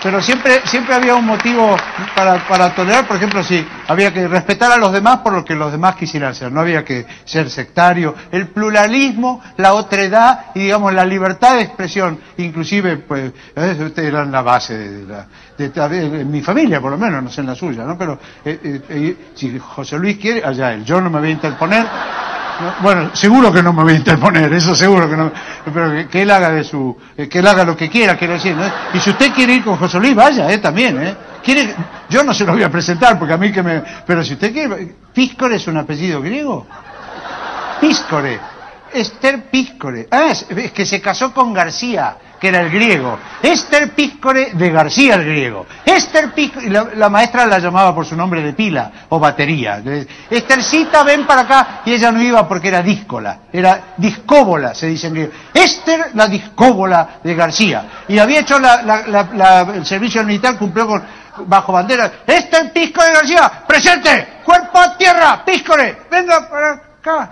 pero 0.03 0.23
siempre, 0.23 0.63
siempre 0.65 0.95
había 0.95 1.15
un 1.15 1.25
motivo 1.25 1.77
para, 2.15 2.47
para 2.47 2.75
tolerar, 2.75 3.07
por 3.07 3.17
ejemplo, 3.17 3.43
si 3.43 3.67
había 3.89 4.13
que 4.13 4.29
respetar 4.29 4.73
a 4.73 4.77
los 4.77 4.93
demás 4.93 5.19
por 5.19 5.33
lo 5.33 5.45
que 5.45 5.55
los 5.55 5.73
demás 5.73 5.97
quisieran 5.97 6.35
ser, 6.35 6.53
no 6.53 6.61
había 6.61 6.85
que 6.85 7.07
ser 7.25 7.51
sectario. 7.51 8.15
El 8.31 8.49
pluralismo, 8.49 9.43
la 9.57 9.75
otredad 9.75 10.47
y, 10.55 10.61
digamos, 10.61 10.93
la 10.93 11.05
libertad 11.05 11.57
de 11.57 11.63
expresión, 11.63 12.21
inclusive, 12.39 12.99
pues, 12.99 13.33
eh, 13.55 13.93
eran 13.97 14.31
la 14.31 14.43
base 14.43 14.77
de, 14.77 15.07
la, 15.07 15.27
de, 15.57 15.69
de- 15.71 16.21
en 16.21 16.31
mi 16.31 16.43
familia, 16.43 16.81
por 16.81 16.91
lo 16.91 16.99
menos, 16.99 17.23
no 17.23 17.31
sé 17.31 17.41
en 17.41 17.47
la 17.49 17.55
suya, 17.55 17.85
¿no? 17.85 17.97
Pero 17.97 18.19
eh, 18.45 18.61
eh, 18.63 18.81
eh, 18.89 19.17
si 19.35 19.59
José 19.59 19.99
Luis 19.99 20.19
quiere, 20.19 20.45
allá 20.45 20.73
él, 20.73 20.85
yo 20.85 21.01
no 21.01 21.11
me 21.11 21.19
voy 21.21 21.29
a 21.29 21.33
interponer. 21.33 21.85
No, 21.85 22.73
Bueno, 22.83 23.11
seguro 23.15 23.53
que 23.53 23.63
no 23.63 23.73
me 23.73 23.83
voy 23.83 23.93
a 23.93 23.97
interponer, 23.97 24.53
eso 24.55 24.75
seguro 24.75 25.09
que 25.11 25.17
no. 25.17 25.31
Pero 25.73 26.09
que, 26.09 26.23
él 26.23 26.31
haga 26.31 26.51
de 26.51 26.65
su, 26.65 26.97
eh, 27.17 27.29
que 27.29 27.41
él 27.41 27.47
haga 27.47 27.65
lo 27.65 27.77
que 27.77 27.89
quiera, 27.91 28.17
quiero 28.17 28.35
decir, 28.35 28.55
¿no? 28.57 28.65
Y 28.95 28.99
si 29.01 29.11
usted 29.11 29.33
quiere 29.33 29.55
ir 29.55 29.65
con 29.65 29.77
José 29.77 29.99
Luis, 29.99 30.15
vaya, 30.15 30.51
eh, 30.51 30.59
también, 30.59 31.01
eh. 31.03 31.15
Quiere, 31.45 31.75
yo 32.09 32.25
no 32.25 32.35
se 32.35 32.45
lo 32.45 32.53
voy 32.53 32.63
a 32.65 32.71
presentar 32.71 33.19
porque 33.19 33.35
a 33.35 33.37
mí 33.37 33.53
que 33.53 33.63
me, 33.63 33.83
pero 34.07 34.25
si 34.25 34.33
usted 34.35 34.53
quiere, 34.53 34.95
Píscore 35.13 35.57
es 35.57 35.67
un 35.69 35.77
apellido 35.77 36.21
griego. 36.21 36.67
Píscore, 37.81 38.41
Esther 38.93 39.45
Píscore. 39.51 40.09
Ah, 40.11 40.29
es 40.31 40.73
que 40.73 40.87
se 40.87 41.01
casó 41.01 41.33
con 41.33 41.53
García, 41.53 42.17
que 42.41 42.49
era 42.49 42.61
el 42.61 42.71
griego. 42.71 43.19
Esther 43.43 43.93
Píscore 43.93 44.53
de 44.55 44.71
García 44.71 45.15
el 45.15 45.25
griego. 45.25 45.67
Esther 45.85 46.33
Píscore, 46.33 46.69
la, 46.69 46.89
la 46.95 47.09
maestra 47.09 47.47
la 47.47 47.59
llamaba 47.59 47.95
por 47.95 48.07
su 48.07 48.17
nombre 48.17 48.43
de 48.43 48.53
pila 48.53 48.91
o 49.09 49.19
batería. 49.19 49.83
Esthercita, 50.31 51.03
ven 51.03 51.27
para 51.27 51.43
acá. 51.43 51.81
Y 51.85 51.93
ella 51.95 52.11
no 52.13 52.23
iba 52.23 52.47
porque 52.49 52.69
era 52.69 52.83
díscola, 52.83 53.41
era 53.53 53.95
discóbola, 53.97 54.75
se 54.75 54.87
dice 54.87 55.09
en 55.09 55.15
griego. 55.15 55.33
Esther, 55.53 56.11
la 56.15 56.27
discóbola 56.27 57.19
de 57.23 57.35
García. 57.35 57.85
Y 58.09 58.19
había 58.19 58.41
hecho 58.41 58.57
el 58.59 59.87
servicio 59.87 60.25
militar, 60.25 60.59
cumplió 60.59 60.87
con, 60.87 61.03
bajo 61.47 61.73
bandera. 61.73 62.11
Esther 62.27 62.73
Píscore 62.73 63.09
de 63.09 63.15
García, 63.15 63.53
presente, 63.67 64.41
cuerpo 64.45 64.79
a 64.79 64.97
tierra, 64.97 65.45
Píscore, 65.45 65.99
venga 66.11 66.49
para 66.49 66.73
acá. 66.73 67.31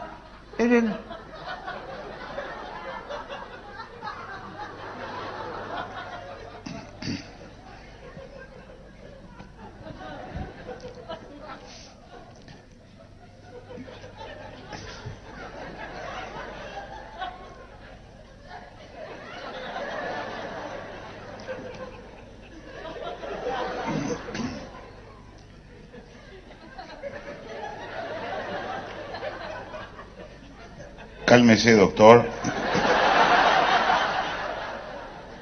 Cálmese, 31.27 31.73
doctor. 31.75 32.27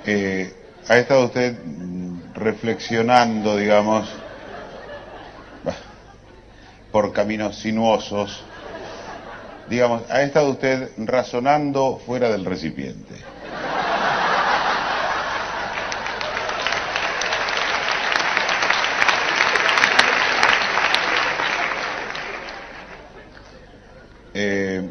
Eh, 0.06 0.52
ha 0.88 0.96
estado 0.96 1.24
usted 1.26 1.58
mm, 1.64 2.34
reflexionando, 2.34 3.56
digamos, 3.56 4.08
por 6.92 7.12
caminos 7.12 7.56
sinuosos. 7.58 8.44
Digamos, 9.68 10.08
ha 10.10 10.22
estado 10.22 10.50
usted 10.50 10.90
razonando 10.98 12.00
fuera 12.06 12.28
del 12.28 12.44
recipiente. 12.44 13.14
Eh, 24.34 24.90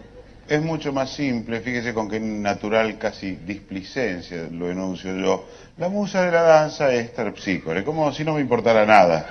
es 0.52 0.62
mucho 0.62 0.92
más 0.92 1.10
simple, 1.12 1.62
fíjese 1.62 1.94
con 1.94 2.10
qué 2.10 2.20
natural 2.20 2.98
casi 2.98 3.38
displicencia 3.38 4.48
lo 4.52 4.70
enuncio 4.70 5.16
yo. 5.16 5.46
La 5.78 5.88
musa 5.88 6.24
de 6.24 6.32
la 6.32 6.42
danza 6.42 6.92
es 6.92 7.14
terpsícore, 7.14 7.86
como 7.86 8.12
si 8.12 8.26
no 8.26 8.34
me 8.34 8.42
importara 8.42 8.86
nada. 8.86 9.26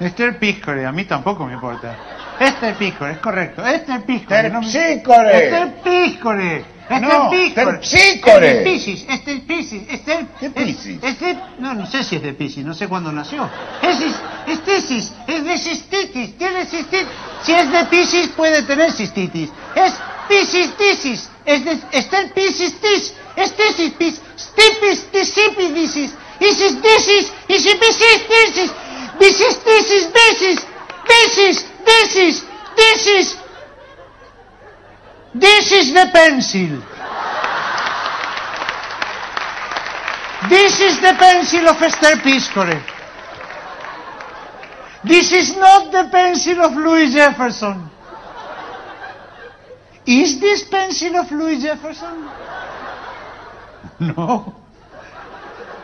Esther 0.00 0.36
Piscore, 0.38 0.84
a 0.84 0.90
mí 0.90 1.04
tampoco 1.04 1.46
me 1.46 1.52
importa. 1.52 1.96
Esther 2.40 2.74
Piscore, 2.74 3.12
es 3.12 3.18
correcto. 3.18 3.64
Esther 3.64 4.00
me- 4.08 4.18
Terpsícore. 4.18 5.44
Esther. 5.44 6.64
Esther 6.90 7.02
No, 7.02 7.30
terpsícore. 7.54 8.48
Es 8.50 8.56
de 8.56 8.62
Piscis, 8.64 9.06
Esther 9.08 9.40
Piscis. 9.42 9.88
Esther... 9.88 10.26
¿Qué 10.40 10.50
Piscis? 10.50 11.02
Esther... 11.02 11.36
No, 11.60 11.72
no 11.74 11.86
sé 11.86 12.02
si 12.02 12.16
es 12.16 12.22
de 12.22 12.32
Piscis, 12.32 12.64
no 12.64 12.74
sé 12.74 12.88
cuándo 12.88 13.12
nació. 13.12 13.48
Es, 13.80 14.00
es, 14.52 14.58
es 14.58 14.60
Piscis, 14.60 15.12
es 15.26 15.44
de 15.44 15.58
cistitis, 15.58 16.38
tiene 16.38 16.66
cistitis. 16.66 17.08
Si 17.42 17.52
es 17.52 17.70
de 17.70 17.84
Piscis 17.86 18.28
puede 18.28 18.62
tener 18.62 18.92
cistitis. 18.92 19.50
Es 19.74 19.94
Piscis 20.28 20.76
tisis, 20.76 21.28
es 21.44 21.64
de 21.64 21.78
Esther 21.92 22.32
Piscis 22.32 22.80
tis, 22.80 23.12
es 23.36 23.56
tisis 23.56 23.92
pis, 23.98 24.20
stipis 24.36 25.04
tisipis 25.12 25.74
disis, 25.74 26.10
isis 26.40 26.82
disis, 26.82 27.32
isipisis 27.48 28.26
tisis, 28.28 28.70
bisis 29.18 29.58
tisis 29.64 30.12
bisis, 30.12 30.66
bisis, 31.08 31.64
disis, 31.86 32.44
disis. 32.76 33.36
This 35.34 35.72
is 35.72 35.92
the 35.94 36.06
pencil. 36.12 36.82
This 40.48 40.80
is 40.80 41.00
the 41.00 41.14
pencil 41.18 41.68
of 41.68 41.82
Esther 41.82 42.16
Piscore. 42.16 42.99
This 45.04 45.32
is 45.32 45.56
not 45.56 45.90
the 45.92 46.08
pencil 46.10 46.60
of 46.60 46.72
Louis 46.74 47.12
Jefferson. 47.14 47.88
Is 50.06 50.40
this 50.40 50.64
pencil 50.64 51.16
of 51.16 51.30
Louis 51.30 51.62
Jefferson? 51.62 52.28
No. 54.00 54.54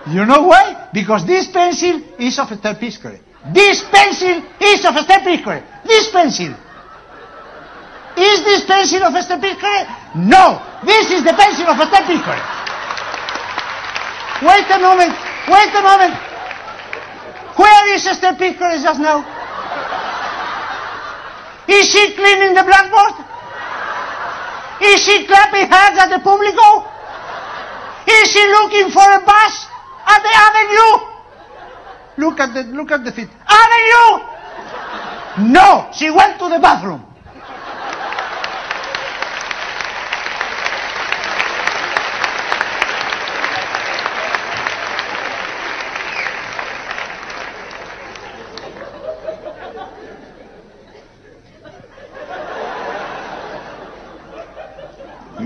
You 0.09 0.25
know 0.25 0.43
why? 0.43 0.89
Because 0.93 1.27
this 1.27 1.49
pencil 1.49 2.01
is 2.19 2.39
of 2.39 2.53
Esther 2.53 2.75
Piscore. 2.75 3.19
This 3.53 3.85
pencil 3.91 4.43
is 4.61 4.85
of 4.85 4.97
Esther 4.97 5.21
Piscore. 5.25 5.63
This 5.85 6.11
pencil. 6.11 6.55
Is 8.17 8.45
this 8.45 8.65
pencil 8.65 9.05
of 9.05 9.15
Esther 9.15 9.39
Piscore? 9.39 9.85
No. 10.17 10.61
This 10.85 11.11
is 11.11 11.25
the 11.25 11.33
pencil 11.33 11.67
of 11.67 11.81
Esther 11.81 12.05
Piscore. 12.05 12.41
Wait 14.43 14.69
a 14.69 14.79
moment. 14.79 15.13
Wait 15.49 15.73
a 15.73 15.83
moment. 15.83 16.36
Where 17.57 17.95
is 17.95 18.03
Sister 18.05 18.35
Piscore 18.35 18.79
just 18.83 19.01
now? 19.01 19.25
Is 21.69 21.91
she 21.91 22.15
cleaning 22.15 22.55
the 22.55 22.63
blackboard? 22.63 23.27
Is 24.83 25.01
she 25.03 25.27
clapping 25.27 25.67
hands 25.67 25.99
at 25.99 26.09
the 26.11 26.21
público? 26.23 26.85
Is 28.07 28.31
she 28.31 28.47
looking 28.47 28.91
for 28.91 29.03
a 29.03 29.21
bus 29.25 29.67
at 30.07 30.23
the 30.23 30.33
avenue? 30.33 31.17
Look 32.19 32.41
at 32.41 32.55
the 32.55 32.63
look 32.73 32.91
at 32.93 33.05
the 33.05 33.13
feet. 33.13 33.29
Avenue! 33.49 34.37
No, 35.53 35.91
she 35.93 36.11
went 36.11 36.39
to 36.39 36.49
the 36.49 36.59
bathroom. 36.59 37.05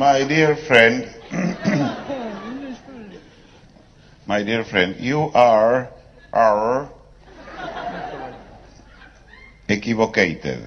My 0.01 0.25
dear 0.25 0.57
friend, 0.57 1.05
my 4.27 4.43
dear 4.43 4.65
friend, 4.65 4.97
you 4.99 5.31
are, 5.35 5.91
are 6.33 6.89
equivocated. 9.69 10.61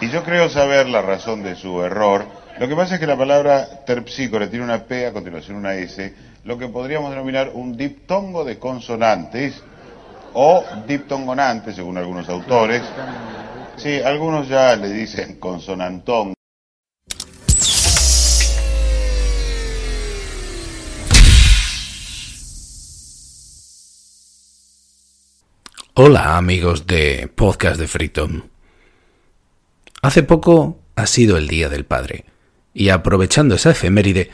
Y 0.00 0.10
yo 0.10 0.24
creo 0.24 0.48
saber 0.48 0.88
la 0.88 1.00
razón 1.00 1.44
de 1.44 1.54
su 1.54 1.80
error. 1.80 2.26
Lo 2.58 2.66
que 2.66 2.74
pasa 2.74 2.94
es 2.94 3.00
que 3.00 3.06
la 3.06 3.16
palabra 3.16 3.84
terpsícore 3.86 4.48
tiene 4.48 4.64
una 4.64 4.82
P 4.82 5.06
a 5.06 5.12
continuación 5.12 5.58
una 5.58 5.76
S, 5.76 6.12
lo 6.42 6.58
que 6.58 6.66
podríamos 6.66 7.10
denominar 7.10 7.52
un 7.54 7.76
diptongo 7.76 8.44
de 8.44 8.58
consonantes 8.58 9.62
o 10.32 10.64
diptongonante, 10.88 11.72
según 11.72 11.98
algunos 11.98 12.28
autores. 12.28 12.82
Sí, 13.76 14.02
algunos 14.02 14.48
ya 14.48 14.74
le 14.74 14.88
dicen 14.88 15.38
consonantón. 15.38 16.35
Hola 26.18 26.38
amigos 26.38 26.86
de 26.86 27.30
Podcast 27.34 27.78
de 27.78 27.86
Freedom. 27.86 28.44
Hace 30.00 30.22
poco 30.22 30.80
ha 30.94 31.04
sido 31.04 31.36
el 31.36 31.46
Día 31.46 31.68
del 31.68 31.84
Padre 31.84 32.24
y 32.72 32.88
aprovechando 32.88 33.54
esa 33.54 33.72
efeméride 33.72 34.30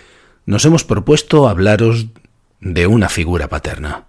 nos 0.47 0.65
hemos 0.65 0.85
propuesto 0.85 1.49
hablaros 1.49 2.07
de 2.61 2.87
una 2.87 3.09
figura 3.09 3.49
paterna. 3.49 4.05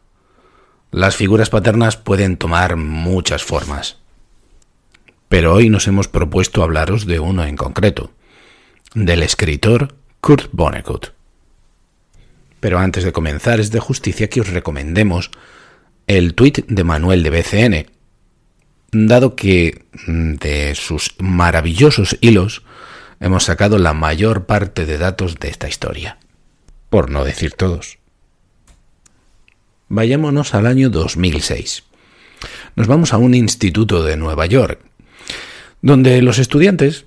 Las 0.92 1.16
figuras 1.16 1.50
paternas 1.50 1.98
pueden 1.98 2.38
tomar 2.38 2.76
muchas 2.76 3.44
formas, 3.44 3.98
pero 5.28 5.56
hoy 5.56 5.70
nos 5.70 5.88
hemos 5.88 6.08
propuesto 6.08 6.62
hablaros 6.62 7.08
de 7.08 7.20
uno 7.20 7.44
en 7.44 7.58
concreto, 7.58 8.12
del 8.94 9.24
escritor 9.24 9.96
Kurt 10.22 10.50
Vonnegut. 10.52 11.08
Pero 12.60 12.78
antes 12.78 13.04
de 13.04 13.14
comenzar 13.14 13.60
es 13.60 13.72
de 13.72 13.80
justicia 13.80 14.30
que 14.30 14.42
os 14.42 14.50
recomendemos 14.52 15.32
el 16.08 16.34
tuit 16.34 16.66
de 16.68 16.84
Manuel 16.84 17.24
de 17.24 17.30
BCN, 17.30 17.92
dado 18.92 19.36
que 19.36 19.86
mm, 20.08 20.34
de 20.36 20.76
sus 20.76 21.16
maravillosos 21.20 22.18
hilos 22.22 22.64
hemos 23.20 23.44
sacado 23.46 23.78
la 23.78 23.94
mayor 23.94 24.46
parte 24.46 24.86
de 24.86 24.98
datos 24.98 25.40
de 25.40 25.50
esta 25.50 25.68
historia, 25.68 26.18
por 26.90 27.10
no 27.10 27.24
decir 27.24 27.54
todos. 27.54 27.98
Vayámonos 29.88 30.54
al 30.54 30.66
año 30.66 30.90
2006. 30.90 31.84
Nos 32.76 32.88
vamos 32.88 33.14
a 33.14 33.18
un 33.18 33.34
instituto 33.34 34.04
de 34.04 34.18
Nueva 34.18 34.46
York, 34.46 34.80
donde 35.82 36.22
los 36.22 36.40
estudiantes 36.40 37.06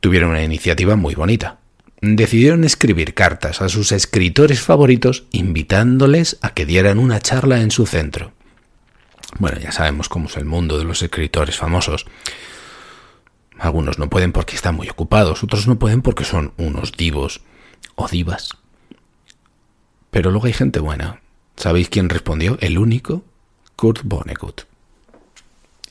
tuvieron 0.00 0.30
una 0.30 0.42
iniciativa 0.42 0.96
muy 0.96 1.14
bonita. 1.14 1.61
Decidieron 2.04 2.64
escribir 2.64 3.14
cartas 3.14 3.62
a 3.62 3.68
sus 3.68 3.92
escritores 3.92 4.60
favoritos 4.60 5.22
invitándoles 5.30 6.36
a 6.42 6.52
que 6.52 6.66
dieran 6.66 6.98
una 6.98 7.20
charla 7.20 7.60
en 7.60 7.70
su 7.70 7.86
centro. 7.86 8.32
Bueno, 9.38 9.60
ya 9.60 9.70
sabemos 9.70 10.08
cómo 10.08 10.26
es 10.26 10.36
el 10.36 10.44
mundo 10.44 10.78
de 10.78 10.84
los 10.84 11.00
escritores 11.00 11.56
famosos. 11.56 12.06
Algunos 13.56 14.00
no 14.00 14.10
pueden 14.10 14.32
porque 14.32 14.56
están 14.56 14.74
muy 14.74 14.88
ocupados, 14.90 15.44
otros 15.44 15.68
no 15.68 15.78
pueden 15.78 16.02
porque 16.02 16.24
son 16.24 16.52
unos 16.56 16.90
divos 16.90 17.42
o 17.94 18.08
divas. 18.08 18.50
Pero 20.10 20.32
luego 20.32 20.48
hay 20.48 20.54
gente 20.54 20.80
buena. 20.80 21.20
¿Sabéis 21.54 21.88
quién 21.88 22.08
respondió? 22.08 22.58
El 22.60 22.78
único, 22.78 23.24
Kurt 23.76 24.00
Vonnegut. 24.02 24.62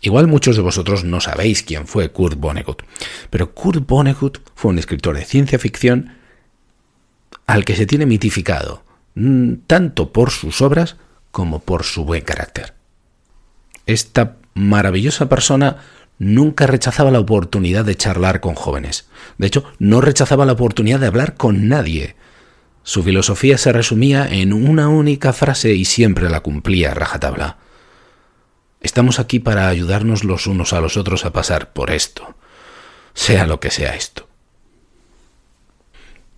Igual 0.01 0.27
muchos 0.27 0.55
de 0.55 0.63
vosotros 0.63 1.03
no 1.03 1.21
sabéis 1.21 1.61
quién 1.61 1.85
fue 1.87 2.11
Kurt 2.11 2.39
Vonnegut, 2.39 2.81
pero 3.29 3.53
Kurt 3.53 3.87
Vonnegut 3.87 4.39
fue 4.55 4.71
un 4.71 4.79
escritor 4.79 5.15
de 5.15 5.25
ciencia 5.25 5.59
ficción 5.59 6.15
al 7.45 7.65
que 7.65 7.75
se 7.75 7.85
tiene 7.85 8.07
mitificado, 8.07 8.83
mm, 9.15 9.53
tanto 9.67 10.11
por 10.11 10.31
sus 10.31 10.61
obras 10.61 10.97
como 11.31 11.59
por 11.59 11.83
su 11.83 12.03
buen 12.03 12.23
carácter. 12.23 12.73
Esta 13.85 14.37
maravillosa 14.53 15.29
persona 15.29 15.77
nunca 16.17 16.67
rechazaba 16.67 17.11
la 17.11 17.19
oportunidad 17.19 17.85
de 17.85 17.95
charlar 17.95 18.41
con 18.41 18.55
jóvenes. 18.55 19.07
De 19.37 19.47
hecho, 19.47 19.65
no 19.79 20.01
rechazaba 20.01 20.45
la 20.45 20.53
oportunidad 20.53 20.99
de 20.99 21.07
hablar 21.07 21.35
con 21.35 21.67
nadie. 21.67 22.15
Su 22.83 23.03
filosofía 23.03 23.57
se 23.57 23.71
resumía 23.71 24.27
en 24.27 24.53
una 24.53 24.87
única 24.89 25.33
frase 25.33 25.73
y 25.73 25.85
siempre 25.85 26.29
la 26.29 26.41
cumplía 26.41 26.91
a 26.91 26.93
rajatabla. 26.95 27.57
Estamos 28.81 29.19
aquí 29.19 29.39
para 29.39 29.67
ayudarnos 29.67 30.23
los 30.23 30.47
unos 30.47 30.73
a 30.73 30.81
los 30.81 30.97
otros 30.97 31.23
a 31.25 31.31
pasar 31.31 31.71
por 31.71 31.91
esto. 31.91 32.35
sea 33.13 33.45
lo 33.45 33.59
que 33.59 33.71
sea 33.71 33.95
esto. 33.95 34.27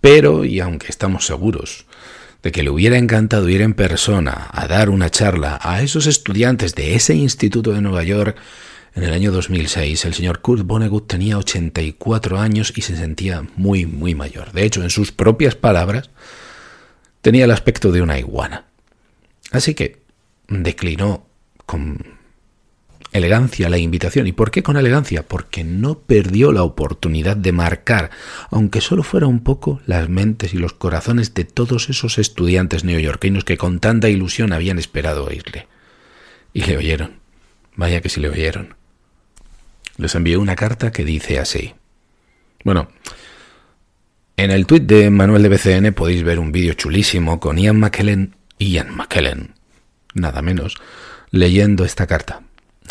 Pero, 0.00 0.44
y 0.44 0.60
aunque 0.60 0.88
estamos 0.88 1.24
seguros 1.24 1.86
de 2.42 2.52
que 2.52 2.62
le 2.62 2.68
hubiera 2.68 2.98
encantado 2.98 3.48
ir 3.48 3.62
en 3.62 3.72
persona 3.72 4.48
a 4.52 4.66
dar 4.66 4.90
una 4.90 5.10
charla 5.10 5.58
a 5.62 5.82
esos 5.82 6.06
estudiantes 6.06 6.74
de 6.74 6.94
ese 6.94 7.14
instituto 7.14 7.72
de 7.72 7.80
Nueva 7.80 8.02
York, 8.02 8.36
en 8.94 9.02
el 9.02 9.14
año 9.14 9.32
2006 9.32 10.04
el 10.04 10.12
señor 10.12 10.40
Kurt 10.40 10.66
Vonnegut 10.66 11.08
tenía 11.08 11.38
84 11.38 12.38
años 12.38 12.72
y 12.76 12.82
se 12.82 12.96
sentía 12.96 13.46
muy, 13.56 13.86
muy 13.86 14.14
mayor. 14.14 14.52
De 14.52 14.64
hecho, 14.64 14.82
en 14.82 14.90
sus 14.90 15.10
propias 15.10 15.54
palabras, 15.54 16.10
tenía 17.22 17.46
el 17.46 17.50
aspecto 17.50 17.90
de 17.90 18.02
una 18.02 18.18
iguana. 18.18 18.66
Así 19.52 19.74
que 19.74 20.02
declinó 20.48 21.26
con 21.64 22.13
elegancia 23.14 23.70
la 23.70 23.78
invitación. 23.78 24.26
¿Y 24.26 24.32
por 24.32 24.50
qué 24.50 24.62
con 24.62 24.76
elegancia? 24.76 25.26
Porque 25.26 25.64
no 25.64 26.00
perdió 26.00 26.52
la 26.52 26.64
oportunidad 26.64 27.36
de 27.36 27.52
marcar, 27.52 28.10
aunque 28.50 28.80
solo 28.80 29.02
fuera 29.02 29.26
un 29.28 29.40
poco, 29.40 29.80
las 29.86 30.08
mentes 30.08 30.52
y 30.52 30.58
los 30.58 30.74
corazones 30.74 31.32
de 31.32 31.44
todos 31.44 31.88
esos 31.88 32.18
estudiantes 32.18 32.84
neoyorquinos 32.84 33.44
que 33.44 33.56
con 33.56 33.78
tanta 33.78 34.10
ilusión 34.10 34.52
habían 34.52 34.78
esperado 34.78 35.24
oírle. 35.24 35.68
Y 36.52 36.64
le 36.64 36.76
oyeron. 36.76 37.20
Vaya 37.76 38.00
que 38.00 38.08
sí 38.08 38.20
le 38.20 38.28
oyeron. 38.28 38.74
Les 39.96 40.14
envió 40.14 40.40
una 40.40 40.56
carta 40.56 40.90
que 40.90 41.04
dice 41.04 41.38
así. 41.38 41.74
Bueno, 42.64 42.88
en 44.36 44.50
el 44.50 44.66
tuit 44.66 44.82
de 44.84 45.10
Manuel 45.10 45.44
de 45.44 45.48
BCN 45.48 45.94
podéis 45.94 46.24
ver 46.24 46.40
un 46.40 46.50
vídeo 46.50 46.74
chulísimo 46.74 47.38
con 47.38 47.58
Ian 47.58 47.78
McKellen, 47.78 48.34
Ian 48.58 48.96
McKellen, 48.96 49.54
nada 50.14 50.42
menos, 50.42 50.76
leyendo 51.30 51.84
esta 51.84 52.08
carta. 52.08 52.42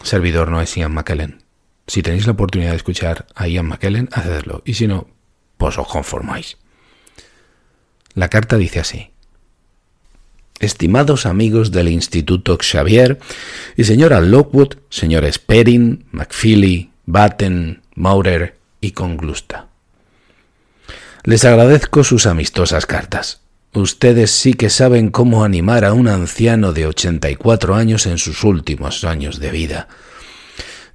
Servidor 0.01 0.49
no 0.49 0.61
es 0.61 0.75
Ian 0.75 0.93
McKellen. 0.93 1.43
Si 1.87 2.01
tenéis 2.01 2.25
la 2.25 2.31
oportunidad 2.31 2.71
de 2.71 2.77
escuchar 2.77 3.27
a 3.35 3.47
Ian 3.47 3.67
McKellen, 3.67 4.09
hacedlo. 4.11 4.63
Y 4.65 4.73
si 4.73 4.87
no, 4.87 5.07
pues 5.57 5.77
os 5.77 5.87
conformáis. 5.87 6.57
La 8.13 8.29
carta 8.29 8.57
dice 8.57 8.79
así. 8.79 9.11
Estimados 10.59 11.25
amigos 11.25 11.71
del 11.71 11.89
Instituto 11.89 12.57
Xavier 12.57 13.19
y 13.75 13.83
señora 13.83 14.21
Lockwood, 14.21 14.75
señores 14.89 15.39
Perrin, 15.39 16.05
McFeely, 16.11 16.91
Batten, 17.05 17.81
Maurer 17.95 18.57
y 18.79 18.91
Conglusta. 18.91 19.67
Les 21.23 21.43
agradezco 21.45 22.03
sus 22.03 22.25
amistosas 22.25 22.85
cartas. 22.85 23.42
Ustedes 23.73 24.29
sí 24.29 24.53
que 24.53 24.69
saben 24.69 25.09
cómo 25.09 25.43
animar 25.43 25.83
a 25.83 25.93
un 25.93 26.07
anciano 26.07 26.73
de 26.73 26.85
84 26.85 27.73
años 27.73 28.05
en 28.05 28.19
sus 28.19 28.43
últimos 28.43 29.03
años 29.03 29.39
de 29.39 29.49
vida. 29.49 29.87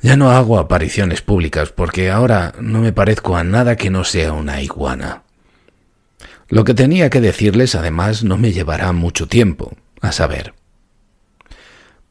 Ya 0.01 0.17
no 0.17 0.31
hago 0.31 0.61
apariciones 0.61 1.21
públicas 1.21 1.73
porque 1.73 2.11
ahora 2.11 2.55
no 2.61 2.81
me 2.81 2.93
parezco 2.93 3.37
a 3.37 3.43
nada 3.43 3.75
que 3.75 3.91
no 3.91 4.05
sea 4.05 4.33
una 4.33 4.63
iguana. 4.63 5.25
Lo 6.49 6.63
que 6.63 6.73
tenía 6.73 7.11
que 7.11 7.21
decirles 7.21 7.75
además 7.75 8.23
no 8.23 8.39
me 8.39 8.53
llevará 8.53 8.93
mucho 8.93 9.27
tiempo, 9.27 9.77
a 10.01 10.13
saber. 10.13 10.55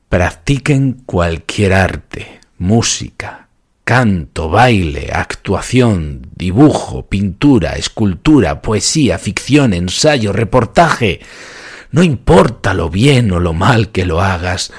Practiquen 0.09 1.01
cualquier 1.05 1.73
arte, 1.73 2.41
música, 2.57 3.46
canto, 3.87 4.49
baile, 4.49 5.11
actuación, 5.13 6.27
dibujo, 6.35 7.07
pintura, 7.07 7.77
escultura, 7.77 8.61
poesía, 8.61 9.17
ficción, 9.17 9.73
ensayo, 9.73 10.33
reportaje. 10.33 11.21
No 11.91 12.03
importa 12.03 12.73
lo 12.73 12.89
bien 12.89 13.31
o 13.31 13.39
lo 13.39 13.53
mal 13.53 13.93
que 13.93 14.05
lo 14.05 14.19
hagas, 14.19 14.73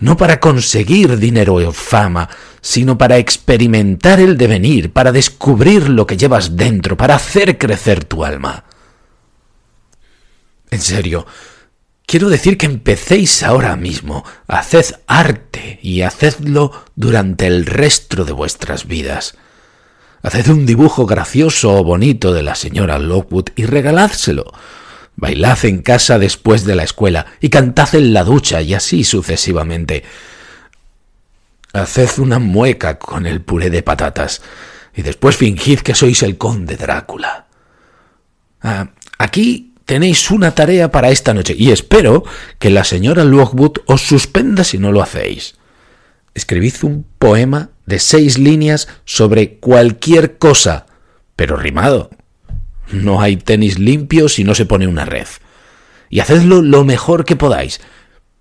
no 0.00 0.16
para 0.16 0.40
conseguir 0.40 1.18
dinero 1.18 1.54
o 1.54 1.70
fama, 1.70 2.28
sino 2.60 2.98
para 2.98 3.18
experimentar 3.18 4.18
el 4.18 4.36
devenir, 4.36 4.92
para 4.92 5.12
descubrir 5.12 5.88
lo 5.88 6.04
que 6.04 6.16
llevas 6.16 6.56
dentro, 6.56 6.96
para 6.96 7.14
hacer 7.14 7.58
crecer 7.58 8.02
tu 8.06 8.24
alma. 8.24 8.64
En 10.72 10.80
serio, 10.80 11.26
Quiero 12.08 12.30
decir 12.30 12.56
que 12.56 12.64
empecéis 12.64 13.42
ahora 13.42 13.76
mismo, 13.76 14.24
haced 14.46 14.94
arte 15.06 15.78
y 15.82 16.00
hacedlo 16.00 16.72
durante 16.96 17.46
el 17.46 17.66
resto 17.66 18.24
de 18.24 18.32
vuestras 18.32 18.86
vidas. 18.86 19.36
Haced 20.22 20.48
un 20.48 20.64
dibujo 20.64 21.04
gracioso 21.04 21.74
o 21.74 21.84
bonito 21.84 22.32
de 22.32 22.42
la 22.42 22.54
señora 22.54 22.98
Lockwood 22.98 23.50
y 23.56 23.66
regaládselo. 23.66 24.50
Bailad 25.16 25.62
en 25.66 25.82
casa 25.82 26.18
después 26.18 26.64
de 26.64 26.76
la 26.76 26.84
escuela 26.84 27.26
y 27.42 27.50
cantad 27.50 27.94
en 27.94 28.14
la 28.14 28.24
ducha 28.24 28.62
y 28.62 28.72
así 28.72 29.04
sucesivamente. 29.04 30.02
Haced 31.74 32.20
una 32.20 32.38
mueca 32.38 32.98
con 32.98 33.26
el 33.26 33.42
puré 33.42 33.68
de 33.68 33.82
patatas 33.82 34.40
y 34.96 35.02
después 35.02 35.36
fingid 35.36 35.80
que 35.80 35.94
sois 35.94 36.22
el 36.22 36.38
conde 36.38 36.78
Drácula. 36.78 37.48
Ah, 38.62 38.88
aquí 39.18 39.67
tenéis 39.88 40.30
una 40.30 40.54
tarea 40.54 40.92
para 40.92 41.08
esta 41.08 41.32
noche 41.32 41.54
y 41.56 41.70
espero 41.70 42.22
que 42.58 42.68
la 42.68 42.84
señora 42.84 43.24
Lockwood 43.24 43.78
os 43.86 44.02
suspenda 44.02 44.62
si 44.62 44.76
no 44.76 44.92
lo 44.92 45.00
hacéis. 45.00 45.54
Escribid 46.34 46.74
un 46.82 47.06
poema 47.18 47.70
de 47.86 47.98
seis 47.98 48.36
líneas 48.36 48.88
sobre 49.06 49.54
cualquier 49.54 50.36
cosa, 50.36 50.84
pero 51.36 51.56
rimado. 51.56 52.10
No 52.92 53.22
hay 53.22 53.38
tenis 53.38 53.78
limpio 53.78 54.28
si 54.28 54.44
no 54.44 54.54
se 54.54 54.66
pone 54.66 54.86
una 54.86 55.06
red. 55.06 55.26
Y 56.10 56.20
hacedlo 56.20 56.60
lo 56.60 56.84
mejor 56.84 57.24
que 57.24 57.36
podáis, 57.36 57.80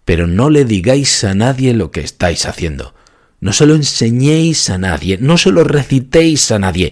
pero 0.04 0.28
no 0.28 0.50
le 0.50 0.66
digáis 0.66 1.24
a 1.24 1.34
nadie 1.34 1.74
lo 1.74 1.92
que 1.92 2.02
estáis 2.02 2.46
haciendo. 2.46 2.94
No 3.40 3.54
se 3.54 3.66
lo 3.66 3.76
enseñéis 3.76 4.70
a 4.70 4.78
nadie, 4.78 5.18
no 5.22 5.38
se 5.38 5.52
lo 5.52 5.64
recitéis 5.64 6.52
a 6.52 6.60
nadie, 6.60 6.92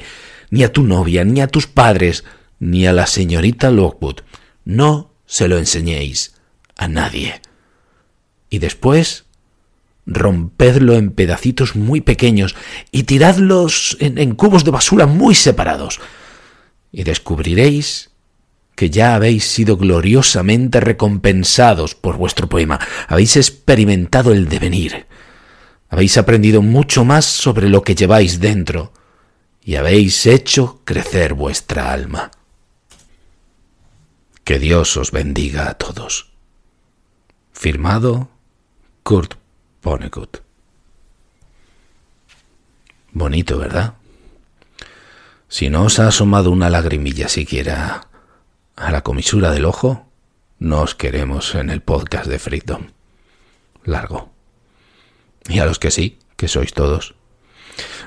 ni 0.50 0.63
a 0.63 0.72
tu 0.72 0.84
novia, 0.84 1.26
ni 1.26 1.41
a 1.41 1.48
tus 1.48 1.68
padres, 1.68 2.24
ni 2.58 2.88
a 2.88 2.94
la 2.94 3.06
señorita 3.06 3.70
Lockwood. 3.70 4.22
No 4.65 5.12
se 5.25 5.47
lo 5.47 5.58
enseñéis 5.58 6.34
a 6.75 6.88
nadie. 6.88 7.41
Y 8.49 8.60
después 8.60 9.25
rompedlo 10.06 10.93
en 10.95 11.12
pedacitos 11.12 11.75
muy 11.75 12.01
pequeños 12.01 12.56
y 12.91 13.04
tiradlos 13.04 13.97
en, 13.99 14.36
cubos 14.36 14.63
de 14.63 14.71
basura 14.71 15.06
muy 15.06 15.36
separados. 15.36 15.99
Y 16.91 17.04
descubriréis 17.04 18.12
que 18.75 18.89
ya 18.89 19.15
habéis 19.15 19.45
sido 19.45 19.78
gloriosamente 19.78 20.80
recompensados 20.80 21.95
por 21.95 22.17
vuestro 22.17 22.49
poema. 22.49 22.80
Habéis 23.08 23.38
experimentado 23.38 24.34
el 24.34 24.49
devenir. 24.49 25.08
Habéis 25.89 26.17
aprendido 26.17 26.62
mucho 26.62 27.06
más 27.06 27.25
sobre 27.25 27.69
lo 27.69 27.84
que 27.84 27.95
lleváis 27.95 28.39
dentro 28.39 28.91
y 29.63 29.75
habéis 29.75 30.25
hecho 30.25 30.82
crecer 30.84 31.34
vuestra 31.34 31.91
alma. 31.91 32.32
Que 34.45 34.60
Dios 34.60 34.95
os 34.95 35.10
bendiga 35.10 35.71
a 35.71 35.73
todos. 35.73 36.29
Firmado 37.51 38.29
Kurt 39.01 39.34
Vonnegut. 39.81 40.38
Bonito, 43.12 43.58
¿verdad? 43.58 43.95
Si 45.47 45.71
no 45.71 45.86
os 45.86 45.97
ha 45.97 46.10
asomado 46.10 46.51
una 46.51 46.69
lagrimilla 46.69 47.27
siquiera 47.27 48.08
a 48.75 48.91
la 48.91 49.01
comisura 49.01 49.49
del 49.49 49.65
ojo, 49.65 50.05
no 50.60 50.81
os 50.81 50.93
queremos 50.93 51.55
en 51.55 51.71
el 51.71 51.81
podcast 51.81 52.27
de 52.27 52.38
Freedom. 52.38 52.89
Largo. 53.84 54.29
Y 55.49 55.58
a 55.58 55.65
los 55.65 55.79
que 55.79 55.89
sí, 55.89 56.19
que 56.38 56.47
sois 56.47 56.71
todos, 56.71 57.15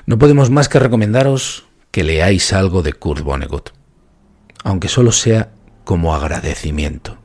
no 0.05 0.17
podemos 0.17 0.49
más 0.49 0.69
que 0.69 0.79
recomendaros 0.79 1.65
que 1.91 2.05
leáis 2.05 2.53
algo 2.53 2.81
de 2.81 2.93
Kurt 2.93 3.23
Vonnegut, 3.25 3.71
aunque 4.63 4.87
solo 4.87 5.11
sea 5.11 5.51
como 5.89 6.13
agradecimiento. 6.13 7.17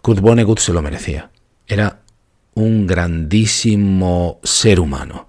Kurt 0.00 0.20
Vonnegut 0.20 0.60
se 0.60 0.72
lo 0.72 0.80
merecía. 0.80 1.32
Era 1.66 2.02
un 2.54 2.86
grandísimo 2.86 4.38
ser 4.44 4.78
humano. 4.78 5.26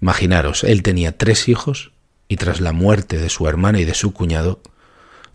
Imaginaros, 0.00 0.62
él 0.62 0.84
tenía 0.84 1.18
tres 1.18 1.48
hijos 1.48 1.90
y 2.28 2.36
tras 2.36 2.60
la 2.60 2.70
muerte 2.70 3.18
de 3.18 3.28
su 3.28 3.48
hermana 3.48 3.80
y 3.80 3.84
de 3.84 3.94
su 3.94 4.12
cuñado, 4.12 4.60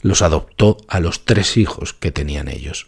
los 0.01 0.21
adoptó 0.21 0.77
a 0.87 1.01
los 1.01 1.25
tres 1.25 1.57
hijos 1.57 1.91
que 1.91 2.13
tenían 2.13 2.47
ellos. 2.47 2.87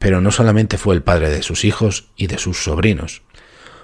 Pero 0.00 0.20
no 0.20 0.32
solamente 0.32 0.78
fue 0.78 0.96
el 0.96 1.04
padre 1.04 1.30
de 1.30 1.44
sus 1.44 1.64
hijos 1.64 2.08
y 2.16 2.26
de 2.26 2.38
sus 2.38 2.64
sobrinos, 2.64 3.22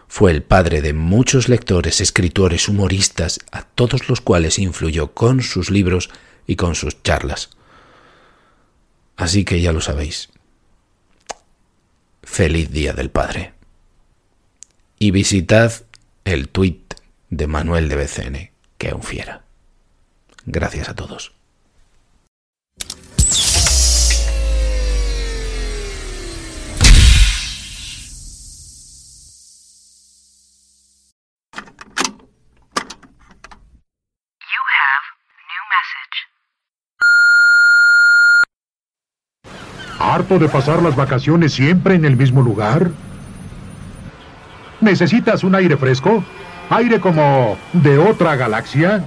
fue 0.08 0.32
el 0.32 0.42
padre 0.42 0.82
de 0.82 0.94
muchos 0.94 1.48
lectores, 1.48 2.00
escritores, 2.00 2.68
humoristas, 2.68 3.38
a 3.52 3.62
todos 3.62 4.08
los 4.08 4.20
cuales 4.20 4.58
influyó 4.58 5.12
con 5.12 5.42
sus 5.42 5.70
libros 5.70 6.10
y 6.46 6.56
con 6.56 6.74
sus 6.74 7.02
charlas. 7.02 7.50
Así 9.16 9.44
que 9.44 9.60
ya 9.60 9.72
lo 9.72 9.80
sabéis. 9.80 10.28
Feliz 12.22 12.70
Día 12.70 12.92
del 12.92 13.10
Padre. 13.10 13.54
Y 14.98 15.10
visitad 15.10 15.72
el 16.24 16.48
tuit 16.48 16.94
de 17.30 17.46
Manuel 17.46 17.88
de 17.88 17.96
BCN, 17.96 18.50
que 18.78 18.90
aún 18.90 19.02
fiera. 19.02 19.44
Gracias 20.44 20.88
a 20.88 20.94
todos. 20.94 21.34
¿Harto 40.16 40.38
de 40.38 40.48
pasar 40.48 40.82
las 40.82 40.96
vacaciones 40.96 41.52
siempre 41.52 41.94
en 41.94 42.06
el 42.06 42.16
mismo 42.16 42.40
lugar? 42.40 42.90
¿Necesitas 44.80 45.44
un 45.44 45.54
aire 45.54 45.76
fresco? 45.76 46.24
¿Aire 46.70 47.00
como 47.00 47.58
de 47.74 47.98
otra 47.98 48.34
galaxia? 48.34 49.04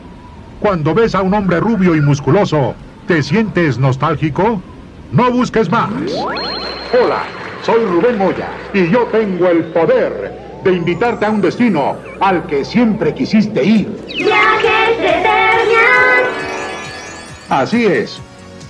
Cuando 0.59 0.93
ves 0.93 1.15
a 1.15 1.23
un 1.23 1.33
hombre 1.33 1.59
rubio 1.59 1.95
y 1.95 2.01
musculoso, 2.01 2.75
¿te 3.07 3.23
sientes 3.23 3.79
nostálgico? 3.79 4.61
No 5.11 5.31
busques 5.31 5.67
más. 5.71 5.89
Hola, 6.93 7.23
soy 7.63 7.85
Rubén 7.85 8.19
Moya 8.19 8.49
y 8.71 8.87
yo 8.91 9.05
tengo 9.05 9.47
el 9.47 9.63
poder 9.63 10.61
de 10.63 10.73
invitarte 10.73 11.25
a 11.25 11.31
un 11.31 11.41
destino 11.41 11.95
al 12.19 12.45
que 12.45 12.63
siempre 12.63 13.15
quisiste 13.15 13.63
ir. 13.63 13.99
Viajes 14.15 14.99
de. 14.99 15.29
Así 17.49 17.87
es, 17.87 18.21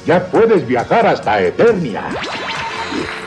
ya 0.10 0.26
puedes 0.26 0.66
viajar 0.66 1.06
hasta 1.06 1.40
Eternia. 1.40 2.02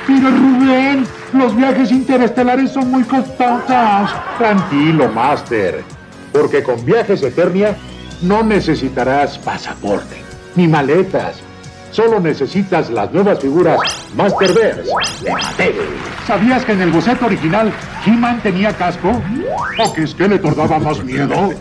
Pero 0.05 0.31
Rubén, 0.31 1.07
los 1.33 1.55
viajes 1.55 1.93
interestelares 1.93 2.73
son 2.73 2.91
muy 2.91 3.05
costosos. 3.05 4.11
Tranquilo, 4.37 5.09
Master, 5.09 5.85
porque 6.33 6.65
con 6.65 6.85
Viajes 6.85 7.23
Eternia 7.23 7.77
no 8.23 8.43
necesitarás 8.43 9.39
pasaporte 9.39 10.17
ni 10.57 10.67
maletas. 10.67 11.37
Solo 11.93 12.19
necesitas 12.19 12.91
las 12.91 13.13
nuevas 13.13 13.39
figuras 13.39 13.79
Masterverse 14.17 14.91
de 15.23 15.31
Mattel. 15.31 15.75
¿Sabías 16.27 16.65
que 16.65 16.73
en 16.73 16.81
el 16.81 16.91
boceto 16.91 17.27
original 17.27 17.73
He-Man 18.05 18.41
tenía 18.43 18.77
casco? 18.77 19.23
¿O 19.79 19.93
que 19.93 20.05
Skeletor 20.05 20.57
daba 20.57 20.81
más 20.81 21.05
miedo? 21.05 21.53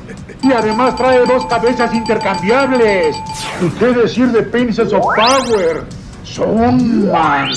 Y 0.43 0.51
además 0.51 0.95
trae 0.95 1.23
dos 1.25 1.45
cabezas 1.45 1.93
intercambiables. 1.93 3.15
¿Y 3.61 3.69
qué 3.69 3.87
decir 3.87 4.27
de 4.31 4.41
Princess 4.43 4.91
of 4.91 5.05
Power? 5.15 5.83
Son 6.23 7.11
Man. 7.11 7.51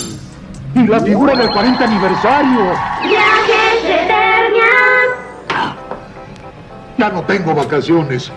Y 0.74 0.86
la 0.86 1.00
figura 1.00 1.34
del 1.34 1.50
40 1.50 1.84
aniversario. 1.84 2.72
Viajes 3.02 3.82
de 3.84 3.94
Eternia. 3.94 4.64
Ya 6.98 7.08
no 7.10 7.22
tengo 7.22 7.54
vacaciones. 7.54 8.30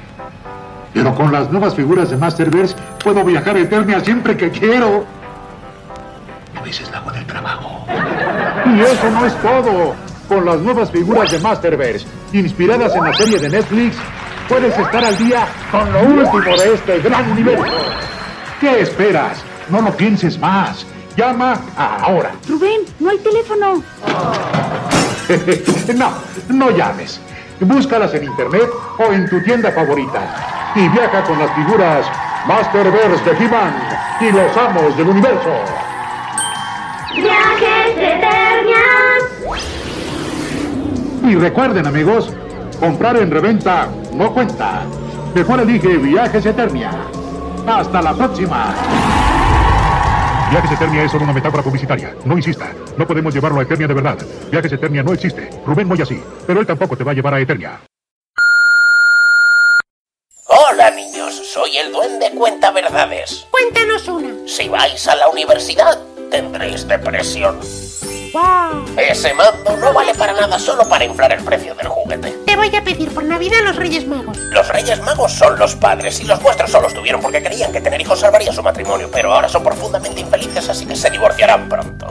Pero 0.93 1.13
con 1.13 1.31
las 1.31 1.51
nuevas 1.51 1.75
figuras 1.75 2.09
de 2.09 2.17
Masterverse 2.17 2.75
puedo 3.03 3.23
viajar 3.23 3.55
a 3.55 3.59
Eternia 3.59 3.99
siempre 3.99 4.37
que 4.37 4.49
quiero. 4.49 5.05
A 6.55 6.61
veces 6.61 6.89
la 6.91 6.99
hago 6.99 7.11
del 7.11 7.25
trabajo. 7.25 7.85
Y 8.65 8.79
eso 8.81 9.11
no 9.11 9.25
es 9.25 9.35
todo. 9.41 9.95
Con 10.27 10.45
las 10.45 10.59
nuevas 10.59 10.91
figuras 10.91 11.31
de 11.31 11.39
Masterverse, 11.39 12.05
inspiradas 12.33 12.93
en 12.95 13.03
la 13.03 13.13
serie 13.13 13.39
de 13.39 13.49
Netflix, 13.49 13.95
puedes 14.47 14.77
estar 14.77 15.03
al 15.03 15.17
día 15.17 15.47
con 15.71 15.91
lo 15.91 16.01
último 16.01 16.57
de 16.57 16.73
este 16.73 16.99
gran 16.99 17.31
universo. 17.31 17.65
¿Qué 18.59 18.81
esperas? 18.81 19.43
No 19.69 19.81
lo 19.81 19.91
pienses 19.95 20.39
más. 20.39 20.85
Llama 21.15 21.59
ahora. 21.75 22.31
Rubén, 22.47 22.81
no 22.99 23.09
hay 23.09 23.17
teléfono. 23.17 23.83
no, 25.95 26.11
no 26.49 26.71
llames. 26.71 27.19
Búscalas 27.59 28.13
en 28.13 28.25
internet 28.25 28.69
o 28.99 29.11
en 29.11 29.27
tu 29.29 29.41
tienda 29.41 29.71
favorita. 29.71 30.73
Y 30.75 30.87
viaja 30.89 31.23
con 31.23 31.39
las 31.39 31.51
figuras 31.55 32.05
Masterverse 32.47 33.23
de 33.25 33.45
He-Man 33.45 33.73
y 34.21 34.31
los 34.31 34.55
amos 34.57 34.95
del 34.95 35.09
universo. 35.09 35.49
Viajes 37.15 37.95
de 37.95 38.13
Eternia. 38.13 38.83
Y 41.23 41.35
recuerden, 41.35 41.87
amigos, 41.87 42.31
comprar 42.79 43.17
en 43.17 43.31
reventa 43.31 43.89
no 44.13 44.33
cuenta. 44.33 44.83
Mejor 45.33 45.59
elige 45.59 45.97
Viajes 45.97 46.45
Eternia. 46.45 46.91
Hasta 47.67 48.01
la 48.01 48.13
próxima. 48.13 48.73
Viajes 50.49 50.71
Eternia 50.71 51.03
es 51.03 51.11
solo 51.11 51.25
una 51.25 51.33
metáfora 51.33 51.61
publicitaria. 51.61 52.15
No 52.23 52.37
insista. 52.37 52.71
No 52.97 53.05
podemos 53.05 53.33
llevarlo 53.33 53.59
a 53.59 53.63
Eternia 53.63 53.87
de 53.87 53.93
verdad. 53.93 54.17
Viajes 54.49 54.71
Eternia 54.71 55.03
no 55.03 55.13
existe. 55.13 55.49
Rubén 55.65 55.87
Moya 55.87 56.05
sí. 56.05 56.21
Pero 56.45 56.61
él 56.61 56.65
tampoco 56.65 56.95
te 56.95 57.03
va 57.03 57.11
a 57.11 57.15
llevar 57.15 57.33
a 57.33 57.39
Eternia. 57.39 57.79
Hola 60.47 60.91
niños, 60.91 61.35
soy 61.53 61.77
el 61.77 61.91
duende 61.91 62.31
cuenta 62.31 62.71
verdades. 62.71 63.45
Cuéntanos 63.51 64.07
una. 64.07 64.47
Si 64.47 64.69
vais 64.69 65.07
a 65.07 65.15
la 65.15 65.27
universidad, 65.27 65.99
tendréis 66.31 66.87
depresión. 66.87 67.59
¡Wow! 68.33 68.85
Ese 68.97 69.33
mando 69.33 69.77
no 69.77 69.93
vale 69.93 70.13
para 70.15 70.33
nada 70.33 70.59
solo 70.59 70.87
para 70.87 71.05
inflar 71.05 71.31
el 71.33 71.43
precio 71.43 71.73
del 71.75 71.87
juguete. 71.87 72.31
Te 72.45 72.55
voy 72.55 72.75
a 72.75 72.83
pedir 72.83 73.13
por 73.13 73.23
Navidad 73.23 73.59
los 73.63 73.75
Reyes 73.75 74.05
Magos. 74.07 74.37
Los 74.37 74.67
Reyes 74.69 74.99
Magos 75.01 75.31
son 75.33 75.57
los 75.57 75.75
padres 75.75 76.19
y 76.19 76.25
los 76.25 76.41
vuestros 76.41 76.69
solo 76.71 76.83
los 76.85 76.93
tuvieron 76.93 77.21
porque 77.21 77.41
creían 77.43 77.71
que 77.71 77.81
tener 77.81 78.01
hijos 78.01 78.19
salvaría 78.19 78.51
su 78.51 78.61
matrimonio, 78.63 79.09
pero 79.11 79.33
ahora 79.33 79.47
son 79.49 79.63
profundamente 79.63 80.19
infelices 80.21 80.67
así 80.69 80.85
que 80.85 80.95
se 80.95 81.09
divorciarán 81.09 81.69
pronto. 81.69 82.07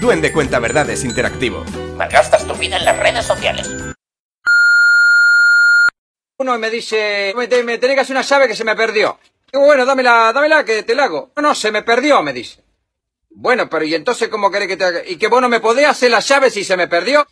Duende 0.00 0.32
Cuenta 0.32 0.58
Verdades 0.58 1.04
Interactivo. 1.04 1.64
Malgastas 1.96 2.44
tu 2.46 2.54
vida 2.54 2.76
en 2.76 2.84
las 2.84 2.98
redes 2.98 3.24
sociales. 3.24 3.68
Uno 6.38 6.58
me 6.58 6.70
dice, 6.70 7.32
me, 7.36 7.46
te- 7.46 7.62
me 7.62 7.78
tenés 7.78 7.94
que 7.94 8.00
hacer 8.00 8.16
una 8.16 8.22
llave 8.24 8.48
que 8.48 8.56
se 8.56 8.64
me 8.64 8.74
perdió. 8.74 9.18
Digo, 9.52 9.64
bueno, 9.66 9.84
dámela, 9.86 10.32
dámela 10.34 10.64
que 10.64 10.82
te 10.82 10.94
la 10.94 11.04
hago. 11.04 11.30
No, 11.36 11.42
no, 11.42 11.54
se 11.54 11.70
me 11.70 11.82
perdió, 11.82 12.20
me 12.22 12.32
dice. 12.32 12.61
Bueno, 13.34 13.68
pero 13.68 13.84
¿y 13.84 13.94
entonces 13.94 14.28
cómo 14.28 14.50
querés 14.50 14.68
que 14.68 14.76
te 14.76 14.84
haga? 14.84 15.00
¿Y 15.06 15.16
que 15.16 15.28
vos 15.28 15.40
no 15.40 15.48
me 15.48 15.60
podés 15.60 15.86
hacer 15.86 16.10
la 16.10 16.20
llave 16.20 16.50
si 16.50 16.64
se 16.64 16.76
me 16.76 16.88
perdió? 16.88 17.26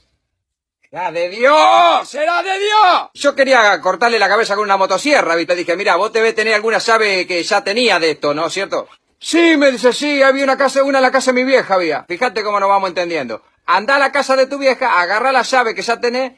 ¡Será 0.90 1.12
de 1.12 1.28
Dios! 1.28 2.08
¡Será 2.08 2.42
de 2.42 2.58
Dios! 2.58 3.10
Yo 3.14 3.34
quería 3.36 3.80
cortarle 3.80 4.18
la 4.18 4.28
cabeza 4.28 4.56
con 4.56 4.64
una 4.64 4.76
motosierra, 4.76 5.36
¿viste? 5.36 5.54
Dije, 5.54 5.76
mira, 5.76 5.96
vos 5.96 6.12
debes 6.12 6.34
tener 6.34 6.54
alguna 6.54 6.78
llave 6.78 7.26
que 7.26 7.42
ya 7.42 7.62
tenía 7.62 8.00
de 8.00 8.12
esto, 8.12 8.34
¿no 8.34 8.46
es 8.46 8.52
cierto? 8.52 8.88
Sí, 9.20 9.56
me 9.56 9.70
dice, 9.70 9.92
sí, 9.92 10.22
había 10.22 10.42
una 10.42 10.56
casa, 10.56 10.82
una 10.82 10.98
en 10.98 11.02
la 11.02 11.12
casa 11.12 11.32
de 11.32 11.42
mi 11.42 11.44
vieja 11.44 11.74
había. 11.74 12.04
Fíjate 12.08 12.42
cómo 12.42 12.58
nos 12.58 12.68
vamos 12.68 12.88
entendiendo. 12.88 13.42
Anda 13.66 13.96
a 13.96 13.98
la 14.00 14.10
casa 14.10 14.34
de 14.34 14.46
tu 14.46 14.58
vieja, 14.58 15.00
agarra 15.00 15.30
la 15.30 15.42
llave 15.42 15.74
que 15.74 15.82
ya 15.82 16.00
tenés 16.00 16.32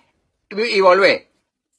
y, 0.51 0.61
y 0.61 0.81
volvé. 0.81 1.32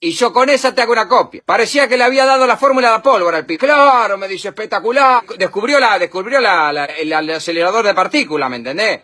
Y 0.06 0.12
yo 0.12 0.34
con 0.34 0.50
esa 0.50 0.76
te 0.76 0.82
hago 0.82 0.92
una 0.92 1.08
copia. 1.08 1.42
Parecía 1.46 1.88
que 1.88 1.96
le 1.96 2.04
había 2.04 2.26
dado 2.26 2.46
la 2.46 2.58
fórmula 2.58 2.90
de 2.90 2.98
la 2.98 3.02
pólvora 3.02 3.38
al 3.38 3.46
pibe. 3.46 3.60
Claro, 3.60 4.18
me 4.18 4.28
dice, 4.28 4.50
espectacular. 4.50 5.24
Descubrió 5.38 5.80
la, 5.80 5.98
descubrió 5.98 6.42
la, 6.42 6.74
la- 6.74 6.84
el, 6.86 7.14
el 7.14 7.30
acelerador 7.30 7.86
de 7.86 7.94
partículas, 7.94 8.50
¿me 8.50 8.58
entendés? 8.58 9.00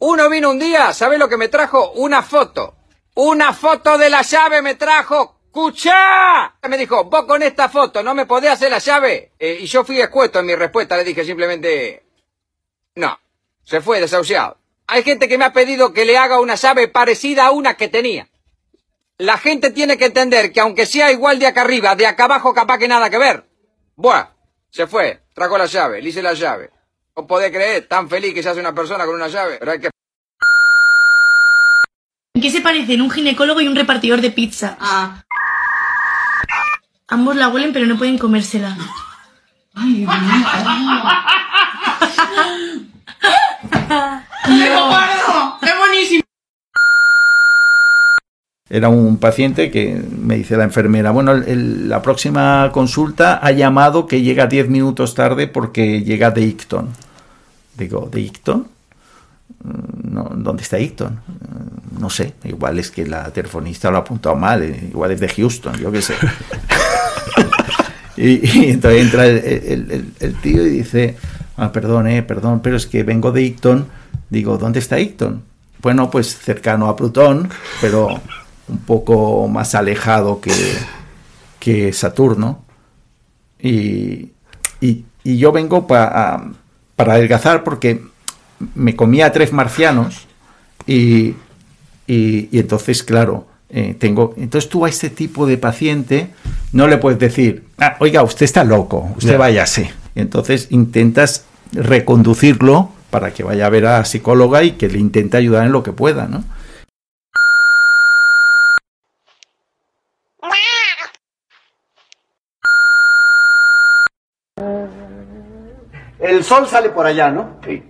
Uno 0.00 0.28
vino 0.28 0.50
un 0.50 0.58
día, 0.58 0.92
¿sabés 0.92 1.18
lo 1.18 1.26
que 1.26 1.38
me 1.38 1.48
trajo? 1.48 1.92
Una 1.92 2.22
foto. 2.22 2.74
Una 3.14 3.54
foto 3.54 3.96
de 3.96 4.10
la 4.10 4.20
llave 4.20 4.60
me 4.60 4.74
trajo. 4.74 5.38
¡Cuchá! 5.50 6.54
Me 6.68 6.76
dijo, 6.76 7.04
vos 7.04 7.24
con 7.24 7.42
esta 7.42 7.70
foto 7.70 8.02
no 8.02 8.14
me 8.14 8.26
podés 8.26 8.50
hacer 8.50 8.70
la 8.70 8.78
llave. 8.78 9.32
Eh, 9.38 9.56
y 9.62 9.64
yo 9.64 9.84
fui 9.86 10.02
escueto 10.02 10.40
en 10.40 10.46
mi 10.46 10.54
respuesta, 10.54 10.98
le 10.98 11.04
dije 11.04 11.24
simplemente, 11.24 12.04
no. 12.96 13.18
Se 13.64 13.80
fue 13.80 14.00
desahuciado. 14.00 14.58
Hay 14.86 15.02
gente 15.02 15.28
que 15.28 15.38
me 15.38 15.46
ha 15.46 15.52
pedido 15.54 15.94
que 15.94 16.04
le 16.04 16.18
haga 16.18 16.40
una 16.40 16.56
llave 16.56 16.88
parecida 16.88 17.46
a 17.46 17.52
una 17.52 17.74
que 17.78 17.88
tenía. 17.88 18.28
La 19.22 19.38
gente 19.38 19.70
tiene 19.70 19.96
que 19.96 20.06
entender 20.06 20.52
que 20.52 20.58
aunque 20.58 20.84
sea 20.84 21.12
igual 21.12 21.38
de 21.38 21.46
acá 21.46 21.60
arriba, 21.60 21.94
de 21.94 22.08
acá 22.08 22.24
abajo 22.24 22.52
capaz 22.52 22.78
que 22.78 22.88
nada 22.88 23.08
que 23.08 23.18
ver. 23.18 23.48
Buah, 23.94 24.30
se 24.68 24.88
fue, 24.88 25.22
trajo 25.32 25.56
la 25.56 25.66
llave, 25.66 26.02
le 26.02 26.08
hice 26.08 26.20
la 26.22 26.32
llave. 26.32 26.70
No 27.16 27.24
podés 27.24 27.52
creer, 27.52 27.86
tan 27.86 28.08
feliz 28.08 28.34
que 28.34 28.42
se 28.42 28.48
hace 28.48 28.58
una 28.58 28.74
persona 28.74 29.06
con 29.06 29.14
una 29.14 29.28
llave, 29.28 29.58
pero 29.60 29.70
hay 29.70 29.78
que... 29.78 29.90
¿En 32.34 32.42
qué 32.42 32.50
se 32.50 32.62
parecen 32.62 33.00
un 33.00 33.12
ginecólogo 33.12 33.60
y 33.60 33.68
un 33.68 33.76
repartidor 33.76 34.20
de 34.20 34.32
pizza? 34.32 34.76
Ah. 34.80 35.22
Ambos 37.06 37.36
la 37.36 37.46
huelen 37.46 37.72
pero 37.72 37.86
no 37.86 37.96
pueden 37.96 38.18
comérsela. 38.18 38.76
Ay, 39.74 39.94
Dios 39.98 40.20
mío. 40.20 40.46
¡Es 45.62 45.78
buenísimo! 45.78 46.22
Era 48.74 48.88
un 48.88 49.18
paciente 49.18 49.70
que 49.70 50.02
me 50.18 50.38
dice 50.38 50.56
la 50.56 50.64
enfermera, 50.64 51.10
bueno, 51.10 51.34
la 51.34 52.00
próxima 52.00 52.70
consulta 52.72 53.38
ha 53.42 53.50
llamado 53.50 54.06
que 54.06 54.22
llega 54.22 54.46
10 54.46 54.70
minutos 54.70 55.14
tarde 55.14 55.46
porque 55.46 56.02
llega 56.02 56.30
de 56.30 56.40
Icton. 56.40 56.88
Digo, 57.76 58.08
¿de 58.10 58.22
Icton? 58.22 58.66
Mm, 59.62 60.42
¿Dónde 60.42 60.62
está 60.62 60.78
Icton? 60.78 61.12
Mm, 61.12 62.00
No 62.00 62.08
sé, 62.08 62.32
igual 62.44 62.78
es 62.78 62.90
que 62.90 63.06
la 63.06 63.30
telefonista 63.30 63.90
lo 63.90 63.98
ha 63.98 64.00
apuntado 64.00 64.36
mal, 64.36 64.62
eh, 64.62 64.88
igual 64.88 65.10
es 65.10 65.20
de 65.20 65.28
Houston, 65.28 65.74
yo 65.76 65.92
qué 65.92 66.00
sé. 66.00 66.14
y, 68.16 68.70
entonces 68.70 69.02
entra 69.02 69.26
el 69.26 70.36
tío 70.42 70.66
y 70.66 70.70
dice, 70.70 71.18
ah, 71.58 71.70
perdón, 71.72 72.06
eh, 72.06 72.22
perdón, 72.22 72.60
pero 72.62 72.76
es 72.76 72.86
que 72.86 73.02
vengo 73.02 73.32
de 73.32 73.42
Icton. 73.42 73.86
Digo, 74.30 74.56
¿dónde 74.56 74.78
está 74.78 74.98
Icton? 74.98 75.42
Bueno, 75.82 76.10
pues 76.10 76.38
cercano 76.38 76.88
a 76.88 76.96
Plutón, 76.96 77.50
pero 77.82 78.18
un 78.68 78.78
poco 78.78 79.48
más 79.48 79.74
alejado 79.74 80.40
que, 80.40 80.52
que 81.58 81.92
Saturno. 81.92 82.62
Y, 83.60 84.30
y- 84.80 85.04
y 85.24 85.38
yo 85.38 85.52
vengo 85.52 85.86
pa- 85.86 86.50
para 86.96 87.14
adelgazar 87.14 87.62
porque 87.64 88.02
me 88.74 88.96
comía 88.96 89.30
tres 89.32 89.52
marcianos 89.52 90.26
y, 90.86 91.34
y- 92.06 92.48
entonces, 92.58 93.02
claro, 93.02 93.46
eh, 93.70 93.94
tengo... 93.98 94.34
Entonces 94.36 94.68
tú 94.68 94.84
a 94.84 94.88
este 94.88 95.10
tipo 95.10 95.46
de 95.46 95.56
paciente 95.58 96.30
no 96.72 96.88
le 96.88 96.98
puedes 96.98 97.18
decir, 97.18 97.64
"Ah, 97.78 97.96
oiga, 98.00 98.22
usted 98.22 98.44
está 98.44 98.64
loco, 98.64 99.08
usted 99.16 99.32
Ya. 99.32 99.38
váyase. 99.38 99.90
Entonces 100.14 100.66
intentas 100.70 101.44
reconducirlo 101.72 102.90
para 103.10 103.32
que 103.32 103.44
vaya 103.44 103.66
a 103.66 103.70
ver 103.70 103.86
a 103.86 103.98
la 103.98 104.04
psicóloga 104.04 104.62
y 104.62 104.72
que 104.72 104.88
le 104.88 104.98
intente 104.98 105.36
ayudar 105.36 105.64
en 105.66 105.72
lo 105.72 105.82
que 105.82 105.92
pueda, 105.92 106.26
¿no? 106.26 106.44
El 116.42 116.48
sol 116.48 116.66
sale 116.66 116.88
por 116.88 117.06
allá, 117.06 117.30
¿no? 117.30 117.50
Sí. 117.64 117.88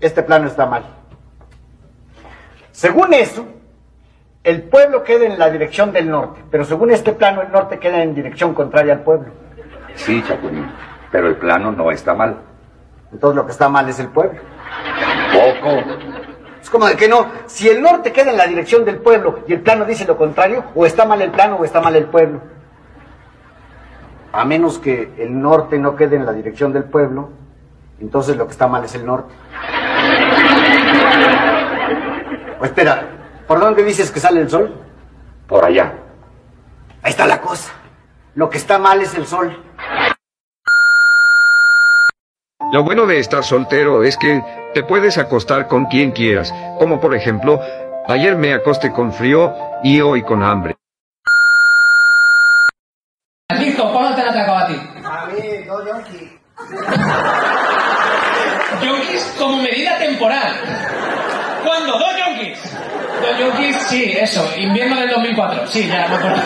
Este 0.00 0.22
plano 0.22 0.46
está 0.46 0.64
mal. 0.64 0.84
Según 2.72 3.12
eso, 3.12 3.46
el 4.42 4.62
pueblo 4.62 5.04
queda 5.04 5.26
en 5.26 5.38
la 5.38 5.50
dirección 5.50 5.92
del 5.92 6.08
norte, 6.08 6.42
pero 6.50 6.64
según 6.64 6.90
este 6.92 7.12
plano, 7.12 7.42
el 7.42 7.52
norte 7.52 7.78
queda 7.78 8.02
en 8.02 8.14
dirección 8.14 8.54
contraria 8.54 8.94
al 8.94 9.00
pueblo. 9.02 9.34
Sí, 9.96 10.24
Chapulín, 10.26 10.66
pero 11.12 11.28
el 11.28 11.36
plano 11.36 11.72
no 11.72 11.90
está 11.90 12.14
mal. 12.14 12.38
Entonces 13.12 13.36
lo 13.36 13.44
que 13.44 13.52
está 13.52 13.68
mal 13.68 13.86
es 13.86 14.00
el 14.00 14.08
pueblo. 14.08 14.40
Poco. 15.30 15.82
Es 16.62 16.70
como 16.70 16.86
de 16.86 16.96
que 16.96 17.06
no, 17.06 17.30
si 17.44 17.68
el 17.68 17.82
norte 17.82 18.14
queda 18.14 18.30
en 18.30 18.38
la 18.38 18.46
dirección 18.46 18.82
del 18.86 18.96
pueblo 18.96 19.40
y 19.46 19.52
el 19.52 19.60
plano 19.60 19.84
dice 19.84 20.06
lo 20.06 20.16
contrario, 20.16 20.64
o 20.74 20.86
está 20.86 21.04
mal 21.04 21.20
el 21.20 21.32
plano 21.32 21.56
o 21.56 21.66
está 21.66 21.82
mal 21.82 21.94
el 21.96 22.06
pueblo. 22.06 22.40
A 24.34 24.44
menos 24.44 24.80
que 24.80 25.12
el 25.18 25.40
norte 25.40 25.78
no 25.78 25.94
quede 25.94 26.16
en 26.16 26.26
la 26.26 26.32
dirección 26.32 26.72
del 26.72 26.84
pueblo, 26.84 27.30
entonces 28.00 28.36
lo 28.36 28.46
que 28.46 28.52
está 28.52 28.66
mal 28.66 28.84
es 28.84 28.94
el 28.96 29.06
norte. 29.06 29.32
O 32.60 32.64
espera, 32.64 33.08
¿por 33.46 33.60
dónde 33.60 33.84
dices 33.84 34.10
que 34.10 34.18
sale 34.18 34.40
el 34.40 34.50
sol? 34.50 34.74
Por 35.46 35.64
allá. 35.64 35.94
Ahí 37.02 37.10
está 37.10 37.26
la 37.26 37.40
cosa. 37.40 37.72
Lo 38.34 38.50
que 38.50 38.58
está 38.58 38.78
mal 38.78 39.00
es 39.02 39.14
el 39.14 39.24
sol. 39.24 39.56
Lo 42.72 42.82
bueno 42.82 43.06
de 43.06 43.20
estar 43.20 43.44
soltero 43.44 44.02
es 44.02 44.16
que 44.16 44.42
te 44.74 44.82
puedes 44.82 45.16
acostar 45.16 45.68
con 45.68 45.84
quien 45.84 46.10
quieras, 46.10 46.52
como 46.80 47.00
por 47.00 47.14
ejemplo, 47.14 47.60
ayer 48.08 48.34
me 48.36 48.52
acosté 48.52 48.90
con 48.90 49.12
frío 49.12 49.54
y 49.84 50.00
hoy 50.00 50.22
con 50.22 50.42
hambre. 50.42 50.74
Francisco, 53.48 53.92
¿cuándo 53.92 54.16
te 54.16 54.22
han 54.22 54.28
atracado 54.30 54.58
a 54.58 54.66
ti? 54.66 54.74
A 55.04 55.26
mí, 55.26 55.64
dos 55.66 55.86
yonkis. 55.86 56.30
Yonkis 58.82 59.36
como 59.38 59.62
temporal. 60.52 61.62
¿Cuándo? 61.64 61.98
¿Dos 61.98 62.16
yonkis? 62.18 62.58
Dos 63.22 63.38
yonkis, 63.38 63.76
sí, 63.88 64.16
eso. 64.18 64.48
Invierno 64.56 64.96
del 65.00 65.10
2004. 65.10 65.66
Sí, 65.68 65.88
ya 65.88 66.08
me 66.08 66.16
acuerdo. 66.16 66.42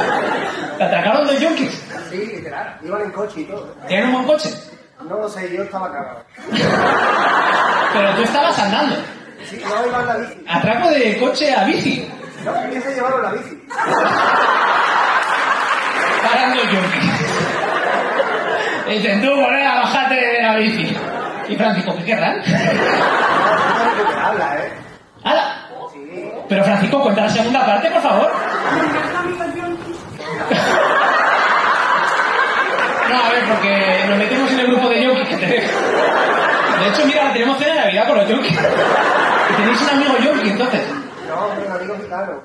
¿Te 0.78 0.84
atracaron 0.84 1.26
dos 1.26 1.40
yonkis? 1.40 1.82
Sí, 2.10 2.16
literal. 2.16 2.78
Iban 2.84 3.02
en 3.02 3.10
coche 3.10 3.40
y 3.40 3.44
todo. 3.44 3.74
¿Tienen 3.88 4.06
un 4.06 4.12
buen 4.12 4.26
coche? 4.26 4.50
No 5.08 5.16
lo 5.16 5.28
sé, 5.28 5.50
yo 5.54 5.62
estaba 5.62 5.90
cagado. 5.92 6.24
Pero 7.92 8.14
tú 8.14 8.22
estabas 8.22 8.58
andando. 8.58 8.96
Sí, 9.48 9.62
no 9.64 9.86
iba 9.86 10.00
en 10.00 10.06
la 10.06 10.16
bici. 10.16 10.44
Atraco 10.48 10.90
de 10.90 11.18
coche 11.18 11.54
a 11.54 11.64
bici. 11.64 12.10
No, 12.44 12.52
a 12.54 12.60
mí 12.62 12.80
se 12.80 12.94
llevaron 12.94 13.22
la 13.22 13.32
bici. 13.32 13.62
Parando 16.22 16.62
yonkis. 16.62 17.10
Dicen, 18.88 19.20
tú, 19.22 19.28
colega, 19.28 19.80
bájate 19.80 20.14
de 20.14 20.42
la 20.42 20.56
bici. 20.56 20.96
Y 21.48 21.56
Francisco, 21.56 21.94
¿qué 21.96 22.04
querrán? 22.04 22.42
Habla, 24.24 24.56
¿eh? 24.58 24.72
¡Hala! 25.24 25.68
Pero 26.48 26.64
Francisco, 26.64 27.02
cuenta 27.02 27.22
la 27.22 27.28
segunda 27.30 27.66
parte, 27.66 27.90
por 27.90 28.02
favor. 28.02 28.32
No, 33.08 33.24
a 33.24 33.30
ver, 33.30 33.44
porque 33.48 34.04
nos 34.08 34.18
metemos 34.18 34.52
en 34.52 34.60
el 34.60 34.66
grupo 34.68 34.88
de 34.88 35.02
yonkis 35.02 35.28
que 35.28 35.36
tenemos. 35.36 35.70
De 36.80 36.88
hecho, 36.88 37.06
mira, 37.06 37.32
tenemos 37.32 37.58
cena 37.58 37.74
de 37.74 37.80
Navidad 37.80 38.06
con 38.06 38.18
los 38.18 38.28
yonkis. 38.28 38.52
Y 38.52 39.54
tenéis 39.54 39.82
un 39.82 39.88
amigo 39.90 40.18
yonki, 40.18 40.50
entonces. 40.50 40.82
No, 41.28 41.46
hombre, 41.46 41.66
un 41.66 41.72
amigo 41.72 41.96
gitano. 42.00 42.42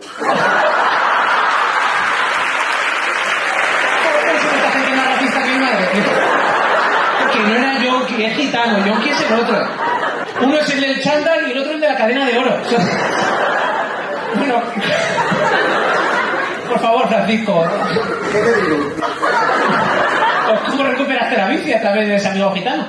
que. 5.94 6.02
Que 7.34 7.40
no 7.40 7.56
era 7.56 7.78
yonki, 7.80 8.24
es 8.26 8.38
gitano. 8.38 8.86
Yonki 8.86 9.10
es 9.10 9.22
el 9.22 9.34
otro. 9.34 9.93
Uno 10.42 10.58
es 10.58 10.70
el 10.70 10.82
del 10.82 11.02
chándal 11.02 11.48
y 11.48 11.52
el 11.52 11.60
otro 11.60 11.74
el 11.74 11.82
de 11.82 11.88
la 11.88 11.96
cadena 11.96 12.26
de 12.26 12.38
oro. 12.38 12.58
Bueno. 14.36 14.62
Por 16.70 16.80
favor, 16.80 17.08
Francisco. 17.08 17.66
¿Qué 18.32 18.40
te 18.40 18.62
digo? 18.62 18.78
¿Cómo 20.70 20.84
recuperaste 20.84 21.38
la 21.38 21.48
bici 21.50 21.74
a 21.74 21.82
través 21.82 22.08
de 22.08 22.16
ese 22.16 22.28
amigo 22.30 22.52
gitano? 22.54 22.86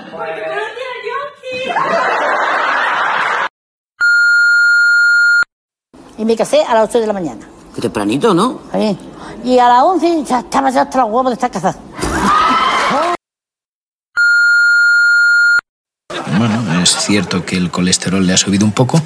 Y 6.17 6.25
me 6.25 6.37
casé 6.37 6.63
a 6.65 6.75
las 6.75 6.89
8 6.89 7.01
de 7.01 7.07
la 7.07 7.13
mañana. 7.13 7.47
Tempranito, 7.81 8.33
¿no? 8.33 8.61
Sí. 8.73 8.97
Y 9.45 9.59
a 9.59 9.69
las 9.69 9.83
11 9.83 10.25
ya 10.25 10.39
estaba 10.41 10.71
ya 10.71 10.83
hasta 10.83 10.99
los 10.99 11.09
huevos 11.09 11.27
de 11.27 11.35
estar 11.35 11.51
casada. 11.51 11.77
Bueno, 16.39 16.83
es 16.83 16.94
cierto 17.05 17.45
que 17.45 17.57
el 17.57 17.71
colesterol 17.71 18.27
le 18.27 18.33
ha 18.33 18.37
subido 18.37 18.65
un 18.65 18.73
poco, 18.73 19.03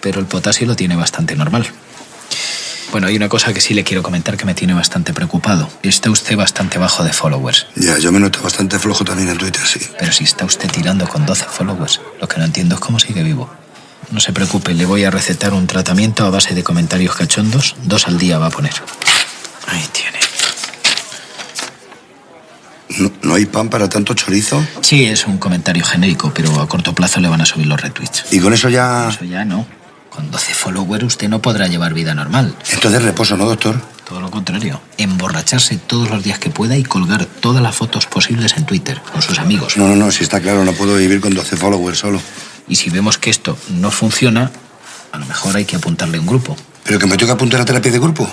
pero 0.00 0.20
el 0.20 0.26
potasio 0.26 0.66
lo 0.66 0.76
tiene 0.76 0.96
bastante 0.96 1.36
normal. 1.36 1.66
Bueno, 2.90 3.06
hay 3.06 3.16
una 3.16 3.28
cosa 3.28 3.52
que 3.54 3.60
sí 3.60 3.72
le 3.72 3.84
quiero 3.84 4.02
comentar 4.02 4.36
que 4.36 4.44
me 4.44 4.54
tiene 4.54 4.74
bastante 4.74 5.12
preocupado. 5.12 5.70
Está 5.82 6.10
usted 6.10 6.36
bastante 6.36 6.78
bajo 6.78 7.04
de 7.04 7.12
followers. 7.12 7.66
Ya, 7.76 7.98
yo 7.98 8.10
me 8.10 8.18
noto 8.18 8.40
bastante 8.42 8.80
flojo 8.80 9.04
también 9.04 9.28
en 9.28 9.38
Twitter, 9.38 9.62
sí. 9.64 9.80
Pero 9.98 10.10
si 10.12 10.24
está 10.24 10.44
usted 10.44 10.68
tirando 10.70 11.06
con 11.06 11.24
12 11.24 11.44
followers, 11.50 12.00
lo 12.20 12.26
que 12.26 12.38
no 12.38 12.44
entiendo 12.44 12.74
es 12.74 12.80
cómo 12.80 12.98
sigue 12.98 13.22
vivo. 13.22 13.48
No 14.10 14.18
se 14.18 14.32
preocupe, 14.32 14.74
le 14.74 14.86
voy 14.86 15.04
a 15.04 15.10
recetar 15.10 15.54
un 15.54 15.68
tratamiento 15.68 16.26
a 16.26 16.30
base 16.30 16.54
de 16.54 16.64
comentarios 16.64 17.14
cachondos. 17.14 17.76
Dos 17.84 18.08
al 18.08 18.18
día 18.18 18.38
va 18.38 18.46
a 18.46 18.50
poner. 18.50 18.74
Ahí 19.68 19.86
tiene. 19.92 20.19
¿No, 22.98 23.12
no 23.22 23.34
hay 23.34 23.46
pan 23.46 23.68
para 23.68 23.88
tanto 23.88 24.14
chorizo? 24.14 24.64
Sí, 24.80 25.04
es 25.04 25.26
un 25.26 25.38
comentario 25.38 25.84
genérico, 25.84 26.32
pero 26.34 26.60
a 26.60 26.68
corto 26.68 26.94
plazo 26.94 27.20
le 27.20 27.28
van 27.28 27.40
a 27.40 27.46
subir 27.46 27.66
los 27.66 27.80
retweets. 27.80 28.32
¿Y 28.32 28.40
con 28.40 28.52
eso 28.52 28.68
ya...? 28.68 29.08
Eso 29.08 29.24
ya 29.24 29.44
no. 29.44 29.66
Con 30.10 30.30
12 30.30 30.54
followers 30.54 31.04
usted 31.04 31.28
no 31.28 31.40
podrá 31.40 31.68
llevar 31.68 31.94
vida 31.94 32.14
normal. 32.14 32.54
Entonces 32.72 33.02
reposo, 33.02 33.36
¿no, 33.36 33.46
doctor? 33.46 33.80
Todo 34.04 34.20
lo 34.20 34.30
contrario. 34.30 34.80
Emborracharse 34.98 35.76
todos 35.76 36.10
los 36.10 36.24
días 36.24 36.40
que 36.40 36.50
pueda 36.50 36.76
y 36.76 36.82
colgar 36.82 37.26
todas 37.26 37.62
las 37.62 37.76
fotos 37.76 38.06
posibles 38.06 38.56
en 38.56 38.66
Twitter 38.66 39.00
con 39.12 39.22
sus 39.22 39.38
amigos. 39.38 39.76
No, 39.76 39.86
no, 39.86 39.94
no, 39.94 40.10
si 40.10 40.24
está 40.24 40.40
claro, 40.40 40.64
no 40.64 40.72
puedo 40.72 40.96
vivir 40.96 41.20
con 41.20 41.32
12 41.32 41.56
followers 41.56 42.00
solo. 42.00 42.20
Y 42.66 42.74
si 42.74 42.90
vemos 42.90 43.18
que 43.18 43.30
esto 43.30 43.56
no 43.68 43.92
funciona, 43.92 44.50
a 45.12 45.18
lo 45.18 45.26
mejor 45.26 45.56
hay 45.56 45.64
que 45.64 45.76
apuntarle 45.76 46.18
a 46.18 46.20
un 46.20 46.26
grupo. 46.26 46.56
¿Pero 46.82 46.98
que 46.98 47.06
me 47.06 47.16
tengo 47.16 47.28
que 47.28 47.34
apuntar 47.34 47.60
a 47.60 47.64
terapia 47.64 47.92
de 47.92 48.00
grupo? 48.00 48.28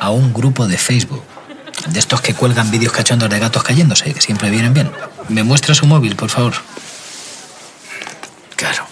A 0.00 0.10
un 0.10 0.32
grupo 0.32 0.66
de 0.66 0.78
Facebook. 0.78 1.22
De 1.92 1.98
estos 1.98 2.20
que 2.20 2.34
cuelgan 2.34 2.70
vídeos 2.70 2.92
cachondos 2.92 3.30
de 3.30 3.38
gatos 3.38 3.62
cayéndose, 3.62 4.12
que 4.12 4.20
siempre 4.20 4.50
vienen 4.50 4.74
bien. 4.74 4.90
¿Me 5.28 5.42
muestra 5.42 5.74
su 5.74 5.86
móvil, 5.86 6.16
por 6.16 6.30
favor? 6.30 6.54
Claro. 8.56 8.86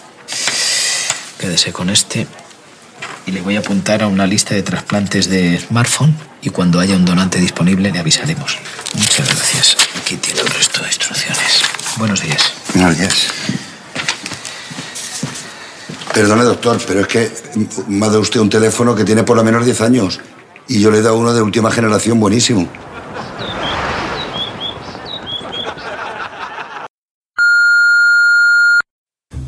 Quédese 1.39 1.73
con 1.73 1.91
este. 1.91 2.27
Y 3.27 3.33
le 3.33 3.43
voy 3.43 3.57
a 3.57 3.59
apuntar 3.61 4.03
a 4.03 4.07
una 4.07 4.27
lista 4.27 4.55
de 4.55 4.63
trasplantes 4.63 5.29
de 5.29 5.59
smartphone 5.59 6.17
y 6.43 6.51
cuando 6.51 6.79
haya 6.79 6.95
un 6.95 7.05
donante 7.05 7.39
disponible 7.39 7.91
le 7.91 7.99
avisaremos. 7.99 8.57
Muchas 8.95 9.29
gracias. 9.29 9.77
Aquí 10.01 10.17
tiene 10.17 10.41
el 10.41 10.47
resto 10.49 10.81
de 10.81 10.87
instrucciones. 10.87 11.63
Buenos 11.99 12.23
días. 12.23 12.53
Buenos 12.75 12.97
días. 12.97 13.27
Perdone, 16.15 16.45
doctor, 16.45 16.81
pero 16.87 17.01
es 17.01 17.09
que 17.09 17.31
me 17.89 18.07
ha 18.07 18.09
dado 18.09 18.21
usted 18.21 18.41
un 18.41 18.49
teléfono 18.49 18.95
que 18.95 19.05
tiene 19.05 19.23
por 19.23 19.37
lo 19.37 19.45
menos 19.45 19.65
10 19.65 19.81
años. 19.83 20.21
Y 20.69 20.81
yo 20.81 20.91
le 20.91 20.99
he 20.99 21.03
dado 21.03 21.17
uno 21.17 21.35
de 21.35 21.43
última 21.43 21.71
generación 21.71 22.19
buenísimo. 22.21 22.69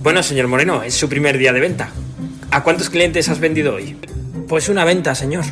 Bueno, 0.02 0.17
señor 0.28 0.46
Moreno, 0.46 0.82
es 0.82 0.94
su 0.94 1.08
primer 1.08 1.38
día 1.38 1.54
de 1.54 1.60
venta. 1.60 1.88
¿A 2.50 2.62
cuántos 2.62 2.90
clientes 2.90 3.30
has 3.30 3.40
vendido 3.40 3.74
hoy? 3.74 3.96
Pues 4.46 4.68
una 4.68 4.84
venta, 4.84 5.14
señor. 5.14 5.44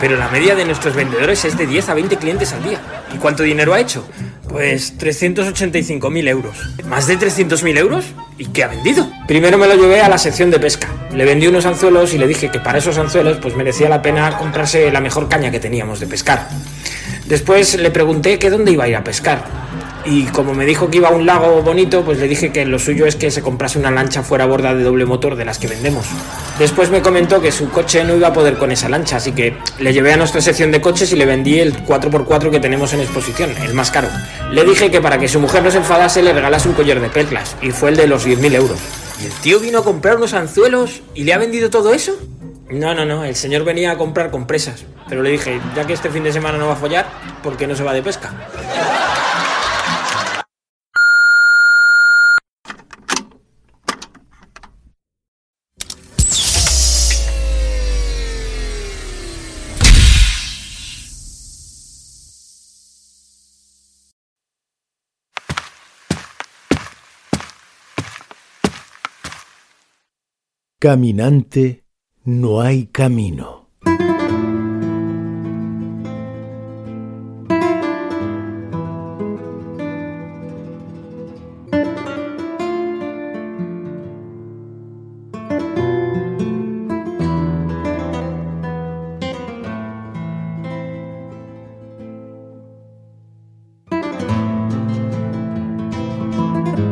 Pero 0.00 0.16
la 0.16 0.28
media 0.28 0.54
de 0.54 0.64
nuestros 0.64 0.96
vendedores 0.96 1.44
es 1.44 1.58
de 1.58 1.66
10 1.66 1.90
a 1.90 1.94
20 1.94 2.16
clientes 2.16 2.52
al 2.54 2.64
día. 2.64 2.80
¿Y 3.14 3.18
cuánto 3.18 3.42
dinero 3.42 3.74
ha 3.74 3.80
hecho? 3.80 4.08
Pues 4.48 4.98
385.000 4.98 6.28
euros. 6.28 6.56
¿Más 6.86 7.06
de 7.06 7.18
300.000 7.18 7.78
euros? 7.78 8.06
¿Y 8.38 8.46
qué 8.46 8.64
ha 8.64 8.68
vendido? 8.68 9.06
Primero 9.28 9.58
me 9.58 9.66
lo 9.66 9.74
llevé 9.74 10.00
a 10.00 10.08
la 10.08 10.16
sección 10.16 10.50
de 10.50 10.58
pesca. 10.58 10.88
Le 11.12 11.26
vendí 11.26 11.46
unos 11.46 11.66
anzuelos 11.66 12.14
y 12.14 12.18
le 12.18 12.26
dije 12.26 12.50
que 12.50 12.60
para 12.60 12.78
esos 12.78 12.96
anzuelos 12.96 13.36
pues 13.42 13.54
merecía 13.54 13.90
la 13.90 14.00
pena 14.00 14.38
comprarse 14.38 14.90
la 14.90 15.02
mejor 15.02 15.28
caña 15.28 15.50
que 15.50 15.60
teníamos 15.60 16.00
de 16.00 16.06
pescar. 16.06 16.48
Después 17.26 17.78
le 17.78 17.90
pregunté 17.90 18.38
que 18.38 18.48
dónde 18.48 18.72
iba 18.72 18.84
a 18.84 18.88
ir 18.88 18.96
a 18.96 19.04
pescar. 19.04 19.44
Y 20.06 20.24
como 20.26 20.52
me 20.52 20.66
dijo 20.66 20.90
que 20.90 20.98
iba 20.98 21.08
a 21.08 21.12
un 21.12 21.24
lago 21.24 21.62
bonito, 21.62 22.04
pues 22.04 22.18
le 22.18 22.28
dije 22.28 22.52
que 22.52 22.66
lo 22.66 22.78
suyo 22.78 23.06
es 23.06 23.16
que 23.16 23.30
se 23.30 23.40
comprase 23.40 23.78
una 23.78 23.90
lancha 23.90 24.22
fuera 24.22 24.44
borda 24.44 24.74
de 24.74 24.84
doble 24.84 25.06
motor 25.06 25.34
de 25.34 25.44
las 25.44 25.58
que 25.58 25.66
vendemos. 25.66 26.06
Después 26.58 26.90
me 26.90 27.00
comentó 27.00 27.40
que 27.40 27.50
su 27.50 27.70
coche 27.70 28.04
no 28.04 28.14
iba 28.14 28.28
a 28.28 28.32
poder 28.32 28.58
con 28.58 28.70
esa 28.70 28.88
lancha, 28.88 29.16
así 29.16 29.32
que 29.32 29.56
le 29.78 29.92
llevé 29.92 30.12
a 30.12 30.16
nuestra 30.16 30.42
sección 30.42 30.70
de 30.70 30.80
coches 30.80 31.10
y 31.12 31.16
le 31.16 31.24
vendí 31.24 31.58
el 31.58 31.84
4x4 31.84 32.50
que 32.50 32.60
tenemos 32.60 32.92
en 32.92 33.00
exposición, 33.00 33.50
el 33.62 33.72
más 33.72 33.90
caro. 33.90 34.08
Le 34.50 34.64
dije 34.64 34.90
que 34.90 35.00
para 35.00 35.18
que 35.18 35.26
su 35.26 35.40
mujer 35.40 35.62
no 35.62 35.70
se 35.70 35.78
enfadase 35.78 36.22
le 36.22 36.32
regalase 36.32 36.68
un 36.68 36.74
collar 36.74 37.00
de 37.00 37.08
perlas, 37.08 37.56
y 37.62 37.70
fue 37.70 37.90
el 37.90 37.96
de 37.96 38.06
los 38.06 38.26
10.000 38.26 38.54
euros. 38.54 38.78
¿Y 39.22 39.26
el 39.26 39.32
tío 39.32 39.58
vino 39.58 39.78
a 39.78 39.84
comprar 39.84 40.16
unos 40.16 40.34
anzuelos 40.34 41.02
y 41.14 41.24
le 41.24 41.32
ha 41.32 41.38
vendido 41.38 41.70
todo 41.70 41.94
eso? 41.94 42.18
No, 42.68 42.94
no, 42.94 43.04
no, 43.04 43.24
el 43.24 43.36
señor 43.36 43.64
venía 43.64 43.92
a 43.92 43.96
comprar 43.96 44.30
compresas. 44.30 44.84
Pero 45.08 45.22
le 45.22 45.30
dije, 45.30 45.60
ya 45.76 45.86
que 45.86 45.92
este 45.92 46.10
fin 46.10 46.24
de 46.24 46.32
semana 46.32 46.58
no 46.58 46.66
va 46.66 46.72
a 46.72 46.76
follar, 46.76 47.06
¿por 47.42 47.56
qué 47.56 47.66
no 47.66 47.76
se 47.76 47.84
va 47.84 47.92
de 47.92 48.02
pesca? 48.02 48.32
Caminante, 70.84 71.82
no 72.24 72.60
hay 72.60 72.88
camino. 72.88 73.70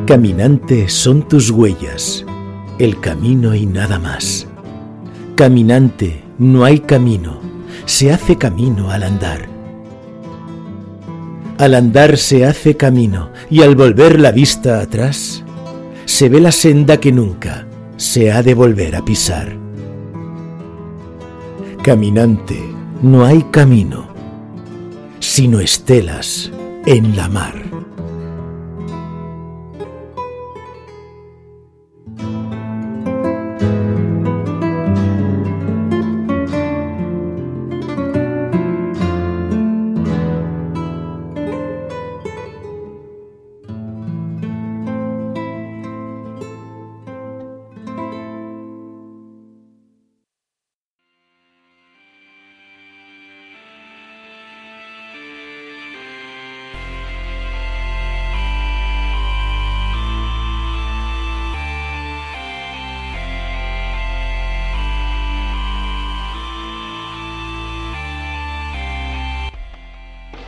Caminante 0.07 0.89
son 0.89 1.29
tus 1.29 1.51
huellas, 1.51 2.25
el 2.85 2.99
camino 2.99 3.55
y 3.55 3.65
nada 3.65 4.01
más. 4.01 4.49
Caminante, 5.37 6.25
no 6.39 6.65
hay 6.65 6.81
camino, 6.81 7.39
se 7.85 8.13
hace 8.13 8.37
camino 8.37 8.91
al 8.91 9.05
andar. 9.05 9.49
Al 11.59 11.75
andar 11.75 12.17
se 12.17 12.45
hace 12.45 12.77
camino 12.77 13.31
y 13.49 13.63
al 13.63 13.77
volver 13.77 14.19
la 14.19 14.33
vista 14.33 14.81
atrás, 14.81 15.45
se 16.07 16.29
ve 16.29 16.41
la 16.41 16.51
senda 16.51 16.97
que 16.97 17.13
nunca 17.13 17.69
se 17.99 18.33
ha 18.33 18.43
de 18.43 18.55
volver 18.55 18.97
a 18.97 19.05
pisar. 19.05 19.57
Caminante, 21.85 22.61
no 23.01 23.25
hay 23.25 23.43
camino, 23.53 24.09
sino 25.21 25.61
estelas 25.61 26.51
en 26.85 27.15
la 27.15 27.29
mar. 27.29 27.62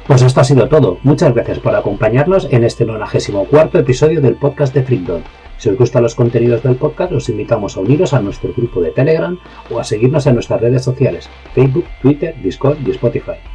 Pues 0.06 0.20
esto 0.20 0.40
ha 0.40 0.44
sido 0.44 0.68
todo. 0.68 0.98
Muchas 1.02 1.32
gracias 1.32 1.58
por 1.60 1.74
acompañarnos 1.74 2.46
en 2.50 2.64
este 2.64 2.84
94 2.84 3.80
episodio 3.80 4.20
del 4.20 4.34
podcast 4.34 4.74
de 4.74 4.82
Freakdom. 4.82 5.22
Si 5.56 5.70
os 5.70 5.78
gustan 5.78 6.02
los 6.02 6.14
contenidos 6.14 6.62
del 6.62 6.76
podcast, 6.76 7.12
os 7.12 7.28
invitamos 7.30 7.76
a 7.76 7.80
uniros 7.80 8.12
a 8.12 8.20
nuestro 8.20 8.52
grupo 8.52 8.82
de 8.82 8.90
Telegram 8.90 9.38
o 9.70 9.80
a 9.80 9.84
seguirnos 9.84 10.26
en 10.26 10.34
nuestras 10.34 10.60
redes 10.60 10.84
sociales, 10.84 11.30
Facebook, 11.54 11.86
Twitter, 12.02 12.34
Discord 12.42 12.76
y 12.86 12.90
Spotify. 12.90 13.53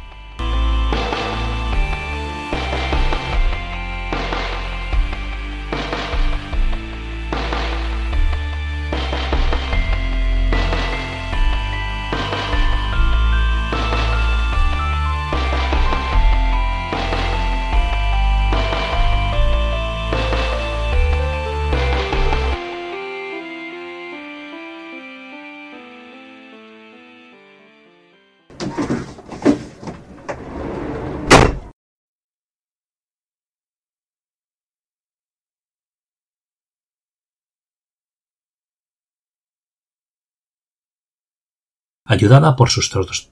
Ayudada 42.10 42.56
por 42.56 42.70
sus, 42.70 42.90
tros- 42.90 43.30